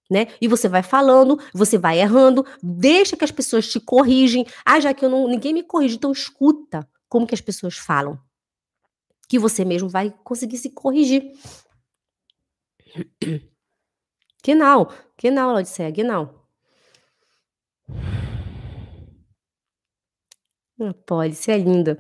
Né? 0.09 0.25
E 0.41 0.47
você 0.47 0.67
vai 0.67 0.81
falando, 0.81 1.39
você 1.53 1.77
vai 1.77 1.99
errando, 1.99 2.43
deixa 2.63 3.15
que 3.15 3.23
as 3.23 3.29
pessoas 3.29 3.67
te 3.67 3.79
corrigem. 3.79 4.43
Ah, 4.65 4.79
já 4.79 4.91
que 4.91 5.05
eu 5.05 5.09
não, 5.09 5.27
ninguém 5.27 5.53
me 5.53 5.61
corrige, 5.61 5.97
então 5.97 6.11
escuta 6.11 6.89
como 7.07 7.27
que 7.27 7.35
as 7.35 7.41
pessoas 7.41 7.77
falam. 7.77 8.17
Que 9.27 9.37
você 9.37 9.63
mesmo 9.63 9.87
vai 9.87 10.11
conseguir 10.23 10.57
se 10.57 10.71
corrigir. 10.71 11.31
Genau, 14.43 14.89
genau, 15.17 15.53
Leute, 15.53 15.91
genau. 15.91 16.29
Pode, 21.05 21.35
você 21.35 21.51
é 21.51 21.57
linda. 21.57 21.99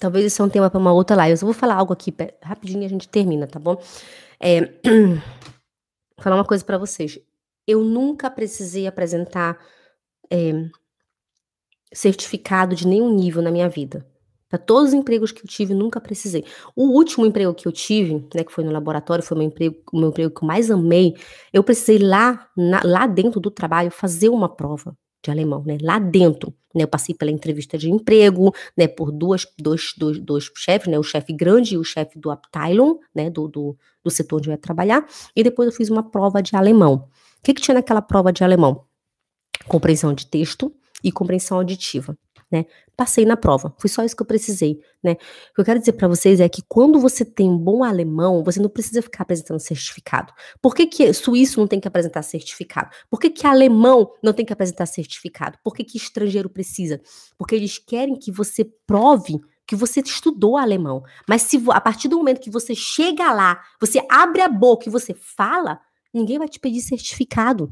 Talvez 0.00 0.24
isso 0.26 0.40
é 0.40 0.44
um 0.44 0.48
tema 0.48 0.70
para 0.70 0.78
uma 0.78 0.92
outra 0.92 1.16
live. 1.16 1.32
Eu 1.32 1.36
só 1.36 1.46
vou 1.46 1.54
falar 1.54 1.74
algo 1.74 1.92
aqui 1.92 2.14
rapidinho 2.42 2.82
e 2.82 2.86
a 2.86 2.88
gente 2.88 3.08
termina, 3.08 3.46
tá 3.46 3.58
bom? 3.58 3.80
É, 4.40 4.60
vou 4.60 5.18
falar 6.22 6.36
uma 6.36 6.44
coisa 6.44 6.64
para 6.64 6.78
vocês. 6.78 7.18
Eu 7.66 7.82
nunca 7.82 8.30
precisei 8.30 8.86
apresentar 8.86 9.58
é, 10.30 10.52
certificado 11.92 12.74
de 12.74 12.86
nenhum 12.86 13.12
nível 13.12 13.42
na 13.42 13.50
minha 13.50 13.68
vida. 13.68 14.06
Para 14.48 14.58
todos 14.58 14.88
os 14.88 14.94
empregos 14.94 15.30
que 15.30 15.42
eu 15.42 15.48
tive, 15.48 15.74
nunca 15.74 16.00
precisei. 16.00 16.44
O 16.74 16.86
último 16.96 17.26
emprego 17.26 17.52
que 17.52 17.68
eu 17.68 17.72
tive, 17.72 18.26
né, 18.34 18.42
que 18.44 18.52
foi 18.52 18.64
no 18.64 18.70
laboratório, 18.70 19.22
foi 19.22 19.36
meu 19.36 19.46
emprego, 19.46 19.76
o 19.92 19.98
meu 19.98 20.08
emprego 20.08 20.34
que 20.34 20.42
eu 20.42 20.46
mais 20.46 20.70
amei. 20.70 21.14
Eu 21.52 21.62
precisei 21.62 21.98
lá, 21.98 22.48
na, 22.56 22.80
lá 22.82 23.06
dentro 23.06 23.40
do 23.40 23.50
trabalho 23.50 23.90
fazer 23.90 24.30
uma 24.30 24.48
prova 24.48 24.96
de 25.22 25.30
alemão, 25.30 25.62
né? 25.64 25.78
Lá 25.82 25.98
dentro, 25.98 26.54
né? 26.74 26.84
Eu 26.84 26.88
passei 26.88 27.14
pela 27.14 27.30
entrevista 27.30 27.76
de 27.76 27.90
emprego, 27.90 28.52
né? 28.76 28.86
Por 28.86 29.10
duas, 29.10 29.46
dois, 29.58 29.92
dois, 29.96 30.18
dois 30.18 30.50
chefes, 30.56 30.88
né? 30.88 30.98
O 30.98 31.02
chefe 31.02 31.32
grande 31.32 31.74
e 31.74 31.78
o 31.78 31.84
chefe 31.84 32.18
do 32.18 32.30
Abteilung, 32.30 32.98
né? 33.14 33.30
Do, 33.30 33.48
do, 33.48 33.76
do 34.02 34.10
setor 34.10 34.36
onde 34.38 34.48
eu 34.48 34.52
ia 34.52 34.58
trabalhar. 34.58 35.06
E 35.34 35.42
depois 35.42 35.66
eu 35.68 35.72
fiz 35.72 35.90
uma 35.90 36.02
prova 36.02 36.42
de 36.42 36.54
alemão. 36.56 37.08
O 37.38 37.42
que, 37.42 37.54
que 37.54 37.62
tinha 37.62 37.74
naquela 37.74 38.02
prova 38.02 38.32
de 38.32 38.42
alemão? 38.42 38.88
compreensão 39.66 40.12
de 40.12 40.26
texto 40.26 40.72
e 41.02 41.12
compreensão 41.12 41.58
auditiva. 41.58 42.16
Né? 42.50 42.64
Passei 42.96 43.26
na 43.26 43.36
prova, 43.36 43.74
foi 43.78 43.90
só 43.90 44.02
isso 44.02 44.16
que 44.16 44.22
eu 44.22 44.26
precisei, 44.26 44.80
né? 45.04 45.12
O 45.50 45.54
que 45.56 45.60
eu 45.60 45.64
quero 45.66 45.78
dizer 45.78 45.92
para 45.92 46.08
vocês 46.08 46.40
é 46.40 46.48
que 46.48 46.62
quando 46.66 46.98
você 46.98 47.22
tem 47.22 47.46
um 47.46 47.58
bom 47.58 47.84
alemão, 47.84 48.42
você 48.42 48.58
não 48.58 48.70
precisa 48.70 49.02
ficar 49.02 49.24
apresentando 49.24 49.60
certificado. 49.60 50.32
Por 50.62 50.74
que, 50.74 50.86
que 50.86 51.12
suíço 51.12 51.60
não 51.60 51.66
tem 51.66 51.78
que 51.78 51.86
apresentar 51.86 52.22
certificado? 52.22 52.88
Por 53.10 53.20
que, 53.20 53.28
que 53.28 53.46
alemão 53.46 54.10
não 54.22 54.32
tem 54.32 54.46
que 54.46 54.52
apresentar 54.52 54.86
certificado? 54.86 55.58
Por 55.62 55.74
que, 55.74 55.84
que 55.84 55.98
estrangeiro 55.98 56.48
precisa? 56.48 56.98
Porque 57.36 57.54
eles 57.54 57.76
querem 57.76 58.18
que 58.18 58.32
você 58.32 58.64
prove 58.86 59.38
que 59.68 59.76
você 59.76 60.00
estudou 60.00 60.56
alemão. 60.56 61.02
Mas 61.28 61.42
se 61.42 61.62
a 61.68 61.80
partir 61.80 62.08
do 62.08 62.16
momento 62.16 62.40
que 62.40 62.50
você 62.50 62.74
chega 62.74 63.30
lá, 63.30 63.62
você 63.78 64.00
abre 64.10 64.40
a 64.40 64.48
boca 64.48 64.88
e 64.88 64.90
você 64.90 65.12
fala, 65.12 65.78
ninguém 66.12 66.38
vai 66.38 66.48
te 66.48 66.58
pedir 66.58 66.80
certificado. 66.80 67.70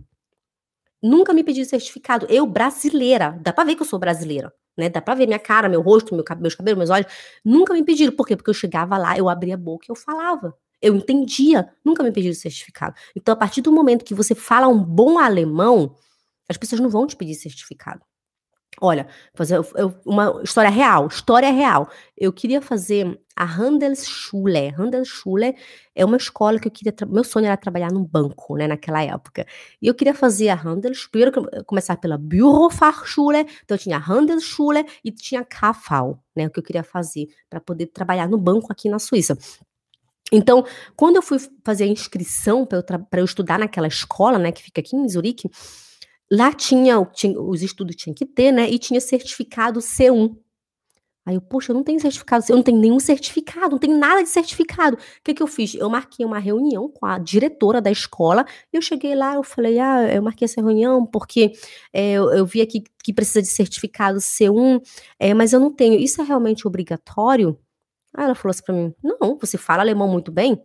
Nunca 1.02 1.32
me 1.32 1.42
pedi 1.42 1.64
certificado. 1.64 2.26
Eu, 2.28 2.46
brasileira, 2.46 3.38
dá 3.40 3.50
pra 3.52 3.64
ver 3.64 3.76
que 3.76 3.82
eu 3.82 3.86
sou 3.86 3.98
brasileira, 3.98 4.52
né? 4.76 4.88
Dá 4.88 5.00
pra 5.00 5.14
ver 5.14 5.26
minha 5.26 5.38
cara, 5.38 5.68
meu 5.68 5.80
rosto, 5.80 6.14
meu, 6.14 6.24
meus 6.40 6.54
cabelos, 6.54 6.78
meus 6.78 6.90
olhos. 6.90 7.06
Nunca 7.44 7.72
me 7.72 7.82
pediram. 7.84 8.12
Por 8.12 8.26
quê? 8.26 8.36
Porque 8.36 8.50
eu 8.50 8.54
chegava 8.54 8.98
lá, 8.98 9.16
eu 9.16 9.28
abria 9.28 9.54
a 9.54 9.56
boca 9.58 9.86
e 9.88 9.90
eu 9.90 9.96
falava. 9.96 10.54
Eu 10.80 10.94
entendia. 10.94 11.68
Nunca 11.84 12.02
me 12.02 12.12
pediram 12.12 12.34
certificado. 12.34 12.94
Então, 13.14 13.32
a 13.32 13.36
partir 13.36 13.62
do 13.62 13.72
momento 13.72 14.04
que 14.04 14.14
você 14.14 14.34
fala 14.34 14.68
um 14.68 14.82
bom 14.82 15.18
alemão, 15.18 15.94
as 16.48 16.56
pessoas 16.56 16.80
não 16.80 16.90
vão 16.90 17.06
te 17.06 17.16
pedir 17.16 17.34
certificado. 17.34 18.00
Olha, 18.80 19.06
fazer 19.34 19.58
uma 20.04 20.40
história 20.42 20.70
real, 20.70 21.06
história 21.06 21.50
real. 21.50 21.88
Eu 22.16 22.30
queria 22.30 22.60
fazer 22.60 23.18
a 23.34 23.44
Handelsschule. 23.44 24.68
Handelsschule 24.76 25.54
é 25.94 26.04
uma 26.04 26.18
escola 26.18 26.58
que 26.58 26.68
eu 26.68 26.72
queria. 26.72 26.94
Meu 27.08 27.24
sonho 27.24 27.46
era 27.46 27.56
trabalhar 27.56 27.90
num 27.90 28.04
banco, 28.04 28.54
né, 28.56 28.66
naquela 28.66 29.02
época. 29.02 29.46
E 29.80 29.86
eu 29.86 29.94
queria 29.94 30.14
fazer 30.14 30.50
a 30.50 30.54
Handels, 30.54 31.06
primeiro 31.06 31.32
começar 31.64 31.96
pela 31.96 32.18
Bürofachschule, 32.18 33.46
então 33.64 33.76
eu 33.76 33.78
tinha 33.78 33.98
Handelsschule 33.98 34.84
e 35.02 35.10
tinha 35.10 35.42
KV, 35.42 36.18
né, 36.36 36.46
o 36.46 36.50
que 36.50 36.58
eu 36.58 36.62
queria 36.62 36.84
fazer 36.84 37.28
para 37.48 37.60
poder 37.60 37.86
trabalhar 37.86 38.28
no 38.28 38.36
banco 38.36 38.70
aqui 38.70 38.90
na 38.90 38.98
Suíça. 38.98 39.38
Então, 40.32 40.64
quando 40.96 41.16
eu 41.16 41.22
fui 41.22 41.38
fazer 41.64 41.84
a 41.84 41.86
inscrição 41.86 42.66
para 42.66 42.78
eu, 42.78 43.06
eu, 43.12 43.24
estudar 43.24 43.58
naquela 43.58 43.86
escola, 43.86 44.38
né, 44.38 44.50
que 44.50 44.62
fica 44.62 44.80
aqui 44.80 44.96
em 44.96 45.08
Zurique, 45.08 45.48
lá 46.30 46.52
tinha, 46.52 47.04
tinha, 47.12 47.40
os 47.40 47.62
estudos 47.62 47.96
tinham 47.96 48.14
que 48.14 48.26
ter, 48.26 48.52
né, 48.52 48.68
e 48.68 48.78
tinha 48.78 49.00
certificado 49.00 49.80
C1. 49.80 50.36
Aí 51.26 51.34
eu, 51.34 51.40
poxa, 51.40 51.72
eu 51.72 51.74
não 51.74 51.82
tenho 51.82 51.98
certificado, 51.98 52.44
eu 52.48 52.54
não 52.54 52.62
tenho 52.62 52.78
nenhum 52.78 53.00
certificado, 53.00 53.70
não 53.70 53.78
tenho 53.78 53.98
nada 53.98 54.22
de 54.22 54.28
certificado. 54.28 54.96
O 54.96 55.00
que 55.24 55.34
que 55.34 55.42
eu 55.42 55.48
fiz? 55.48 55.74
Eu 55.74 55.90
marquei 55.90 56.24
uma 56.24 56.38
reunião 56.38 56.88
com 56.88 57.04
a 57.04 57.18
diretora 57.18 57.80
da 57.80 57.90
escola, 57.90 58.44
eu 58.72 58.80
cheguei 58.80 59.12
lá, 59.16 59.34
eu 59.34 59.42
falei, 59.42 59.80
ah, 59.80 60.08
eu 60.14 60.22
marquei 60.22 60.44
essa 60.44 60.60
reunião 60.60 61.04
porque 61.04 61.52
é, 61.92 62.12
eu, 62.12 62.32
eu, 62.32 62.46
vi 62.46 62.60
aqui 62.60 62.84
que 63.02 63.12
precisa 63.12 63.42
de 63.42 63.48
certificado 63.48 64.20
C1, 64.20 64.80
é, 65.18 65.34
mas 65.34 65.52
eu 65.52 65.58
não 65.58 65.72
tenho. 65.72 65.98
Isso 65.98 66.22
é 66.22 66.24
realmente 66.24 66.66
obrigatório? 66.66 67.58
Aí 68.14 68.24
ela 68.24 68.34
falou 68.36 68.50
assim 68.50 68.62
pra 68.62 68.74
mim: 68.74 68.94
Não, 69.02 69.36
você 69.36 69.58
fala 69.58 69.82
alemão 69.82 70.08
muito 70.08 70.30
bem. 70.30 70.62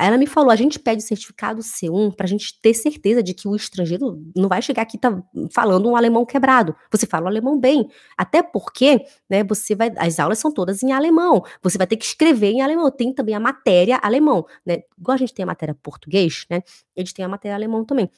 Aí 0.00 0.06
ela 0.06 0.16
me 0.16 0.26
falou: 0.26 0.50
a 0.50 0.56
gente 0.56 0.78
pede 0.78 1.02
certificado 1.02 1.60
C1 1.60 2.16
para 2.16 2.24
a 2.24 2.28
gente 2.28 2.58
ter 2.62 2.72
certeza 2.72 3.22
de 3.22 3.34
que 3.34 3.46
o 3.46 3.54
estrangeiro 3.54 4.18
não 4.34 4.48
vai 4.48 4.62
chegar 4.62 4.80
aqui 4.80 4.96
tá 4.96 5.22
falando 5.52 5.90
um 5.90 5.94
alemão 5.94 6.24
quebrado. 6.24 6.74
Você 6.90 7.06
fala 7.06 7.26
o 7.26 7.28
alemão 7.28 7.60
bem. 7.60 7.86
Até 8.16 8.42
porque, 8.42 9.04
né, 9.28 9.44
você 9.44 9.74
vai. 9.74 9.92
As 9.98 10.18
aulas 10.18 10.38
são 10.38 10.50
todas 10.50 10.82
em 10.82 10.90
alemão. 10.90 11.44
Você 11.62 11.76
vai 11.76 11.86
ter 11.86 11.98
que 11.98 12.06
escrever 12.06 12.50
em 12.50 12.62
alemão. 12.62 12.90
Tem 12.90 13.12
também 13.12 13.34
a 13.34 13.40
matéria 13.40 13.98
alemão, 14.02 14.46
né? 14.64 14.78
Igual 14.98 15.16
a 15.16 15.18
gente 15.18 15.34
tem 15.34 15.42
a 15.42 15.46
matéria 15.46 15.76
português, 15.82 16.46
né? 16.48 16.62
Eles 16.96 17.12
têm 17.12 17.22
a 17.22 17.28
matéria 17.28 17.54
alemão 17.54 17.84
também. 17.84 18.10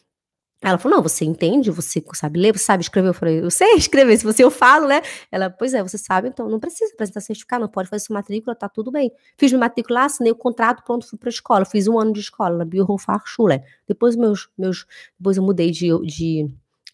Ela 0.63 0.79
falou: 0.79 0.97
Não, 0.97 1.03
você 1.03 1.25
entende, 1.25 1.71
você 1.71 2.03
sabe 2.15 2.39
ler, 2.39 2.57
você 2.57 2.65
sabe 2.65 2.83
escrever. 2.83 3.09
Eu 3.09 3.15
falei: 3.15 3.41
Eu 3.41 3.51
sei 3.51 3.75
escrever, 3.77 4.17
se 4.17 4.25
você 4.25 4.45
eu 4.45 4.51
falo, 4.51 4.87
né? 4.87 5.03
Ela, 5.31 5.51
pois 5.51 5.75
é, 5.75 5.83
você 5.83 5.99
sabe, 5.99 6.29
então 6.29 6.49
não 6.49 6.61
precisa 6.61 6.93
apresentar 6.95 7.21
certificado, 7.21 7.63
não 7.63 7.69
pode 7.69 7.89
fazer 7.89 8.05
sua 8.05 8.15
matrícula, 8.15 8.55
tá 8.55 8.69
tudo 8.69 8.91
bem. 8.93 9.11
Fiz 9.37 9.51
minha 9.51 9.61
matrícula, 9.61 10.05
assinei 10.05 10.31
o 10.33 10.37
contrato, 10.37 10.85
pronto, 10.85 11.09
fui 11.09 11.19
pra 11.19 11.29
escola. 11.29 11.65
Fiz 11.65 11.89
um 11.89 11.99
ano 11.99 12.13
de 12.13 12.21
escola 12.21 12.57
na 12.57 12.65
Biohochschule. 12.65 13.61
Depois, 13.89 14.15
meus, 14.15 14.49
meus, 14.57 14.87
depois 15.19 15.37
eu 15.37 15.43
mudei 15.43 15.71
de, 15.71 15.89
de, 16.07 16.49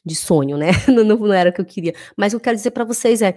de 0.05 0.15
sonho, 0.15 0.57
né? 0.57 0.69
Não, 0.89 1.05
não, 1.05 1.17
não 1.17 1.33
era 1.33 1.51
o 1.51 1.53
que 1.53 1.61
eu 1.61 1.65
queria. 1.65 1.95
Mas 2.17 2.33
o 2.33 2.37
que 2.37 2.41
eu 2.41 2.45
quero 2.45 2.57
dizer 2.57 2.71
para 2.71 2.85
vocês 2.85 3.21
é: 3.21 3.35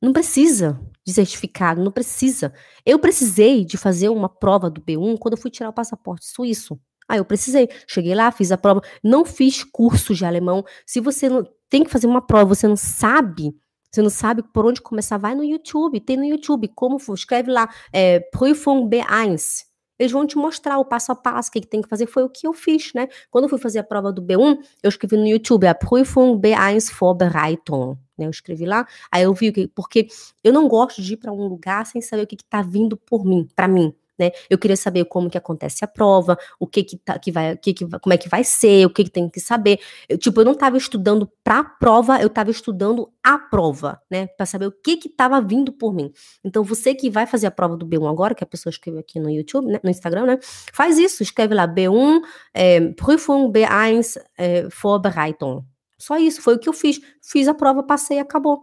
não 0.00 0.12
precisa 0.12 0.80
de 1.06 1.12
certificado, 1.12 1.82
não 1.82 1.92
precisa. 1.92 2.52
Eu 2.84 2.98
precisei 2.98 3.64
de 3.64 3.76
fazer 3.76 4.08
uma 4.08 4.28
prova 4.28 4.70
do 4.70 4.80
B1 4.80 5.18
quando 5.18 5.34
eu 5.34 5.40
fui 5.40 5.50
tirar 5.50 5.68
o 5.68 5.72
passaporte 5.72 6.26
suíço. 6.26 6.80
Ah, 7.12 7.18
eu 7.18 7.26
precisei. 7.26 7.68
Cheguei 7.86 8.14
lá, 8.14 8.32
fiz 8.32 8.50
a 8.50 8.56
prova, 8.56 8.80
não 9.04 9.22
fiz 9.22 9.62
curso 9.64 10.14
de 10.14 10.24
alemão. 10.24 10.64
Se 10.86 10.98
você 10.98 11.28
não 11.28 11.46
tem 11.68 11.84
que 11.84 11.90
fazer 11.90 12.06
uma 12.06 12.22
prova, 12.26 12.54
você 12.54 12.66
não 12.66 12.74
sabe, 12.74 13.54
você 13.90 14.00
não 14.00 14.08
sabe 14.08 14.42
por 14.42 14.64
onde 14.64 14.80
começar, 14.80 15.18
vai 15.18 15.34
no 15.34 15.44
YouTube. 15.44 16.00
Tem 16.00 16.16
no 16.16 16.24
YouTube 16.24 16.68
como 16.68 16.96
escreve 17.12 17.50
lá 17.50 17.68
é, 17.92 18.18
Prüfung 18.18 18.88
B1. 18.88 19.66
Eles 19.98 20.10
vão 20.10 20.26
te 20.26 20.38
mostrar 20.38 20.78
o 20.78 20.86
passo 20.86 21.12
a 21.12 21.14
passo, 21.14 21.50
o 21.50 21.52
que, 21.52 21.60
que 21.60 21.66
tem 21.66 21.82
que 21.82 21.88
fazer. 21.88 22.06
Foi 22.06 22.22
o 22.22 22.30
que 22.30 22.46
eu 22.46 22.54
fiz, 22.54 22.94
né? 22.94 23.06
Quando 23.30 23.44
eu 23.44 23.50
fui 23.50 23.58
fazer 23.58 23.80
a 23.80 23.84
prova 23.84 24.10
do 24.10 24.22
B1, 24.22 24.56
eu 24.82 24.88
escrevi 24.88 25.18
no 25.18 25.26
YouTube, 25.26 25.66
a 25.66 25.74
Prüfung 25.74 26.40
B1 26.40 26.94
Vorbereitung. 26.98 27.98
Né? 28.16 28.24
Eu 28.24 28.30
escrevi 28.30 28.64
lá, 28.64 28.86
aí 29.12 29.24
eu 29.24 29.34
vi 29.34 29.52
que, 29.52 29.68
porque 29.68 30.08
eu 30.42 30.50
não 30.50 30.66
gosto 30.66 31.02
de 31.02 31.12
ir 31.12 31.18
para 31.18 31.30
um 31.30 31.46
lugar 31.46 31.84
sem 31.84 32.00
saber 32.00 32.22
o 32.22 32.26
que 32.26 32.36
está 32.36 32.62
vindo 32.62 32.96
por 32.96 33.22
mim, 33.22 33.46
para 33.54 33.68
mim 33.68 33.94
né? 34.22 34.30
Eu 34.48 34.56
queria 34.56 34.76
saber 34.76 35.04
como 35.06 35.28
que 35.28 35.36
acontece 35.36 35.84
a 35.84 35.88
prova, 35.88 36.38
o 36.60 36.66
que 36.66 36.84
que, 36.84 36.96
tá, 36.96 37.18
que 37.18 37.32
vai, 37.32 37.56
que 37.56 37.74
que, 37.74 37.86
como 37.86 38.12
é 38.12 38.16
que 38.16 38.28
vai 38.28 38.44
ser, 38.44 38.86
o 38.86 38.90
que 38.90 39.04
que 39.04 39.10
tem 39.10 39.28
que 39.28 39.40
saber. 39.40 39.80
Eu, 40.08 40.16
tipo, 40.16 40.40
eu 40.40 40.44
não 40.44 40.52
estava 40.52 40.76
estudando 40.76 41.28
para 41.42 41.58
a 41.58 41.64
prova, 41.64 42.20
eu 42.20 42.28
estava 42.28 42.50
estudando 42.50 43.10
a 43.22 43.38
prova, 43.38 44.00
né? 44.10 44.28
Para 44.28 44.46
saber 44.46 44.66
o 44.66 44.72
que 44.72 44.96
que 44.96 45.08
estava 45.08 45.40
vindo 45.40 45.72
por 45.72 45.92
mim. 45.92 46.12
Então, 46.44 46.62
você 46.62 46.94
que 46.94 47.10
vai 47.10 47.26
fazer 47.26 47.48
a 47.48 47.50
prova 47.50 47.76
do 47.76 47.86
B1 47.86 48.08
agora, 48.08 48.34
que 48.34 48.44
a 48.44 48.46
pessoa 48.46 48.70
escreveu 48.70 49.00
aqui 49.00 49.18
no 49.18 49.28
YouTube, 49.28 49.66
né? 49.66 49.80
no 49.82 49.90
Instagram, 49.90 50.26
né? 50.26 50.38
Faz 50.72 50.98
isso, 50.98 51.22
escreve 51.22 51.54
lá 51.54 51.66
B1, 51.66 52.20
é, 52.54 52.80
Prüfung 52.92 53.50
B1 53.50 54.20
é, 54.38 54.68
Vorbereitung. 54.68 55.64
Só 55.98 56.16
isso, 56.18 56.42
foi 56.42 56.54
o 56.54 56.58
que 56.58 56.68
eu 56.68 56.72
fiz. 56.72 57.00
Fiz 57.22 57.48
a 57.48 57.54
prova, 57.54 57.82
passei 57.82 58.18
acabou. 58.18 58.60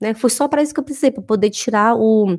Né? 0.00 0.14
Foi 0.14 0.28
só 0.28 0.48
para 0.48 0.62
isso 0.62 0.74
que 0.74 0.80
eu 0.80 0.84
precisei, 0.84 1.10
para 1.10 1.22
poder 1.22 1.50
tirar 1.50 1.94
o 1.96 2.38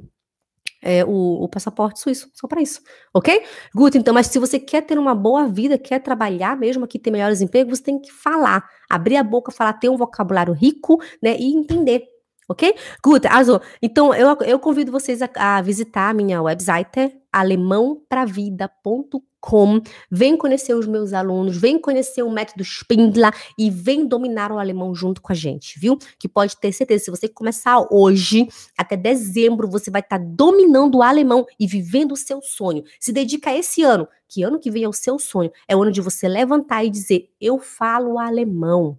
é, 0.85 1.03
o, 1.03 1.43
o, 1.43 1.49
passaporte 1.49 1.99
suíço, 1.99 2.29
só 2.31 2.47
para 2.47 2.61
isso, 2.61 2.79
ok? 3.11 3.43
Guto, 3.73 3.97
então, 3.97 4.13
mas 4.13 4.27
se 4.27 4.37
você 4.37 4.59
quer 4.59 4.81
ter 4.81 4.99
uma 4.99 5.15
boa 5.15 5.47
vida, 5.47 5.79
quer 5.79 5.99
trabalhar 5.99 6.55
mesmo 6.55 6.85
aqui, 6.85 6.99
ter 6.99 7.09
melhores 7.09 7.41
empregos, 7.41 7.79
você 7.79 7.85
tem 7.85 7.99
que 7.99 8.11
falar, 8.11 8.63
abrir 8.87 9.17
a 9.17 9.23
boca, 9.23 9.51
falar, 9.51 9.73
ter 9.73 9.89
um 9.89 9.97
vocabulário 9.97 10.53
rico, 10.53 11.01
né, 11.21 11.35
e 11.39 11.55
entender, 11.55 12.03
ok? 12.47 12.75
Gut, 13.03 13.25
also, 13.25 13.59
então 13.81 14.13
eu, 14.13 14.37
eu 14.45 14.59
convido 14.59 14.91
vocês 14.91 15.23
a, 15.23 15.29
a 15.35 15.61
visitar 15.63 16.09
a 16.09 16.13
minha 16.13 16.39
website, 16.39 17.11
alemãopravida.com 17.39 19.35
com, 19.45 19.79
vem 20.09 20.35
conhecer 20.35 20.73
os 20.73 20.87
meus 20.87 21.13
alunos, 21.13 21.55
vem 21.55 21.79
conhecer 21.79 22.23
o 22.23 22.31
método 22.31 22.63
Spindler 22.63 23.31
e 23.55 23.69
vem 23.69 24.07
dominar 24.07 24.51
o 24.51 24.57
alemão 24.57 24.95
junto 24.95 25.21
com 25.21 25.31
a 25.31 25.35
gente, 25.35 25.79
viu? 25.79 25.99
Que 26.17 26.27
pode 26.27 26.57
ter 26.57 26.71
certeza, 26.71 27.05
se 27.05 27.11
você 27.11 27.29
começar 27.29 27.85
hoje, 27.91 28.47
até 28.75 28.97
dezembro, 28.97 29.69
você 29.69 29.91
vai 29.91 30.01
estar 30.01 30.17
tá 30.17 30.25
dominando 30.27 30.95
o 30.95 31.03
alemão 31.03 31.45
e 31.59 31.67
vivendo 31.67 32.13
o 32.13 32.17
seu 32.17 32.41
sonho. 32.41 32.83
Se 32.99 33.13
dedica 33.13 33.51
a 33.51 33.55
esse 33.55 33.83
ano, 33.83 34.07
que 34.27 34.41
ano 34.41 34.59
que 34.59 34.71
vem 34.71 34.83
é 34.83 34.89
o 34.89 34.93
seu 34.93 35.19
sonho, 35.19 35.51
é 35.67 35.75
o 35.75 35.81
ano 35.83 35.91
de 35.91 36.01
você 36.01 36.27
levantar 36.27 36.83
e 36.83 36.89
dizer: 36.89 37.29
Eu 37.39 37.59
falo 37.59 38.17
alemão. 38.17 38.97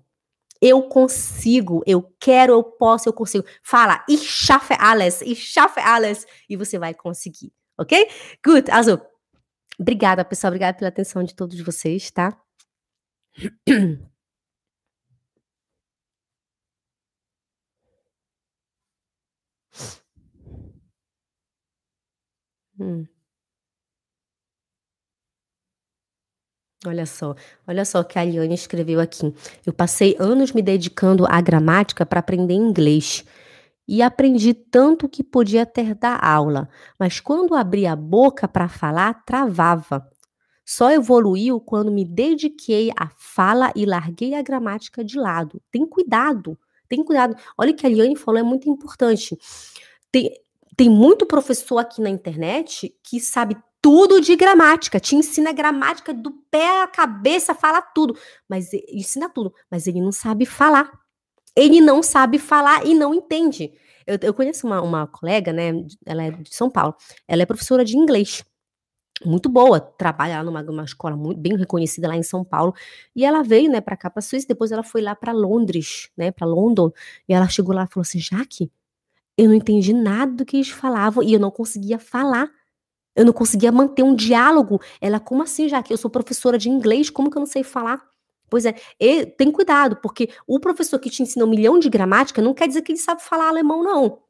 Eu 0.61 0.85
consigo, 0.85 1.83
eu 1.87 2.03
quero, 2.19 2.53
eu 2.53 2.63
posso, 2.63 3.09
eu 3.09 3.13
consigo. 3.13 3.45
Fala, 3.63 4.03
ich 4.09 4.23
schaffe 4.23 4.75
alles, 4.79 5.21
ich 5.21 5.43
schaffe 5.43 5.81
alles. 5.81 6.25
E 6.49 6.57
você 6.57 6.79
vai 6.79 6.95
conseguir, 6.95 7.53
ok? 7.79 8.09
Good, 8.45 8.71
also, 8.71 9.01
Obrigada, 9.79 10.25
pessoal. 10.25 10.51
Obrigada 10.51 10.79
pela 10.79 10.89
atenção 10.89 11.23
de 11.23 11.35
todos 11.35 11.61
vocês, 11.61 12.11
tá? 12.11 12.37
Hum. 22.79 23.07
Olha 26.87 27.07
só, 27.07 27.35
olha 27.67 27.85
só 27.85 28.01
o 28.01 28.05
que 28.05 28.19
a 28.19 28.23
Aliane 28.23 28.55
escreveu 28.55 29.01
aqui. 29.01 29.35
Eu 29.65 29.73
passei 29.73 30.15
anos 30.19 30.53
me 30.53 30.63
dedicando 30.63 31.27
à 31.27 31.41
gramática 31.41 32.05
para 32.07 32.21
aprender 32.21 32.55
inglês 32.55 33.25
e 33.89 34.03
aprendi 34.03 34.53
tanto 34.53 35.09
que 35.09 35.23
podia 35.23 35.65
ter 35.65 35.95
dar 35.95 36.23
aula, 36.25 36.69
mas 36.99 37.21
quando 37.21 37.55
abri 37.55 37.87
a 37.87 37.95
boca 37.95 38.49
para 38.49 38.69
falar, 38.69 39.25
travava. 39.25 40.09
Só 40.65 40.91
evoluiu 40.91 41.61
quando 41.61 41.93
me 41.93 42.05
dediquei 42.05 42.91
à 42.99 43.09
fala 43.17 43.73
e 43.77 43.87
larguei 43.87 44.35
a 44.35 44.43
gramática 44.43 45.05
de 45.05 45.17
lado. 45.17 45.63
Tem 45.71 45.87
cuidado, 45.87 46.59
tem 46.89 47.05
cuidado. 47.05 47.37
Olha 47.57 47.71
o 47.71 47.75
que 47.75 47.87
a 47.87 47.89
Liane 47.89 48.17
falou, 48.17 48.41
é 48.41 48.43
muito 48.43 48.69
importante. 48.69 49.39
Tem, 50.11 50.29
tem 50.77 50.91
muito 50.91 51.25
professor 51.25 51.79
aqui 51.79 52.01
na 52.01 52.11
internet 52.11 52.93
que 53.05 53.21
sabe 53.21 53.57
tudo 53.81 54.21
de 54.21 54.35
gramática, 54.35 54.99
te 54.99 55.15
ensina 55.15 55.53
gramática 55.53 56.13
do 56.13 56.33
pé 56.51 56.83
à 56.83 56.89
cabeça, 56.89 57.55
fala 57.55 57.81
tudo, 57.81 58.19
mas 58.49 58.73
ensina 58.89 59.29
tudo, 59.29 59.55
mas 59.71 59.87
ele 59.87 60.01
não 60.01 60.11
sabe 60.11 60.45
falar 60.45 60.91
ele 61.57 61.81
não 61.81 62.03
sabe 62.03 62.39
falar 62.39 62.87
e 62.87 62.95
não 62.95 63.15
entende. 63.15 63.73
Eu, 64.07 64.19
eu 64.23 64.35
conheço 64.35 64.67
uma, 64.67 64.81
uma 64.83 65.07
colega, 65.07 65.53
né? 65.53 65.73
Ela 66.05 66.25
é 66.25 66.31
de 66.31 66.55
São 66.55 66.71
Paulo. 66.71 66.95
Ela 67.27 67.43
é 67.43 67.47
professora 67.47 67.85
de 67.85 67.97
inglês 67.97 68.45
muito 69.25 69.49
boa, 69.49 69.81
trabalha 69.81 70.43
numa 70.43 70.63
uma 70.63 70.85
escola 70.85 71.17
muito 71.17 71.41
bem 71.41 71.57
reconhecida 71.57 72.09
lá 72.09 72.17
em 72.17 72.23
São 72.23 72.45
Paulo, 72.45 72.75
e 73.15 73.25
ela 73.25 73.43
veio, 73.43 73.71
né, 73.71 73.81
para 73.81 73.97
cá 73.97 74.11
para 74.11 74.21
Suíça, 74.23 74.47
depois 74.49 74.71
ela 74.73 74.83
foi 74.83 75.01
lá 75.01 75.15
para 75.15 75.33
Londres, 75.33 76.11
né, 76.17 76.31
para 76.31 76.47
London, 76.47 76.91
e 77.29 77.33
ela 77.33 77.49
chegou 77.49 77.75
lá 77.75 77.85
e 77.85 77.93
falou 77.93 78.03
assim: 78.03 78.19
"Jaque, 78.21 78.71
eu 79.39 79.47
não 79.49 79.55
entendi 79.55 79.93
nada 79.95 80.33
do 80.33 80.45
que 80.47 80.57
eles 80.59 80.71
falavam 80.71 81.23
e 81.25 81.33
eu 81.35 81.41
não 81.41 81.51
conseguia 81.51 81.99
falar. 81.99 82.51
Eu 83.17 83.25
não 83.27 83.33
conseguia 83.35 83.73
manter 83.73 84.03
um 84.05 84.15
diálogo. 84.17 84.81
Ela, 85.01 85.21
como 85.21 85.43
assim, 85.43 85.69
Jaque? 85.69 85.93
Eu 85.93 85.99
sou 85.99 86.11
professora 86.11 86.59
de 86.59 86.71
inglês, 86.71 87.11
como 87.11 87.31
que 87.31 87.39
eu 87.39 87.41
não 87.41 87.47
sei 87.47 87.65
falar?" 87.65 88.03
Pois 88.49 88.65
é, 88.65 88.75
e 89.01 89.27
tem 89.27 89.51
cuidado, 89.51 89.97
porque 89.97 90.31
o 90.47 90.61
professor 90.61 90.99
que 90.99 91.11
te 91.11 91.23
ensina 91.23 91.45
um 91.45 91.51
milhão 91.51 91.79
de 91.79 91.89
gramática 91.89 92.41
não 92.41 92.55
quer 92.55 92.69
dizer 92.69 92.83
que 92.83 92.93
ele 92.93 92.99
sabe 92.99 93.23
falar 93.23 93.49
alemão, 93.49 93.83
não. 93.83 94.21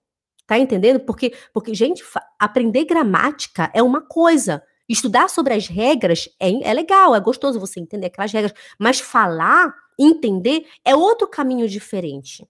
Tá 0.47 0.59
entendendo? 0.59 1.01
Porque, 1.01 1.35
porque 1.53 1.75
gente, 1.75 2.05
aprender 2.39 2.85
gramática 2.85 3.71
é 3.75 3.83
uma 3.83 4.01
coisa. 4.01 4.63
Estudar 4.89 5.29
sobre 5.29 5.53
as 5.53 5.67
regras 5.67 6.29
é, 6.41 6.71
é 6.71 6.73
legal, 6.73 7.15
é 7.15 7.21
gostoso 7.21 7.59
você 7.59 7.81
entender 7.81 8.07
aquelas 8.07 8.33
regras, 8.33 8.53
mas 8.79 9.01
falar, 9.01 9.75
entender, 9.99 10.65
é 10.85 10.95
outro 10.95 11.27
caminho 11.27 11.69
diferente. 11.69 12.47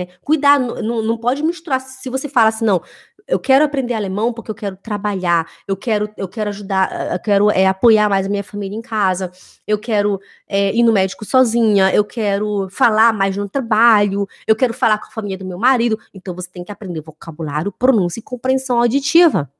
Né? 0.00 0.08
Cuidado, 0.22 0.82
não, 0.82 1.02
não 1.02 1.18
pode 1.18 1.42
misturar. 1.42 1.80
Se 1.80 2.08
você 2.08 2.28
fala 2.28 2.48
assim, 2.48 2.64
não, 2.64 2.82
eu 3.28 3.38
quero 3.38 3.64
aprender 3.64 3.94
alemão 3.94 4.32
porque 4.32 4.50
eu 4.50 4.54
quero 4.54 4.76
trabalhar, 4.76 5.46
eu 5.66 5.76
quero, 5.76 6.10
eu 6.16 6.26
quero 6.26 6.50
ajudar, 6.50 7.12
eu 7.12 7.18
quero 7.18 7.50
é, 7.50 7.66
apoiar 7.66 8.08
mais 8.08 8.26
a 8.26 8.28
minha 8.28 8.42
família 8.42 8.76
em 8.76 8.82
casa, 8.82 9.30
eu 9.66 9.78
quero 9.78 10.20
é, 10.48 10.74
ir 10.74 10.82
no 10.82 10.92
médico 10.92 11.24
sozinha, 11.24 11.94
eu 11.94 12.04
quero 12.04 12.68
falar 12.70 13.12
mais 13.12 13.36
no 13.36 13.48
trabalho, 13.48 14.26
eu 14.46 14.56
quero 14.56 14.74
falar 14.74 14.98
com 14.98 15.06
a 15.06 15.10
família 15.10 15.38
do 15.38 15.44
meu 15.44 15.58
marido. 15.58 15.98
Então 16.14 16.34
você 16.34 16.48
tem 16.50 16.64
que 16.64 16.72
aprender 16.72 17.00
vocabulário, 17.02 17.72
pronúncia 17.72 18.20
e 18.20 18.22
compreensão 18.22 18.78
auditiva. 18.80 19.50